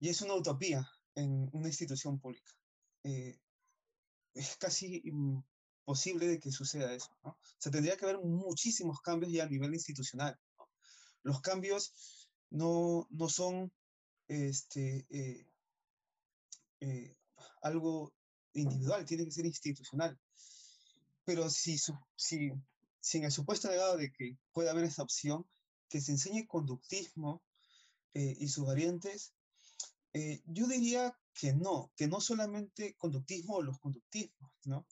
ya 0.00 0.10
es 0.10 0.20
una 0.20 0.34
utopía 0.34 0.86
en 1.14 1.48
una 1.52 1.68
institución 1.68 2.18
pública. 2.18 2.52
Eh, 3.04 3.38
es 4.34 4.56
casi 4.56 5.02
imposible 5.04 6.26
de 6.26 6.38
que 6.38 6.50
suceda 6.50 6.92
eso. 6.92 7.10
¿no? 7.22 7.30
O 7.30 7.56
sea, 7.58 7.72
tendría 7.72 7.96
que 7.96 8.04
haber 8.04 8.18
muchísimos 8.18 9.00
cambios 9.00 9.32
ya 9.32 9.44
a 9.44 9.48
nivel 9.48 9.74
institucional. 9.74 10.38
Los 11.22 11.40
cambios 11.40 12.28
no, 12.50 13.06
no 13.10 13.28
son 13.28 13.72
este, 14.28 15.06
eh, 16.80 17.16
algo 17.62 18.12
individual, 18.54 19.04
tiene 19.04 19.24
que 19.24 19.32
ser 19.32 19.46
institucional. 19.46 20.18
Pero 21.24 21.50
si, 21.50 21.78
si, 22.16 22.52
si 23.00 23.18
en 23.18 23.24
el 23.24 23.32
supuesto 23.32 23.68
legado 23.68 23.96
de 23.96 24.10
que 24.12 24.38
puede 24.52 24.70
haber 24.70 24.84
esa 24.84 25.02
opción, 25.02 25.46
que 25.88 26.00
se 26.00 26.12
enseñe 26.12 26.46
conductismo 26.46 27.42
eh, 28.14 28.36
y 28.38 28.48
sus 28.48 28.66
variantes, 28.66 29.32
eh, 30.12 30.40
yo 30.46 30.66
diría 30.66 31.16
que 31.34 31.52
no, 31.52 31.92
que 31.96 32.08
no 32.08 32.20
solamente 32.20 32.94
conductismo 32.96 33.56
o 33.56 33.62
los 33.62 33.78
conductismos, 33.78 34.50
¿no? 34.64 34.86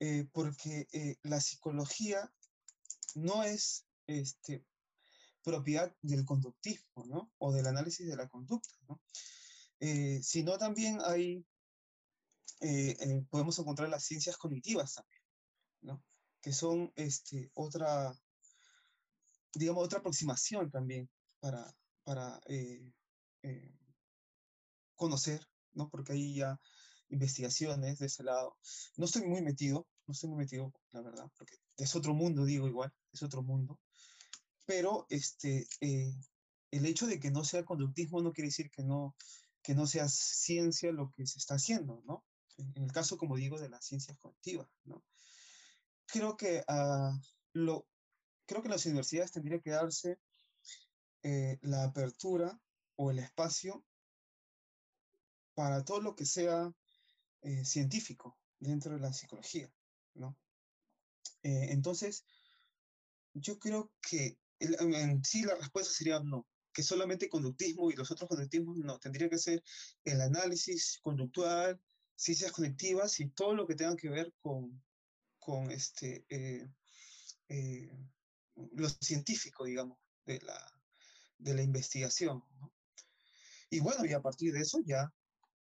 Eh, 0.00 0.26
porque 0.32 0.88
eh, 0.92 1.16
la 1.22 1.40
psicología 1.40 2.32
no 3.14 3.42
es 3.44 3.86
este, 4.06 4.64
propiedad 5.42 5.94
del 6.02 6.24
conductismo, 6.24 7.06
¿no? 7.06 7.32
O 7.38 7.52
del 7.52 7.66
análisis 7.66 8.06
de 8.06 8.16
la 8.16 8.28
conducta, 8.28 8.74
¿no? 8.88 9.00
Eh, 9.80 10.20
sino 10.22 10.58
también 10.58 10.98
hay, 11.04 11.44
eh, 12.60 12.96
eh, 13.00 13.24
podemos 13.30 13.58
encontrar 13.58 13.88
las 13.88 14.04
ciencias 14.04 14.36
cognitivas 14.36 14.94
también. 14.94 15.20
Que 16.42 16.52
son 16.54 16.90
este, 16.96 17.50
otra, 17.52 18.14
digamos, 19.54 19.84
otra 19.84 19.98
aproximación 19.98 20.70
también 20.70 21.10
para, 21.38 21.70
para 22.02 22.40
conocer, 24.94 25.46
¿no? 25.72 25.90
Porque 25.90 26.14
hay 26.14 26.36
ya 26.36 26.58
investigaciones 27.10 27.98
de 27.98 28.06
ese 28.06 28.22
lado. 28.22 28.56
No 28.96 29.04
estoy 29.04 29.26
muy 29.26 29.42
metido, 29.42 29.86
no 30.06 30.12
estoy 30.12 30.30
muy 30.30 30.38
metido, 30.38 30.72
la 30.92 31.02
verdad, 31.02 31.30
porque 31.36 31.56
es 31.76 31.94
otro 31.94 32.14
mundo, 32.14 32.46
digo 32.46 32.68
igual, 32.68 32.90
es 33.12 33.22
otro 33.22 33.42
mundo 33.42 33.78
pero 34.70 35.04
este, 35.10 35.66
el 35.80 36.86
hecho 36.86 37.08
de 37.08 37.18
que 37.18 37.32
no 37.32 37.42
sea 37.42 37.64
conductismo 37.64 38.22
no 38.22 38.32
quiere 38.32 38.50
decir 38.50 38.70
que 38.70 38.84
no, 38.84 39.16
que 39.62 39.74
no 39.74 39.86
sea 39.86 40.08
ciencia 40.08 40.92
lo 40.92 41.10
que 41.10 41.26
se 41.26 41.38
está 41.38 41.54
haciendo, 41.54 42.02
¿no? 42.06 42.24
En 42.58 42.84
el 42.84 42.92
caso, 42.92 43.16
como 43.16 43.36
digo, 43.36 43.58
de 43.58 43.68
las 43.68 43.84
ciencias 43.84 44.18
cognitivas, 44.18 44.68
¿no? 44.84 45.02
Creo 46.06 46.36
que, 46.36 46.64
uh, 46.68 47.18
lo, 47.52 47.86
creo 48.46 48.62
que 48.62 48.68
las 48.68 48.84
universidades 48.86 49.32
tendría 49.32 49.60
que 49.60 49.70
darse 49.70 50.18
eh, 51.22 51.58
la 51.62 51.84
apertura 51.84 52.58
o 52.96 53.10
el 53.10 53.18
espacio 53.18 53.84
para 55.54 55.84
todo 55.84 56.00
lo 56.00 56.14
que 56.14 56.24
sea 56.24 56.72
eh, 57.42 57.64
científico 57.64 58.38
dentro 58.58 58.94
de 58.94 59.00
la 59.00 59.12
psicología, 59.12 59.70
¿no? 60.14 60.36
Eh, 61.42 61.68
entonces, 61.70 62.24
yo 63.34 63.58
creo 63.58 63.92
que 64.00 64.38
en 64.58 65.24
sí 65.24 65.42
la 65.42 65.54
respuesta 65.54 65.92
sería 65.92 66.20
no, 66.20 66.46
que 66.72 66.82
solamente 66.82 67.28
conductismo 67.28 67.90
y 67.90 67.96
los 67.96 68.10
otros 68.10 68.28
conductismos 68.28 68.76
no, 68.78 68.98
tendría 68.98 69.28
que 69.28 69.38
ser 69.38 69.62
el 70.04 70.20
análisis 70.20 70.98
conductual, 71.02 71.80
ciencias 72.14 72.52
conectivas 72.52 73.18
y 73.20 73.28
todo 73.30 73.54
lo 73.54 73.66
que 73.66 73.74
tenga 73.74 73.96
que 73.96 74.10
ver 74.10 74.32
con, 74.40 74.82
con 75.38 75.70
este, 75.70 76.24
eh, 76.28 76.68
eh, 77.48 77.90
lo 78.72 78.88
científico, 78.88 79.64
digamos, 79.64 79.98
de 80.26 80.40
la, 80.40 80.72
de 81.38 81.54
la 81.54 81.62
investigación. 81.62 82.42
¿no? 82.58 82.72
Y 83.70 83.80
bueno, 83.80 84.04
y 84.04 84.12
a 84.12 84.20
partir 84.20 84.52
de 84.52 84.60
eso 84.60 84.80
ya 84.84 85.12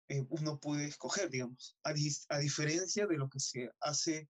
eh, 0.09 0.25
uno 0.29 0.59
puede 0.59 0.87
escoger, 0.87 1.31
digamos, 1.31 1.77
a, 1.85 1.91
a, 1.91 2.39
diferencia 2.39 3.07
de 3.07 3.17
lo 3.17 3.29
que 3.29 3.41
se 3.41 3.71
hace 3.81 4.29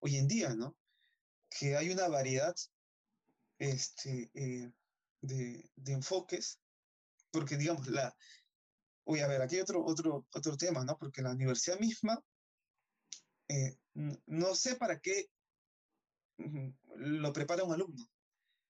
hoy 0.00 0.16
en 0.16 0.26
día, 0.26 0.54
¿no? 0.54 0.76
Que 1.50 1.76
hay 1.76 1.90
una 1.90 2.08
variedad 2.08 2.54
este, 3.60 4.30
eh, 4.34 4.72
de, 5.20 5.70
de, 5.76 5.92
enfoques, 5.92 6.58
porque 7.30 7.56
digamos, 7.56 7.86
la... 7.88 8.14
Oye, 9.04 9.22
a 9.22 9.28
ver, 9.28 9.42
aquí 9.42 9.56
hay 9.56 9.62
otro, 9.62 9.84
otro, 9.84 10.26
otro 10.32 10.56
tema, 10.56 10.84
¿no? 10.84 10.96
Porque 10.98 11.22
la 11.22 11.32
universidad 11.32 11.78
misma, 11.78 12.22
eh, 13.48 13.76
no 13.94 14.54
sé 14.54 14.76
para 14.76 15.00
qué 15.00 15.26
lo 16.96 17.32
prepara 17.32 17.64
un 17.64 17.72
alumno. 17.72 18.08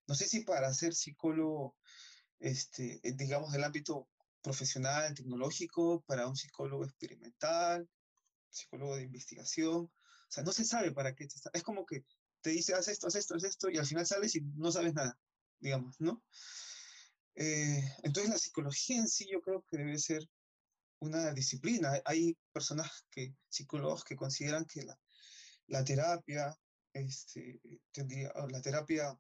No 0.07 0.15
sé 0.15 0.27
si 0.27 0.41
para 0.45 0.73
ser 0.75 0.95
psicólogo, 0.95 1.77
este, 2.39 3.01
eh, 3.07 3.13
digamos, 3.13 3.53
del 3.53 3.65
ámbito 3.65 4.09
profesional, 4.43 5.15
tecnológico, 5.15 6.03
para 6.07 6.27
un 6.27 6.37
psicólogo 6.37 6.85
experimental, 6.85 7.89
psicólogo 8.49 8.97
de 8.97 9.05
investigación. 9.05 9.85
O 9.85 10.33
sea, 10.33 10.43
no 10.45 10.53
se 10.53 10.65
sabe 10.65 10.93
para 10.93 11.15
qué. 11.15 11.29
Es 11.53 11.63
como 11.63 11.85
que 11.87 12.05
te 12.41 12.51
dice, 12.51 12.75
haz 12.75 12.89
esto, 12.89 13.07
haz 13.07 13.17
esto, 13.17 13.35
haz 13.35 13.45
esto, 13.45 13.71
y 13.71 13.79
al 13.79 13.87
final 13.87 14.07
sales 14.07 14.35
y 14.35 14.41
no 14.41 14.73
sabes 14.73 14.95
nada, 14.95 15.19
digamos, 15.61 16.01
¿no? 16.01 16.23
Eh, 17.35 17.83
entonces 18.03 18.31
la 18.31 18.39
psicología 18.39 18.97
en 18.99 19.09
sí 19.09 19.29
yo 19.31 19.41
creo 19.41 19.65
que 19.69 19.79
debe 19.79 19.99
ser 19.99 20.29
una 21.01 21.33
disciplina. 21.33 22.01
Hay 22.05 22.37
personas 22.53 23.07
que, 23.11 23.35
psicólogos 23.49 24.05
que 24.05 24.17
consideran 24.17 24.67
que 24.67 24.83
la, 24.83 24.99
la 25.69 25.85
terapia, 25.85 26.55
este, 26.93 27.61
tendría, 27.93 28.33
la 28.51 28.61
terapia 28.61 29.19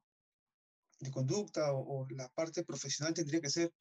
de 0.98 1.10
conducta 1.10 1.72
o, 1.72 2.02
o, 2.02 2.06
la 2.10 2.28
parte 2.30 2.64
profesional 2.64 3.14
tendría 3.14 3.40
que 3.40 3.48
ser 3.48 3.72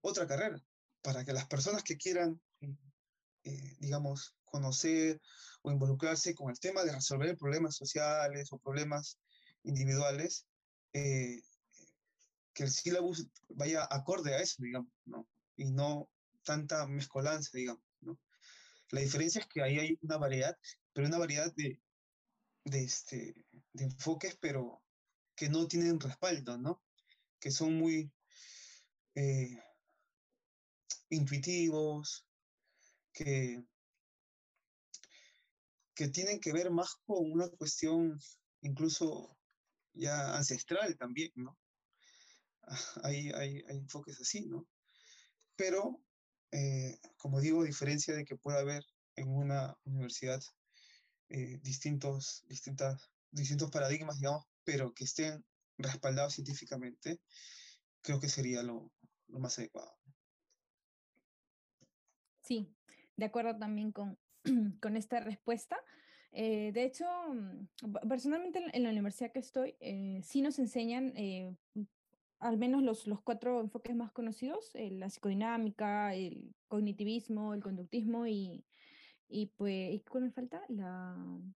otra 0.00 0.26
carrera 0.26 0.60
para 1.02 1.24
que 1.24 1.32
las 1.32 1.46
personas 1.46 1.82
que 1.82 1.96
quieran, 1.96 2.40
eh, 2.60 3.76
digamos, 3.78 4.34
conocer 4.44 5.20
o 5.62 5.70
involucrarse 5.70 6.34
con 6.34 6.50
el 6.50 6.58
tema 6.58 6.84
de 6.84 6.92
resolver 6.92 7.36
problemas 7.36 7.76
sociales 7.76 8.52
o 8.52 8.58
problemas 8.58 9.18
individuales, 9.62 10.46
eh, 10.92 11.40
que 12.58 12.64
el 12.64 12.70
sílabus 12.72 13.24
vaya 13.50 13.86
acorde 13.88 14.34
a 14.34 14.40
eso, 14.40 14.60
digamos, 14.60 14.92
¿no? 15.04 15.28
Y 15.54 15.66
no 15.66 16.10
tanta 16.42 16.88
mezcolanza, 16.88 17.56
digamos, 17.56 17.84
¿no? 18.00 18.18
La 18.90 19.00
diferencia 19.00 19.42
es 19.42 19.46
que 19.46 19.62
ahí 19.62 19.78
hay 19.78 19.96
una 20.02 20.16
variedad, 20.16 20.58
pero 20.92 21.06
una 21.06 21.18
variedad 21.18 21.54
de, 21.54 21.80
de, 22.64 22.82
este, 22.82 23.46
de 23.74 23.84
enfoques, 23.84 24.36
pero 24.40 24.82
que 25.36 25.48
no 25.48 25.68
tienen 25.68 26.00
respaldo, 26.00 26.58
¿no? 26.58 26.82
Que 27.38 27.52
son 27.52 27.74
muy 27.74 28.10
eh, 29.14 29.56
intuitivos, 31.10 32.26
que, 33.12 33.64
que 35.94 36.08
tienen 36.08 36.40
que 36.40 36.52
ver 36.52 36.72
más 36.72 36.96
con 37.06 37.30
una 37.30 37.48
cuestión 37.50 38.18
incluso 38.62 39.38
ya 39.92 40.36
ancestral 40.36 40.96
también, 40.96 41.30
¿no? 41.36 41.56
Hay, 43.02 43.30
hay, 43.30 43.62
hay 43.68 43.76
enfoques 43.76 44.20
así, 44.20 44.46
¿no? 44.46 44.66
Pero, 45.56 46.00
eh, 46.52 46.98
como 47.16 47.40
digo, 47.40 47.62
a 47.62 47.66
diferencia 47.66 48.14
de 48.14 48.24
que 48.24 48.36
pueda 48.36 48.60
haber 48.60 48.84
en 49.16 49.28
una 49.28 49.76
universidad 49.84 50.40
eh, 51.30 51.58
distintos, 51.62 52.44
distintas, 52.46 53.10
distintos 53.30 53.70
paradigmas, 53.70 54.18
digamos, 54.18 54.44
pero 54.64 54.92
que 54.92 55.04
estén 55.04 55.44
respaldados 55.78 56.34
científicamente, 56.34 57.20
creo 58.02 58.20
que 58.20 58.28
sería 58.28 58.62
lo, 58.62 58.92
lo 59.28 59.38
más 59.38 59.58
adecuado. 59.58 59.92
Sí, 62.42 62.74
de 63.16 63.26
acuerdo 63.26 63.58
también 63.58 63.92
con, 63.92 64.18
con 64.80 64.96
esta 64.96 65.20
respuesta. 65.20 65.76
Eh, 66.32 66.72
de 66.72 66.84
hecho, 66.84 67.04
mm, 67.28 68.08
personalmente 68.08 68.62
en 68.72 68.82
la 68.82 68.90
universidad 68.90 69.32
que 69.32 69.38
estoy, 69.38 69.76
eh, 69.80 70.20
sí 70.22 70.40
nos 70.40 70.58
enseñan 70.58 71.12
eh, 71.16 71.54
al 72.38 72.56
menos 72.56 72.82
los, 72.82 73.06
los 73.06 73.20
cuatro 73.20 73.60
enfoques 73.60 73.94
más 73.94 74.12
conocidos, 74.12 74.74
eh, 74.74 74.90
la 74.90 75.10
psicodinámica, 75.10 76.14
el 76.14 76.54
cognitivismo, 76.68 77.54
el 77.54 77.62
conductismo 77.62 78.26
y, 78.26 78.64
y 79.28 79.46
pues, 79.56 79.94
¿y 79.94 80.00
cuál 80.00 80.24
me 80.24 80.30
falta? 80.30 80.62
La 80.68 81.16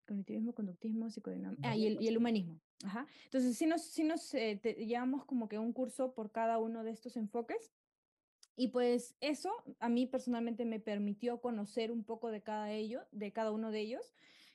cognitivismo, 0.07 0.55
conductismo, 0.55 1.11
psicodinámica, 1.11 1.70
ah, 1.70 1.76
y 1.76 1.87
el, 1.87 2.03
y 2.03 2.09
el 2.09 2.16
humanismo. 2.16 2.61
Ajá. 2.85 3.07
Entonces, 3.24 3.57
sí 3.57 3.66
nos, 3.66 3.83
sí 3.83 4.05
nos 4.05 4.31
te, 4.31 4.76
llevamos 4.87 5.24
como 5.24 5.49
que 5.49 5.59
un 5.59 5.72
curso 5.72 6.14
por 6.14 6.31
cada 6.31 6.59
uno 6.59 6.85
de 6.85 6.93
estos 6.93 7.16
enfoques 7.16 7.72
y 8.59 8.68
pues 8.68 9.14
eso 9.20 9.53
a 9.79 9.89
mí 9.89 10.07
personalmente 10.07 10.64
me 10.64 10.81
permitió 10.81 11.41
conocer 11.41 11.93
un 11.93 12.03
poco 12.03 12.33
de 12.33 12.43
cada 12.43 12.72
ello, 12.72 13.03
de 13.12 13.33
cada 13.33 13.53
uno 13.53 13.70
de 13.70 13.81
ellos. 13.81 14.12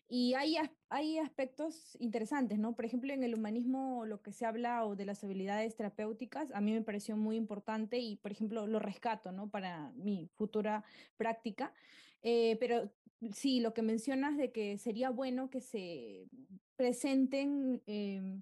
Y 0.08 0.34
hay, 0.36 0.58
hay 0.89 1.18
aspectos 1.18 1.97
interesantes, 1.99 2.60
¿no? 2.60 2.76
Por 2.76 2.86
ejemplo, 2.86 3.14
en 3.14 3.24
el 3.24 3.34
humanismo 3.34 4.06
lo 4.06 4.22
que 4.22 4.32
se 4.32 4.45
habla 4.45 4.86
o 4.86 4.95
de 4.95 5.06
las 5.06 5.24
habilidades 5.24 5.76
terapéuticas, 5.76 6.51
a 6.51 6.62
mí 6.62 6.72
me 6.72 6.82
pareció 6.82 7.18
muy 7.18 7.36
importante 7.36 7.97
y, 7.97 8.18
por 8.18 8.32
ejemplo, 8.32 8.68
lo 8.68 8.80
rescato, 8.80 9.32
¿no? 9.32 9.49
Para 9.49 9.91
mi 9.95 10.30
futura 10.36 10.84
práctica. 11.18 11.74
Eh, 12.22 12.58
pero 12.60 12.91
sí, 13.34 13.60
lo 13.60 13.74
que 13.74 13.82
mencionas 13.82 14.38
de 14.38 14.51
que 14.51 14.78
sería 14.78 15.10
bueno 15.10 15.49
que 15.49 15.62
se 15.62 16.28
presenten... 16.76 17.82
Eh, 17.88 18.41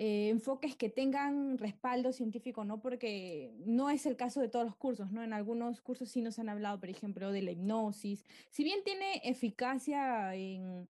eh, 0.00 0.28
enfoques 0.28 0.76
que 0.76 0.88
tengan 0.88 1.58
respaldo 1.58 2.12
científico, 2.12 2.64
¿no? 2.64 2.80
Porque 2.80 3.52
no 3.66 3.90
es 3.90 4.06
el 4.06 4.16
caso 4.16 4.40
de 4.40 4.48
todos 4.48 4.64
los 4.64 4.76
cursos, 4.76 5.10
¿no? 5.10 5.24
En 5.24 5.32
algunos 5.32 5.80
cursos 5.80 6.08
sí 6.08 6.22
nos 6.22 6.38
han 6.38 6.48
hablado, 6.48 6.78
por 6.78 6.88
ejemplo, 6.88 7.32
de 7.32 7.42
la 7.42 7.50
hipnosis. 7.50 8.24
Si 8.50 8.62
bien 8.62 8.78
tiene 8.84 9.20
eficacia 9.24 10.36
en 10.36 10.88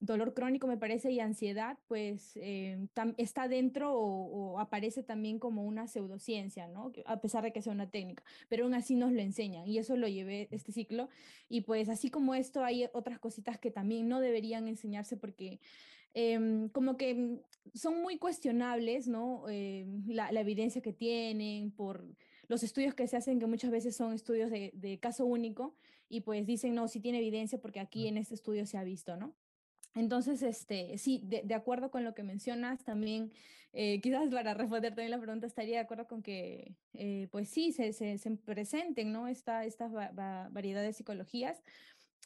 dolor 0.00 0.32
crónico, 0.32 0.66
me 0.66 0.78
parece, 0.78 1.10
y 1.10 1.20
ansiedad, 1.20 1.76
pues 1.88 2.36
eh, 2.36 2.88
está 3.18 3.48
dentro 3.48 3.92
o, 3.94 4.58
aparece 4.58 5.02
también 5.02 5.38
como 5.38 5.64
una 5.64 5.86
pseudociencia, 5.86 6.68
¿no? 6.68 6.92
A 7.04 7.20
pesar 7.20 7.44
de 7.44 7.52
que 7.52 7.60
sea 7.60 7.74
una 7.74 7.90
técnica, 7.90 8.22
pero 8.48 8.64
aún 8.64 8.74
así 8.74 8.94
nos 8.94 9.12
lo 9.12 9.20
enseñan 9.20 9.66
y 9.68 9.76
eso 9.76 9.94
lo 9.96 10.08
llevé 10.08 10.48
este 10.52 10.72
ciclo. 10.72 11.10
Y 11.50 11.62
pues 11.62 11.90
así 11.90 12.10
como 12.10 12.34
esto, 12.34 12.64
hay 12.64 12.88
otras 12.94 13.18
cositas 13.18 13.58
que 13.58 13.70
también 13.70 14.08
no 14.08 14.20
deberían 14.20 14.68
enseñarse 14.68 15.18
porque 15.18 15.60
eh, 16.14 16.68
como 16.72 16.96
que 16.96 17.14
mm, 17.14 17.40
son 17.74 18.02
muy 18.02 18.18
cuestionables, 18.18 19.08
¿no? 19.08 19.44
Eh, 19.48 19.86
la, 20.06 20.32
la, 20.32 20.40
evidencia 20.40 20.82
que 20.82 20.92
tienen 20.92 21.70
por 21.70 22.04
los 22.48 22.62
estudios 22.62 22.94
que 22.94 23.06
se 23.06 23.16
hacen, 23.16 23.38
que 23.38 23.46
muchas 23.46 23.70
veces 23.70 23.96
son 23.96 24.12
estudios 24.14 24.50
de, 24.50 24.70
de 24.74 24.98
caso 24.98 25.26
único, 25.26 25.74
y 26.08 26.22
pues 26.22 26.46
dicen, 26.46 26.74
no, 26.74 26.88
si 26.88 27.00
tiene 27.00 27.18
evidencia 27.18 27.60
porque 27.60 27.80
aquí 27.80 28.08
en 28.08 28.16
este 28.16 28.34
estudio 28.34 28.66
se 28.66 28.78
ha 28.78 28.84
visto, 28.84 29.16
¿no? 29.16 29.34
Entonces, 29.94 30.42
este, 30.42 30.96
sí, 30.98 31.22
de, 31.24 31.42
de, 31.44 31.54
acuerdo 31.54 31.90
con 31.90 32.04
lo 32.04 32.14
que 32.14 32.22
mencionas, 32.22 32.84
también, 32.84 33.32
eh, 33.72 34.00
quizás 34.00 34.28
para 34.30 34.54
responder 34.54 34.92
también 34.94 35.10
la 35.10 35.18
pregunta, 35.18 35.46
estaría 35.46 35.76
de 35.76 35.82
acuerdo 35.82 36.06
con 36.06 36.22
que, 36.22 36.76
eh, 36.94 37.28
pues 37.30 37.48
sí, 37.48 37.72
se, 37.72 37.92
se, 37.92 38.16
se, 38.18 38.30
presenten, 38.30 39.12
¿no? 39.12 39.28
Esta, 39.28 39.64
estas 39.64 39.94
va, 39.94 40.10
va, 40.12 40.48
variedad 40.50 40.82
de 40.82 40.92
psicologías, 40.92 41.62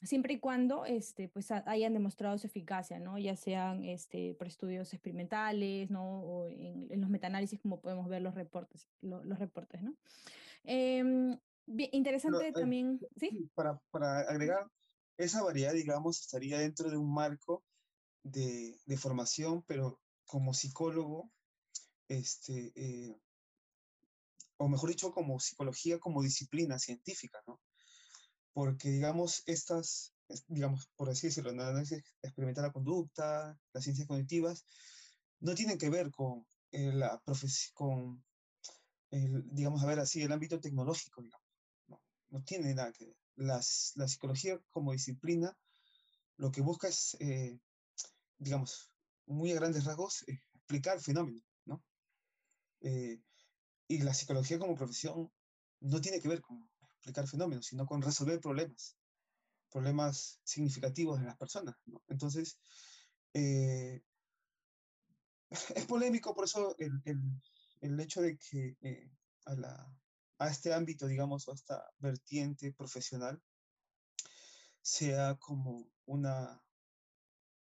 siempre 0.02 0.34
y 0.34 0.38
cuando 0.40 0.84
este, 0.84 1.28
pues, 1.28 1.50
hayan 1.50 1.94
demostrado 1.94 2.38
su 2.38 2.46
eficacia, 2.46 2.98
¿no? 2.98 3.18
ya 3.18 3.36
sean 3.36 3.84
este, 3.84 4.34
por 4.34 4.46
estudios 4.46 4.92
experimentales 4.92 5.90
¿no? 5.90 6.20
o 6.20 6.46
en, 6.46 6.88
en 6.90 7.00
los 7.00 7.10
metaanálisis, 7.10 7.60
como 7.60 7.80
podemos 7.80 8.08
ver 8.08 8.22
los 8.22 8.34
reportes. 8.34 8.88
Lo, 9.00 9.22
los 9.24 9.38
reportes 9.38 9.82
¿no? 9.82 9.94
Eh, 10.64 11.02
bien, 11.66 11.90
interesante 11.92 12.38
Pero, 12.38 12.50
eh, 12.50 12.52
también, 12.52 13.00
¿sí? 13.16 13.50
Para, 13.54 13.80
para 13.90 14.20
agregar, 14.20 14.66
esa 15.18 15.42
variedad, 15.42 15.72
digamos, 15.72 16.20
estaría 16.20 16.58
dentro 16.58 16.90
de 16.90 16.96
un 16.96 17.12
marco 17.12 17.62
de, 18.22 18.78
de 18.86 18.96
formación, 18.96 19.62
pero 19.66 20.00
como 20.26 20.54
psicólogo, 20.54 21.30
este, 22.08 22.72
eh, 22.74 23.16
o 24.56 24.68
mejor 24.68 24.90
dicho, 24.90 25.12
como 25.12 25.40
psicología 25.40 25.98
como 25.98 26.22
disciplina 26.22 26.78
científica, 26.78 27.42
¿no? 27.46 27.60
Porque, 28.52 28.90
digamos, 28.90 29.42
estas, 29.46 30.12
digamos, 30.48 30.88
por 30.96 31.08
así 31.10 31.28
decirlo, 31.28 31.52
la 31.52 31.68
análisis 31.68 32.02
experimental 32.22 32.64
la 32.64 32.72
conducta, 32.72 33.58
las 33.72 33.84
ciencias 33.84 34.06
cognitivas, 34.06 34.64
no 35.40 35.54
tienen 35.54 35.78
que 35.78 35.90
ver 35.90 36.10
con 36.10 36.46
eh, 36.72 36.92
la 36.92 37.20
con, 37.74 38.24
el, 39.10 39.44
digamos, 39.50 39.82
a 39.82 39.86
ver 39.86 40.00
así, 40.00 40.22
el 40.22 40.32
ámbito 40.32 40.60
tecnológico, 40.60 41.22
digamos. 41.22 41.46
No, 41.88 42.00
no 42.30 42.42
tiene 42.44 42.74
nada 42.74 42.92
que 42.92 43.06
ver. 43.06 43.16
Las, 43.36 43.92
la 43.96 44.08
psicología 44.08 44.60
como 44.70 44.92
disciplina 44.92 45.56
lo 46.36 46.50
que 46.50 46.60
busca 46.60 46.88
es, 46.88 47.16
eh, 47.20 47.58
digamos, 48.38 48.90
muy 49.26 49.52
a 49.52 49.54
grandes 49.54 49.84
rasgos, 49.84 50.24
eh, 50.26 50.40
explicar 50.54 51.00
fenómenos, 51.00 51.44
¿no? 51.66 51.82
Eh, 52.80 53.20
y 53.88 53.98
la 53.98 54.14
psicología 54.14 54.58
como 54.58 54.74
profesión 54.74 55.30
no 55.80 56.00
tiene 56.00 56.20
que 56.20 56.28
ver 56.28 56.40
con 56.40 56.68
explicar 57.02 57.26
fenómenos, 57.26 57.66
sino 57.66 57.84
con 57.84 58.00
resolver 58.00 58.40
problemas, 58.40 58.96
problemas 59.70 60.40
significativos 60.44 61.18
de 61.18 61.26
las 61.26 61.36
personas. 61.36 61.74
Entonces, 62.08 62.60
es 63.34 64.02
polémico 65.88 66.32
por 66.32 66.44
eso 66.44 66.76
el, 66.78 67.02
el, 67.80 68.00
hecho 68.00 68.22
de 68.22 68.38
que 68.38 68.76
a, 69.46 69.54
la, 69.56 69.92
a 70.38 70.48
este 70.48 70.72
ámbito, 70.72 71.08
digamos, 71.08 71.48
a 71.48 71.54
esta 71.54 71.84
vertiente 71.98 72.72
profesional, 72.72 73.42
sea 74.80 75.34
como 75.36 75.90
una 76.06 76.62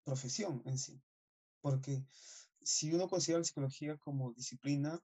profesión 0.04 0.62
en 0.66 0.78
sí. 0.78 1.02
Porque 1.62 2.06
si 2.62 2.94
uno 2.94 3.10
considera 3.10 3.39
la 3.39 3.46
psicología 3.46 3.98
como 3.98 4.34
disciplina 4.34 5.00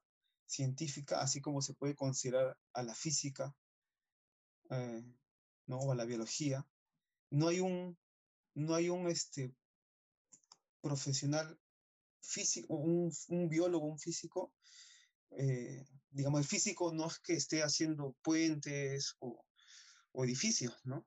científica, 0.46 1.22
así 1.22 1.42
como 1.42 1.64
se 1.64 1.74
puede 1.74 1.96
considerar 1.96 2.56
a 2.74 2.84
la 2.84 2.94
física, 2.94 3.56
eh, 4.70 5.04
¿no? 5.68 5.80
o 5.80 5.92
a 5.92 5.96
la 5.96 6.06
biología, 6.06 6.66
no 7.30 7.48
hay 7.48 7.60
un, 7.60 7.98
no 8.56 8.76
hay 8.76 8.90
un 8.90 9.08
este, 9.08 9.54
profesional 10.82 11.60
físico, 12.22 12.76
un, 12.76 13.12
un 13.30 13.50
biólogo, 13.50 13.86
un 13.86 14.00
físico, 14.00 14.54
eh, 15.32 15.86
digamos, 16.10 16.42
el 16.42 16.48
físico 16.48 16.94
no 16.94 17.08
es 17.08 17.20
que 17.20 17.34
esté 17.34 17.64
haciendo 17.64 18.16
puentes 18.22 19.16
o, 19.20 19.44
edificios, 20.24 20.74
¿no? 20.84 21.06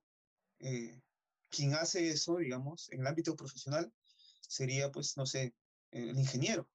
Eh, 0.59 1.01
quien 1.49 1.73
hace 1.73 2.09
eso, 2.09 2.37
digamos, 2.37 2.89
en 2.91 3.01
el 3.01 3.07
ámbito 3.07 3.35
profesional, 3.35 3.91
sería, 4.39 4.89
pues, 4.89 5.17
no 5.17 5.25
sé, 5.25 5.53
el 5.91 6.17
ingeniero, 6.17 6.69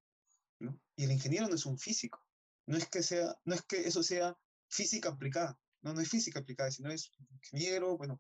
¿no? 0.59 0.78
Y 0.97 1.05
el 1.05 1.12
ingeniero 1.12 1.49
no 1.49 1.55
es 1.55 1.64
un 1.64 1.78
físico. 1.78 2.22
No 2.66 2.76
es 2.76 2.87
que 2.89 3.03
sea, 3.03 3.34
no 3.45 3.55
es 3.55 3.62
que 3.62 3.89
eso 3.89 4.03
sea 4.03 4.37
física 4.68 5.09
aplicada, 5.09 5.59
no, 5.95 6.01
es 6.01 6.09
física 6.09 6.41
aplicada, 6.41 6.70
sino 6.70 6.91
es 6.91 7.11
ingeniero, 7.43 7.97
bueno, 7.97 8.16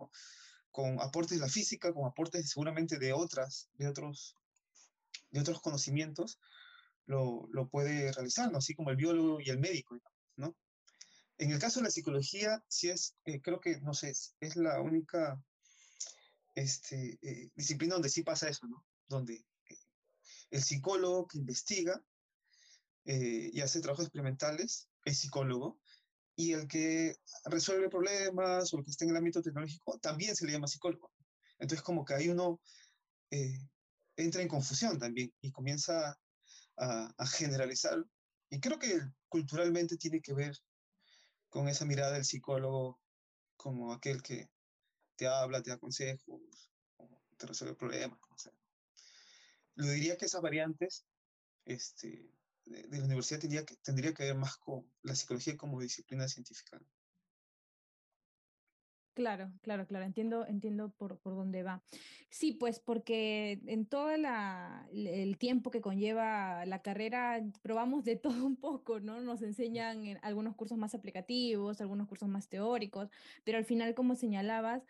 con, 0.70 1.00
aportes 1.00 1.38
de 1.38 1.44
la 1.44 1.50
física, 1.50 1.92
con 1.92 2.06
aportes 2.06 2.50
seguramente 2.50 2.98
de 2.98 3.12
otras, 3.12 3.68
de 3.74 3.88
otros, 3.88 4.36
de 5.30 5.40
otros 5.40 5.60
conocimientos, 5.60 6.38
lo, 7.06 7.48
lo 7.50 7.68
puede 7.68 8.12
realizar, 8.12 8.50
¿no? 8.50 8.58
Así 8.58 8.74
como 8.74 8.90
el 8.90 8.96
biólogo 8.96 9.40
y 9.40 9.50
el 9.50 9.58
médico, 9.58 9.98
¿no? 10.36 10.56
En 11.38 11.50
el 11.50 11.58
caso 11.58 11.80
de 11.80 11.84
la 11.84 11.90
psicología, 11.90 12.62
sí 12.68 12.88
es, 12.88 13.14
eh, 13.24 13.40
creo 13.40 13.60
que, 13.60 13.80
no 13.80 13.94
sé, 13.94 14.10
es 14.40 14.56
la 14.56 14.80
única 14.80 15.42
este, 16.54 17.18
eh, 17.22 17.50
disciplina 17.54 17.94
donde 17.94 18.08
sí 18.08 18.22
pasa 18.22 18.48
eso, 18.48 18.66
¿no? 18.66 18.84
Donde 19.08 19.34
eh, 19.34 19.78
el 20.50 20.62
psicólogo 20.62 21.26
que 21.26 21.38
investiga 21.38 22.02
y 23.08 23.60
hace 23.60 23.80
trabajos 23.80 24.06
experimentales 24.06 24.88
es 25.04 25.20
psicólogo, 25.20 25.78
y 26.36 26.52
el 26.52 26.68
que 26.68 27.16
resuelve 27.46 27.88
problemas 27.88 28.72
o 28.72 28.78
el 28.78 28.84
que 28.84 28.90
está 28.90 29.04
en 29.04 29.10
el 29.10 29.16
ámbito 29.16 29.42
tecnológico 29.42 29.98
también 29.98 30.36
se 30.36 30.44
le 30.46 30.52
llama 30.52 30.68
psicólogo. 30.68 31.10
Entonces, 31.58 31.82
como 31.82 32.04
que 32.04 32.14
ahí 32.14 32.28
uno 32.28 32.60
entra 34.16 34.42
en 34.42 34.48
confusión 34.48 34.98
también 34.98 35.32
y 35.40 35.50
comienza 35.50 36.18
a, 36.76 37.14
a 37.16 37.26
generalizar. 37.26 38.04
Y 38.50 38.60
creo 38.60 38.78
que 38.78 39.00
culturalmente 39.28 39.96
tiene 39.96 40.20
que 40.20 40.34
ver 40.34 40.56
con 41.48 41.68
esa 41.68 41.86
mirada 41.86 42.12
del 42.12 42.24
psicólogo 42.24 43.00
como 43.56 43.92
aquel 43.92 44.22
que 44.22 44.50
te 45.16 45.26
habla, 45.26 45.62
te 45.62 45.70
da 45.70 45.78
consejos, 45.78 46.70
te 47.38 47.46
resuelve 47.46 47.74
problemas. 47.74 48.20
No 48.30 48.38
sé. 48.38 48.52
Lo 49.74 49.86
diría 49.86 50.16
que 50.16 50.26
esas 50.26 50.42
variantes 50.42 51.06
este, 51.64 52.30
de, 52.66 52.82
de, 52.82 52.98
la 52.98 53.04
universidad 53.04 53.40
tendría 53.40 53.64
que, 53.64 53.76
tendría 53.76 54.12
que 54.12 54.24
ver 54.24 54.36
más 54.36 54.56
con 54.58 54.84
la 55.02 55.14
psicología 55.14 55.56
como 55.56 55.80
disciplina 55.80 56.28
científica. 56.28 56.78
Claro, 59.16 59.50
claro, 59.62 59.86
claro, 59.86 60.04
entiendo, 60.04 60.46
entiendo 60.46 60.90
por, 60.90 61.18
por 61.20 61.34
dónde 61.34 61.62
va. 61.62 61.82
Sí, 62.28 62.52
pues 62.52 62.80
porque 62.80 63.62
en 63.64 63.86
todo 63.86 64.14
la, 64.18 64.86
el 64.92 65.38
tiempo 65.38 65.70
que 65.70 65.80
conlleva 65.80 66.66
la 66.66 66.82
carrera 66.82 67.42
probamos 67.62 68.04
de 68.04 68.16
todo 68.42 68.44
un 68.44 68.56
poco, 68.56 69.00
¿no? 69.00 69.22
Nos 69.22 69.40
enseñan 69.40 70.04
en 70.04 70.18
algunos 70.20 70.54
cursos 70.54 70.76
más 70.76 70.94
aplicativos, 70.94 71.80
algunos 71.80 72.08
cursos 72.08 72.28
más 72.28 72.50
teóricos, 72.50 73.08
pero 73.42 73.56
al 73.56 73.64
final, 73.64 73.94
como 73.94 74.16
señalabas, 74.16 74.82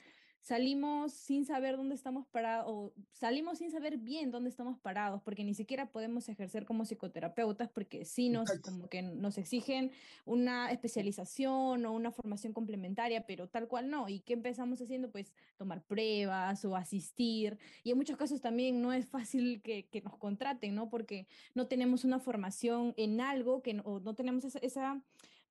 salimos 0.47 1.13
sin 1.13 1.45
saber 1.45 1.77
dónde 1.77 1.97
estamos 1.97 2.25
parados, 2.29 2.67
o 2.69 2.93
salimos 3.11 3.59
sin 3.59 3.73
saber 3.73 3.99
bien 3.99 4.31
dónde 4.31 4.49
estamos 4.49 4.79
parados, 4.79 5.21
porque 5.25 5.43
ni 5.43 5.55
siquiera 5.55 5.91
podemos 5.91 6.29
ejercer 6.29 6.65
como 6.65 6.85
psicoterapeutas, 6.85 7.69
porque 7.69 8.05
sí 8.05 8.29
nos, 8.29 8.49
como 8.61 8.89
que 8.89 9.03
nos 9.03 9.39
exigen 9.39 9.91
una 10.25 10.71
especialización 10.71 11.85
o 11.85 11.93
una 11.93 12.13
formación 12.13 12.53
complementaria, 12.53 13.27
pero 13.27 13.49
tal 13.49 13.67
cual 13.67 13.91
no. 13.91 14.09
¿Y 14.09 14.21
qué 14.21 14.35
empezamos 14.35 14.81
haciendo? 14.81 15.11
Pues 15.11 15.33
tomar 15.57 15.83
pruebas 15.83 16.65
o 16.65 16.77
asistir. 16.77 17.59
Y 17.83 17.91
en 17.91 17.97
muchos 17.97 18.17
casos 18.17 18.41
también 18.41 18.81
no 18.81 18.93
es 18.93 19.05
fácil 19.05 19.61
que, 19.63 19.89
que 19.89 20.01
nos 20.01 20.17
contraten, 20.17 20.77
¿no? 20.77 20.89
Porque 20.89 21.27
no 21.55 21.67
tenemos 21.67 22.05
una 22.05 22.21
formación 22.21 22.95
en 22.97 23.21
algo, 23.21 23.63
que, 23.63 23.81
o 23.83 23.99
no 23.99 24.15
tenemos 24.15 24.45
esa, 24.45 24.61
esa 24.61 25.03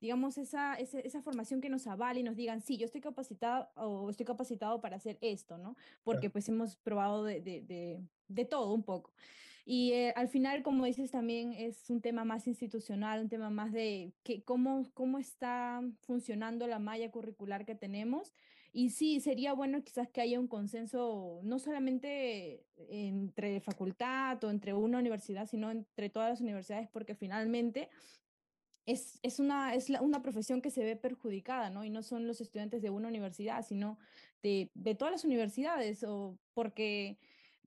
digamos, 0.01 0.37
esa, 0.37 0.75
esa, 0.75 0.99
esa, 0.99 1.21
formación 1.21 1.61
que 1.61 1.69
nos 1.69 1.87
avale 1.87 2.19
y 2.19 2.23
nos 2.23 2.35
digan, 2.35 2.61
sí, 2.61 2.77
yo 2.77 2.85
estoy 2.85 3.01
capacitado 3.01 3.69
o 3.75 4.09
estoy 4.09 4.25
capacitado 4.25 4.81
para 4.81 4.97
hacer 4.97 5.17
esto, 5.21 5.57
¿no? 5.57 5.75
Porque 6.03 6.29
pues 6.29 6.47
hemos 6.49 6.75
probado 6.75 7.23
de, 7.23 7.41
de, 7.41 7.61
de, 7.61 8.03
de, 8.27 8.45
todo 8.45 8.73
un 8.73 8.83
poco. 8.83 9.13
Y 9.65 9.93
eh, 9.93 10.13
al 10.15 10.27
final, 10.27 10.61
como 10.61 10.85
dices, 10.85 11.09
también 11.09 11.53
es 11.53 11.89
un 11.89 11.99
tema 11.99 12.23
más 12.23 12.45
institucional, 12.45 13.21
un 13.21 13.29
tema 13.29 13.49
más 13.49 13.71
de 13.71 14.13
que, 14.23 14.43
cómo, 14.43 14.87
cómo 14.93 15.17
está 15.17 15.81
funcionando 16.01 16.67
la 16.67 16.77
malla 16.77 17.09
curricular 17.09 17.65
que 17.65 17.73
tenemos. 17.73 18.31
Y 18.71 18.89
sí, 18.89 19.21
sería 19.21 19.53
bueno 19.53 19.83
quizás 19.83 20.09
que 20.09 20.21
haya 20.21 20.39
un 20.39 20.47
consenso, 20.47 21.39
no 21.43 21.59
solamente 21.59 22.65
entre 22.89 23.61
facultad 23.61 24.43
o 24.43 24.51
entre 24.51 24.73
una 24.73 24.99
universidad, 24.99 25.47
sino 25.47 25.71
entre 25.71 26.09
todas 26.09 26.29
las 26.29 26.41
universidades, 26.41 26.89
porque 26.89 27.15
finalmente 27.15 27.89
es, 28.85 29.19
es, 29.23 29.39
una, 29.39 29.73
es 29.73 29.89
una 29.89 30.21
profesión 30.21 30.61
que 30.61 30.69
se 30.71 30.83
ve 30.83 30.95
perjudicada, 30.95 31.69
¿no? 31.69 31.83
Y 31.83 31.89
no 31.89 32.03
son 32.03 32.27
los 32.27 32.41
estudiantes 32.41 32.81
de 32.81 32.89
una 32.89 33.07
universidad, 33.07 33.65
sino 33.65 33.97
de, 34.43 34.69
de 34.73 34.95
todas 34.95 35.11
las 35.11 35.25
universidades, 35.25 36.03
o 36.03 36.37
porque 36.53 37.17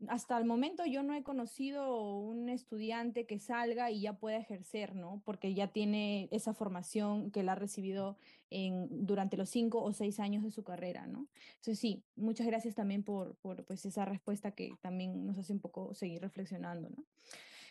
hasta 0.07 0.39
el 0.39 0.45
momento 0.45 0.87
yo 0.87 1.03
no 1.03 1.14
he 1.14 1.23
conocido 1.23 2.16
un 2.19 2.49
estudiante 2.49 3.27
que 3.27 3.39
salga 3.41 3.91
y 3.91 4.03
ya 4.03 4.12
pueda 4.12 4.37
ejercer, 4.37 4.95
¿no? 4.95 5.21
Porque 5.25 5.55
ya 5.55 5.69
tiene 5.69 6.29
esa 6.31 6.55
formación 6.55 7.33
que 7.33 7.43
la 7.43 7.53
ha 7.53 7.57
recibido 7.57 8.16
en, 8.51 9.07
durante 9.07 9.37
los 9.37 9.51
cinco 9.51 9.83
o 9.83 9.93
seis 9.93 10.21
años 10.21 10.45
de 10.45 10.53
su 10.53 10.62
carrera, 10.62 11.07
¿no? 11.07 11.27
Entonces 11.57 11.81
sí, 11.81 12.05
muchas 12.14 12.47
gracias 12.47 12.75
también 12.77 13.03
por, 13.03 13.35
por 13.37 13.64
pues, 13.64 13.85
esa 13.87 14.05
respuesta 14.05 14.53
que 14.53 14.73
también 14.81 15.27
nos 15.27 15.37
hace 15.39 15.53
un 15.53 15.61
poco 15.61 15.95
seguir 15.95 16.23
reflexionando, 16.23 16.91
¿no? 16.91 17.05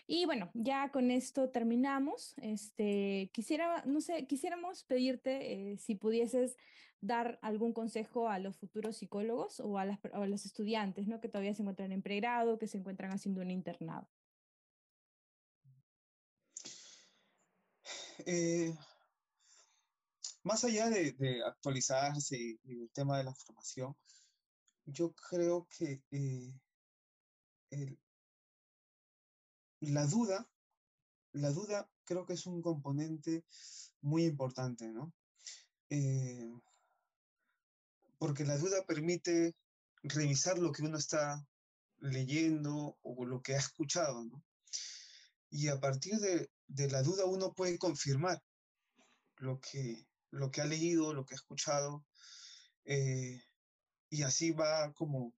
Y 0.10 0.26
bueno, 0.26 0.50
ya 0.54 0.90
con 0.90 1.12
esto 1.12 1.50
terminamos. 1.50 2.34
Este, 2.38 3.30
quisiera, 3.34 3.84
no 3.86 4.00
sé, 4.00 4.26
quisiéramos 4.26 4.86
pedirte 4.86 5.74
eh, 5.74 5.78
si 5.78 5.96
pudieses 5.96 6.56
dar 7.02 7.38
algún 7.42 7.74
consejo 7.74 8.30
a 8.30 8.40
los 8.40 8.58
futuros 8.58 8.98
psicólogos 8.98 9.60
o 9.60 9.78
a, 9.78 9.86
los 10.26 10.46
estudiantes, 10.46 11.08
¿no? 11.08 11.20
Que 11.20 11.28
todavía 11.28 11.54
se 11.54 11.62
encuentran 11.62 11.92
en 11.92 12.02
pregrado, 12.02 12.58
que 12.58 12.68
se 12.68 12.78
encuentran 12.78 13.12
haciendo 13.12 13.42
un 13.42 13.52
internado. 13.52 14.08
Eh, 18.26 18.74
más 20.44 20.64
allá 20.64 20.90
de, 20.90 21.16
actualizarse 21.46 22.38
y, 22.38 22.60
y, 22.64 22.84
el 22.84 22.90
tema 22.92 23.18
de 23.18 23.26
la 23.26 23.36
formación, 23.36 23.94
yo 24.86 25.12
creo 25.30 25.68
que 25.78 26.02
eh, 26.12 26.54
la 29.92 30.06
duda, 30.06 30.50
la 31.34 31.52
duda 31.52 31.90
creo 32.06 32.26
que 32.26 32.34
es 32.34 32.46
un 32.46 32.62
componente 32.62 33.46
muy 34.02 34.26
importante, 34.26 34.88
¿no? 34.88 35.14
Eh, 35.90 36.52
porque 38.18 38.46
la 38.46 38.58
duda 38.58 38.86
permite 38.86 39.56
revisar 40.04 40.58
lo 40.58 40.72
que 40.72 40.84
uno 40.84 40.98
está 40.98 41.46
leyendo 42.00 42.98
o 43.02 43.26
lo 43.26 43.42
que 43.42 43.56
ha 43.56 43.60
escuchado, 43.60 44.24
¿no? 44.26 44.44
Y 45.50 45.70
a 45.70 45.80
partir 45.80 46.16
de, 46.20 46.50
de 46.68 46.90
la 46.90 47.04
duda 47.04 47.26
uno 47.26 47.54
puede 47.54 47.78
confirmar 47.78 48.42
lo 49.38 49.60
que, 49.60 50.08
lo 50.32 50.52
que 50.52 50.62
ha 50.62 50.66
leído, 50.66 51.14
lo 51.14 51.26
que 51.26 51.36
ha 51.36 51.38
escuchado, 51.38 52.06
eh, 52.86 53.42
y 54.10 54.24
así 54.24 54.52
va 54.52 54.94
como, 54.94 55.34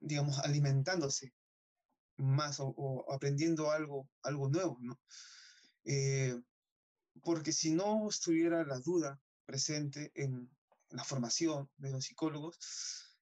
digamos, 0.00 0.38
alimentándose 0.38 1.34
más 2.16 2.58
o, 2.60 3.04
aprendiendo 3.12 3.70
algo, 3.70 4.08
algo 4.22 4.48
nuevo, 4.48 4.78
¿no? 4.80 4.98
Eh, 5.84 6.34
porque 7.22 7.52
si 7.52 7.70
no 7.70 8.08
estuviera 8.08 8.64
la 8.64 8.78
duda 8.78 9.20
presente 9.46 10.10
en 10.14 10.50
la 10.90 11.04
formación 11.04 11.70
de 11.76 11.90
los 11.90 12.04
psicólogos, 12.04 12.58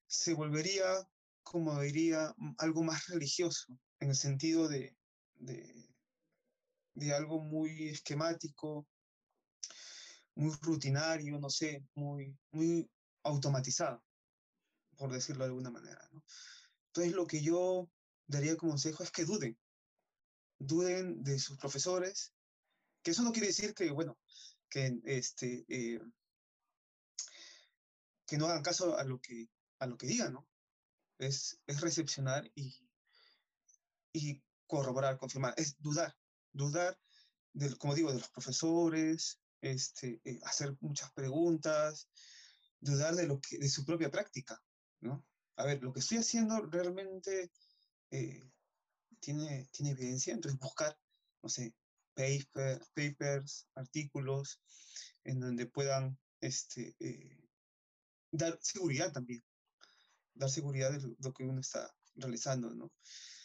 se 0.07 0.35
volvería, 0.35 0.85
como 1.43 1.81
diría, 1.81 2.35
algo 2.59 2.83
más 2.83 3.07
religioso, 3.09 3.79
en 4.01 4.11
el 4.11 4.17
sentido 4.17 4.69
de, 4.69 4.97
de, 5.35 5.89
de 6.95 7.15
algo 7.15 7.41
muy 7.41 7.89
esquemático, 7.89 8.87
muy 10.35 10.55
rutinario, 10.61 11.39
no 11.39 11.51
sé, 11.51 11.85
muy, 11.95 12.37
muy 12.51 12.89
automatizado, 13.23 14.03
por 14.97 15.13
decirlo 15.13 15.45
de 15.45 15.51
alguna 15.51 15.71
manera. 15.71 16.09
¿no? 16.13 16.23
Entonces, 16.89 17.15
lo 17.15 17.27
que 17.27 17.43
yo 17.43 17.89
daría 18.33 18.57
como 18.57 18.73
consejo 18.73 19.03
es 19.03 19.11
que 19.11 19.25
duden, 19.25 19.59
duden 20.59 21.23
de 21.23 21.39
sus 21.39 21.59
profesores, 21.59 22.33
que 23.03 23.11
eso 23.13 23.23
no 23.23 23.33
quiere 23.33 23.49
decir 23.49 23.75
que, 23.75 23.91
bueno, 23.91 24.19
que, 24.69 25.01
este, 25.05 25.65
eh, 25.69 26.01
que 28.27 28.39
no 28.39 28.47
hagan 28.47 28.63
caso 28.63 28.97
a 28.97 29.05
lo 29.05 29.21
que, 29.21 29.49
a 29.79 29.87
lo 29.87 29.97
que 29.97 30.07
digan, 30.07 30.33
¿no? 30.33 30.49
Es, 31.19 31.61
es 31.67 31.81
recepcionar 31.81 32.51
y, 32.55 32.75
y 34.13 34.43
corroborar, 34.67 35.19
confirmar, 35.19 35.55
es 35.57 35.77
dudar, 35.79 36.17
dudar, 36.53 36.99
del, 37.53 37.77
como 37.77 37.95
digo, 37.95 38.11
de 38.11 38.19
los 38.19 38.31
profesores, 38.31 39.39
este, 39.61 40.21
eh, 40.25 40.41
hacer 40.45 40.77
muchas 40.81 41.13
preguntas, 41.13 42.09
dudar 42.81 43.15
de, 43.15 43.27
lo 43.27 43.41
que, 43.41 43.59
de 43.59 43.69
su 43.69 43.85
propia 43.85 44.11
práctica, 44.11 44.61
¿no? 45.01 45.27
A 45.57 45.67
ver, 45.67 45.83
lo 45.83 45.93
que 45.93 46.01
estoy 46.01 46.19
haciendo 46.19 46.63
realmente 46.67 47.53
eh, 48.13 48.49
tiene, 49.21 49.69
tiene 49.73 49.93
evidencia, 49.93 50.35
entonces 50.35 50.61
buscar, 50.61 50.97
no 51.43 51.49
sé, 51.49 51.75
paper, 52.15 52.81
papers, 52.95 53.67
artículos, 53.75 54.61
en 55.25 55.41
donde 55.41 55.67
puedan 55.67 56.19
este, 56.41 56.95
eh, 57.01 57.49
dar 58.31 58.59
seguridad 58.61 59.13
también, 59.13 59.43
dar 60.35 60.51
seguridad 60.51 60.93
de 60.93 61.17
lo 61.19 61.33
que 61.33 61.45
uno 61.45 61.61
está 61.61 61.91
realizando, 62.15 62.75
¿no? 62.75 62.93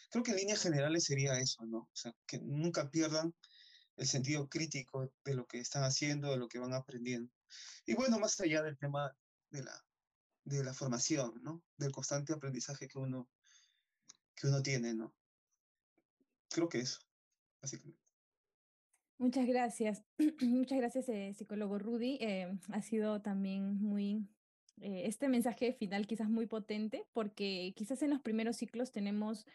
Creo 0.10 0.24
que 0.24 0.32
en 0.32 0.38
líneas 0.38 0.62
generales 0.62 1.06
sería 1.06 1.40
eso, 1.40 1.66
¿no? 1.66 1.80
O 1.80 1.96
sea, 1.96 2.14
que 2.26 2.40
nunca 2.40 2.90
pierdan 2.90 3.34
el 3.98 4.08
sentido 4.08 4.48
crítico 4.48 5.12
de 5.24 5.34
lo 5.34 5.46
que 5.46 5.60
están 5.60 5.84
haciendo, 5.84 6.32
de 6.32 6.38
lo 6.38 6.48
que 6.48 6.60
van 6.60 6.74
aprendiendo. 6.74 7.32
Y 7.86 7.96
bueno, 7.96 8.20
más 8.20 8.40
allá 8.40 8.62
del 8.62 8.78
tema 8.78 9.12
de 9.50 9.64
la, 9.64 9.86
de 10.44 10.64
la 10.64 10.74
formación, 10.74 11.34
¿no? 11.42 11.64
Del 11.78 11.92
constante 11.92 12.34
aprendizaje 12.34 12.88
que 12.88 13.00
uno, 13.00 13.28
que 14.38 14.48
uno 14.48 14.62
tiene, 14.62 14.94
¿no? 14.94 15.14
Creo 16.50 16.70
que 16.70 16.80
eso, 16.80 17.00
básicamente. 17.62 18.00
Muchas 19.18 19.48
gracias. 19.48 20.04
Muchas 20.42 20.78
gracias, 20.78 21.10
eh, 21.10 21.34
psicólogo 21.36 21.80
Rudy. 21.80 22.20
Eh, 22.22 22.58
ha 22.72 22.82
sido 22.82 23.22
también 23.22 23.82
muy, 23.82 24.28
eh, 24.80 25.04
este 25.06 25.28
mensaje 25.28 25.74
final 25.74 26.06
quizás 26.06 26.30
muy 26.30 26.46
potente, 26.46 27.06
porque 27.14 27.74
quizás 27.76 28.02
en 28.04 28.12
los 28.12 28.22
primeros 28.22 28.58
ciclos 28.58 28.92
tenemos 28.92 29.46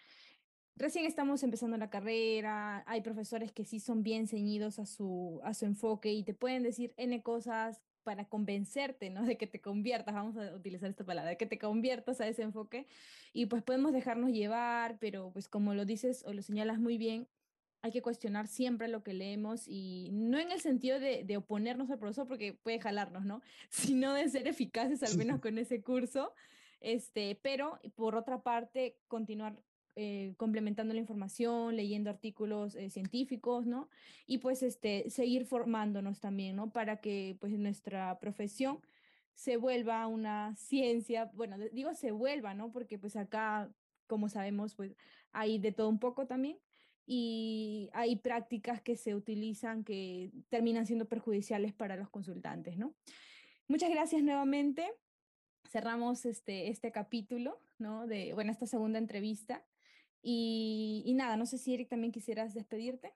Recién 0.74 1.04
estamos 1.04 1.42
empezando 1.42 1.76
la 1.76 1.90
carrera, 1.90 2.82
hay 2.86 3.02
profesores 3.02 3.52
que 3.52 3.64
sí 3.64 3.78
son 3.78 4.02
bien 4.02 4.26
ceñidos 4.26 4.78
a 4.78 4.86
su, 4.86 5.40
a 5.44 5.52
su 5.52 5.66
enfoque 5.66 6.12
y 6.12 6.24
te 6.24 6.32
pueden 6.32 6.62
decir 6.62 6.94
N 6.96 7.22
cosas 7.22 7.82
para 8.02 8.24
convencerte, 8.26 9.10
¿no? 9.10 9.24
De 9.24 9.36
que 9.36 9.46
te 9.46 9.60
conviertas, 9.60 10.14
vamos 10.14 10.36
a 10.36 10.54
utilizar 10.54 10.90
esta 10.90 11.04
palabra, 11.04 11.30
de 11.30 11.36
que 11.36 11.46
te 11.46 11.58
conviertas 11.58 12.20
a 12.20 12.28
ese 12.28 12.42
enfoque 12.42 12.86
y 13.32 13.46
pues 13.46 13.62
podemos 13.62 13.92
dejarnos 13.92 14.30
llevar, 14.30 14.98
pero 14.98 15.30
pues 15.32 15.48
como 15.48 15.74
lo 15.74 15.84
dices 15.84 16.24
o 16.26 16.32
lo 16.32 16.42
señalas 16.42 16.78
muy 16.78 16.98
bien, 16.98 17.28
hay 17.82 17.90
que 17.90 18.02
cuestionar 18.02 18.46
siempre 18.46 18.86
lo 18.88 19.02
que 19.02 19.12
leemos 19.12 19.66
y 19.66 20.10
no 20.12 20.38
en 20.38 20.52
el 20.52 20.60
sentido 20.60 21.00
de, 21.00 21.24
de 21.24 21.36
oponernos 21.36 21.90
al 21.90 21.98
profesor 21.98 22.28
porque 22.28 22.52
puede 22.52 22.78
jalarnos, 22.78 23.24
¿no? 23.24 23.42
Sino 23.70 24.14
de 24.14 24.28
ser 24.28 24.46
eficaces 24.46 25.02
al 25.02 25.16
menos 25.16 25.40
con 25.40 25.58
ese 25.58 25.82
curso, 25.82 26.32
este, 26.80 27.38
pero 27.42 27.80
por 27.94 28.14
otra 28.14 28.42
parte, 28.42 28.98
continuar 29.08 29.62
eh, 29.94 30.34
complementando 30.38 30.94
la 30.94 31.00
información, 31.00 31.76
leyendo 31.76 32.08
artículos 32.08 32.74
eh, 32.76 32.88
científicos, 32.88 33.66
¿no? 33.66 33.88
Y 34.26 34.38
pues 34.38 34.62
este, 34.62 35.10
seguir 35.10 35.44
formándonos 35.44 36.20
también, 36.20 36.56
¿no? 36.56 36.72
Para 36.72 37.00
que 37.00 37.36
pues 37.40 37.52
nuestra 37.58 38.18
profesión 38.18 38.80
se 39.34 39.56
vuelva 39.56 40.06
una 40.06 40.54
ciencia, 40.56 41.30
bueno, 41.34 41.56
digo 41.72 41.94
se 41.94 42.10
vuelva, 42.10 42.54
¿no? 42.54 42.72
Porque 42.72 42.98
pues 42.98 43.16
acá, 43.16 43.70
como 44.06 44.28
sabemos, 44.28 44.74
pues 44.74 44.96
hay 45.32 45.58
de 45.58 45.72
todo 45.72 45.88
un 45.88 45.98
poco 45.98 46.26
también 46.26 46.58
y 47.06 47.90
hay 47.92 48.16
prácticas 48.16 48.80
que 48.80 48.96
se 48.96 49.14
utilizan 49.14 49.84
que 49.84 50.30
terminan 50.48 50.86
siendo 50.86 51.06
perjudiciales 51.06 51.72
para 51.72 51.96
los 51.96 52.08
consultantes, 52.08 52.78
¿no? 52.78 52.94
Muchas 53.68 53.90
gracias 53.90 54.22
nuevamente. 54.22 54.90
Cerramos 55.68 56.24
este, 56.26 56.68
este 56.68 56.92
capítulo, 56.92 57.60
¿no? 57.78 58.06
De, 58.06 58.32
bueno, 58.34 58.52
esta 58.52 58.66
segunda 58.66 58.98
entrevista. 58.98 59.64
Y, 60.22 61.12
nada, 61.16 61.36
no 61.36 61.46
sé 61.46 61.58
si 61.58 61.74
Eric 61.74 61.88
también 61.88 62.12
quisieras 62.12 62.54
despedirte. 62.54 63.12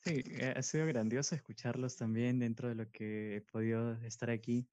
Sí, 0.00 0.22
eh, 0.26 0.54
ha 0.56 0.62
sido 0.62 0.86
grandioso 0.86 1.34
escucharlos 1.34 1.96
también 1.96 2.38
dentro 2.38 2.68
de 2.68 2.74
lo 2.74 2.90
que 2.90 3.36
he 3.36 3.40
podido 3.42 3.92
estar 4.02 4.30
aquí, 4.30 4.66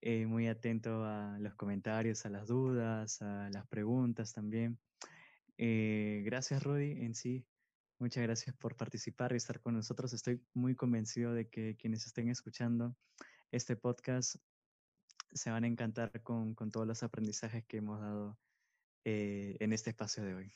eh, 0.00 0.26
muy 0.26 0.48
atento 0.48 1.04
a 1.04 1.38
los 1.38 1.54
comentarios, 1.54 2.24
a 2.26 2.30
las 2.30 2.48
dudas, 2.48 3.22
a 3.22 3.50
las 3.50 3.66
preguntas 3.68 4.32
también. 4.32 4.78
Eh, 5.58 6.22
gracias, 6.24 6.62
Rudy, 6.62 7.04
en 7.04 7.14
sí. 7.14 7.46
Muchas 8.00 8.22
gracias 8.22 8.56
por 8.56 8.76
participar 8.76 9.32
y 9.32 9.36
estar 9.36 9.60
con 9.60 9.74
nosotros. 9.74 10.12
Estoy 10.12 10.40
muy 10.54 10.74
convencido 10.74 11.34
de 11.34 11.48
que 11.48 11.76
quienes 11.76 12.06
estén 12.06 12.28
escuchando 12.28 12.96
este 13.50 13.76
podcast 13.76 14.36
se 15.32 15.50
van 15.50 15.64
a 15.64 15.66
encantar 15.66 16.22
con, 16.22 16.54
con 16.54 16.70
todos 16.70 16.86
los 16.86 17.02
aprendizajes 17.02 17.64
que 17.66 17.78
hemos 17.78 18.00
dado 18.00 18.38
eh, 19.10 19.56
en 19.60 19.72
este 19.72 19.88
espacio 19.88 20.22
de 20.22 20.34
hoy. 20.34 20.52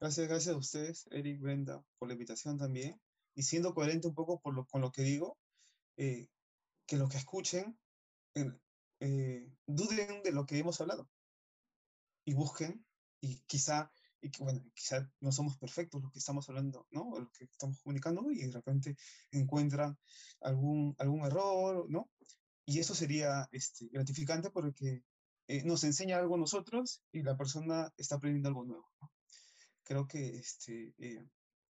Gracias, 0.00 0.26
gracias 0.26 0.54
a 0.56 0.58
ustedes, 0.58 1.06
Eric, 1.12 1.40
Brenda, 1.40 1.84
por 1.98 2.08
la 2.08 2.14
invitación 2.14 2.58
también. 2.58 3.00
Y 3.36 3.44
siendo 3.44 3.74
coherente 3.74 4.08
un 4.08 4.14
poco 4.16 4.40
por 4.40 4.56
lo, 4.56 4.66
con 4.66 4.80
lo 4.80 4.90
que 4.90 5.02
digo, 5.02 5.38
eh, 5.96 6.26
que 6.84 6.96
los 6.96 7.08
que 7.08 7.18
escuchen 7.18 7.78
eh, 8.34 9.52
duden 9.66 10.24
de 10.24 10.32
lo 10.32 10.46
que 10.46 10.58
hemos 10.58 10.80
hablado 10.80 11.08
y 12.24 12.34
busquen 12.34 12.84
y 13.20 13.36
quizá 13.46 13.92
y 14.20 14.32
bueno, 14.42 14.60
quizá 14.74 15.08
no 15.20 15.30
somos 15.30 15.56
perfectos 15.56 16.02
los 16.02 16.10
que 16.10 16.18
estamos 16.18 16.48
hablando, 16.48 16.88
¿no? 16.90 17.02
O 17.02 17.20
los 17.20 17.30
que 17.30 17.44
estamos 17.44 17.78
comunicando 17.82 18.32
y 18.32 18.46
de 18.46 18.50
repente 18.50 18.96
encuentran 19.30 19.96
algún, 20.40 20.96
algún 20.98 21.24
error, 21.24 21.88
¿no? 21.88 22.10
Y 22.66 22.80
eso 22.80 22.96
sería 22.96 23.48
este, 23.52 23.86
gratificante 23.92 24.50
porque 24.50 25.04
eh, 25.46 25.62
nos 25.64 25.84
enseña 25.84 26.18
algo 26.18 26.36
a 26.36 26.38
nosotros 26.38 27.02
y 27.12 27.22
la 27.22 27.36
persona 27.36 27.92
está 27.96 28.16
aprendiendo 28.16 28.48
algo 28.48 28.64
nuevo. 28.64 28.90
Creo 29.82 30.06
que 30.06 30.36
este, 30.36 30.94
eh, 30.98 31.26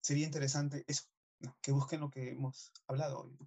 sería 0.00 0.26
interesante 0.26 0.84
eso, 0.86 1.04
que 1.60 1.72
busquen 1.72 2.00
lo 2.00 2.10
que 2.10 2.30
hemos 2.30 2.72
hablado 2.86 3.22
hoy. 3.22 3.38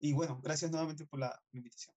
Y 0.00 0.12
bueno, 0.12 0.40
gracias 0.42 0.70
nuevamente 0.70 1.06
por 1.06 1.20
la 1.20 1.42
invitación. 1.52 1.97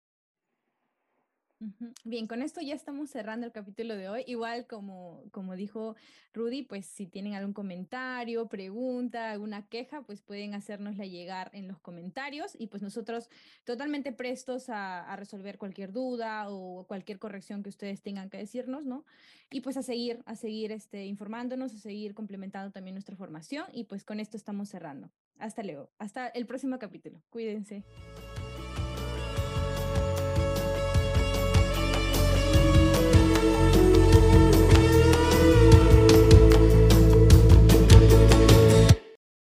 Bien, 2.06 2.28
con 2.28 2.42
esto 2.42 2.62
ya 2.62 2.74
estamos 2.74 3.10
cerrando 3.10 3.46
el 3.46 3.52
capítulo 3.52 3.98
de 3.98 4.08
hoy. 4.08 4.24
Igual 4.28 4.66
como, 4.66 5.24
como 5.32 5.58
dijo 5.58 5.96
Rudy, 6.34 6.64
pues 6.64 6.86
si 6.86 7.06
tienen 7.06 7.34
algún 7.34 7.54
comentario, 7.54 8.48
pregunta, 8.48 9.32
alguna 9.32 9.68
queja, 9.68 10.04
pues 10.04 10.22
pueden 10.22 10.54
hacérnosla 10.54 11.06
llegar 11.06 11.52
en 11.54 11.68
los 11.68 11.80
comentarios 11.80 12.56
y 12.58 12.68
pues 12.68 12.82
nosotros 12.82 13.30
totalmente 13.66 14.14
prestos 14.14 14.70
a, 14.70 15.02
a, 15.02 15.16
resolver 15.18 15.58
cualquier 15.58 15.92
duda 15.92 16.50
o 16.50 16.86
cualquier 16.88 17.20
corrección 17.20 17.62
que 17.62 17.70
ustedes 17.70 18.02
tengan 18.02 18.30
que 18.30 18.38
decirnos, 18.38 18.86
¿no? 18.86 19.06
Y 19.52 19.60
pues 19.60 19.76
a 19.76 19.84
seguir, 19.84 20.22
a 20.26 20.36
seguir 20.36 20.72
este, 20.72 21.06
informándonos, 21.06 21.74
a 21.74 21.78
seguir 21.78 22.14
complementando 22.14 22.72
también 22.72 22.96
nuestra 22.96 23.18
formación 23.18 23.66
y 23.74 23.84
pues 23.84 24.06
con 24.06 24.22
esto 24.22 24.38
estamos 24.38 24.70
cerrando. 24.70 25.10
Hasta 25.40 25.64
luego, 25.64 25.90
hasta 26.00 26.28
el 26.28 26.46
próximo 26.46 26.80
capítulo. 26.80 27.22
Cuídense. 27.30 27.84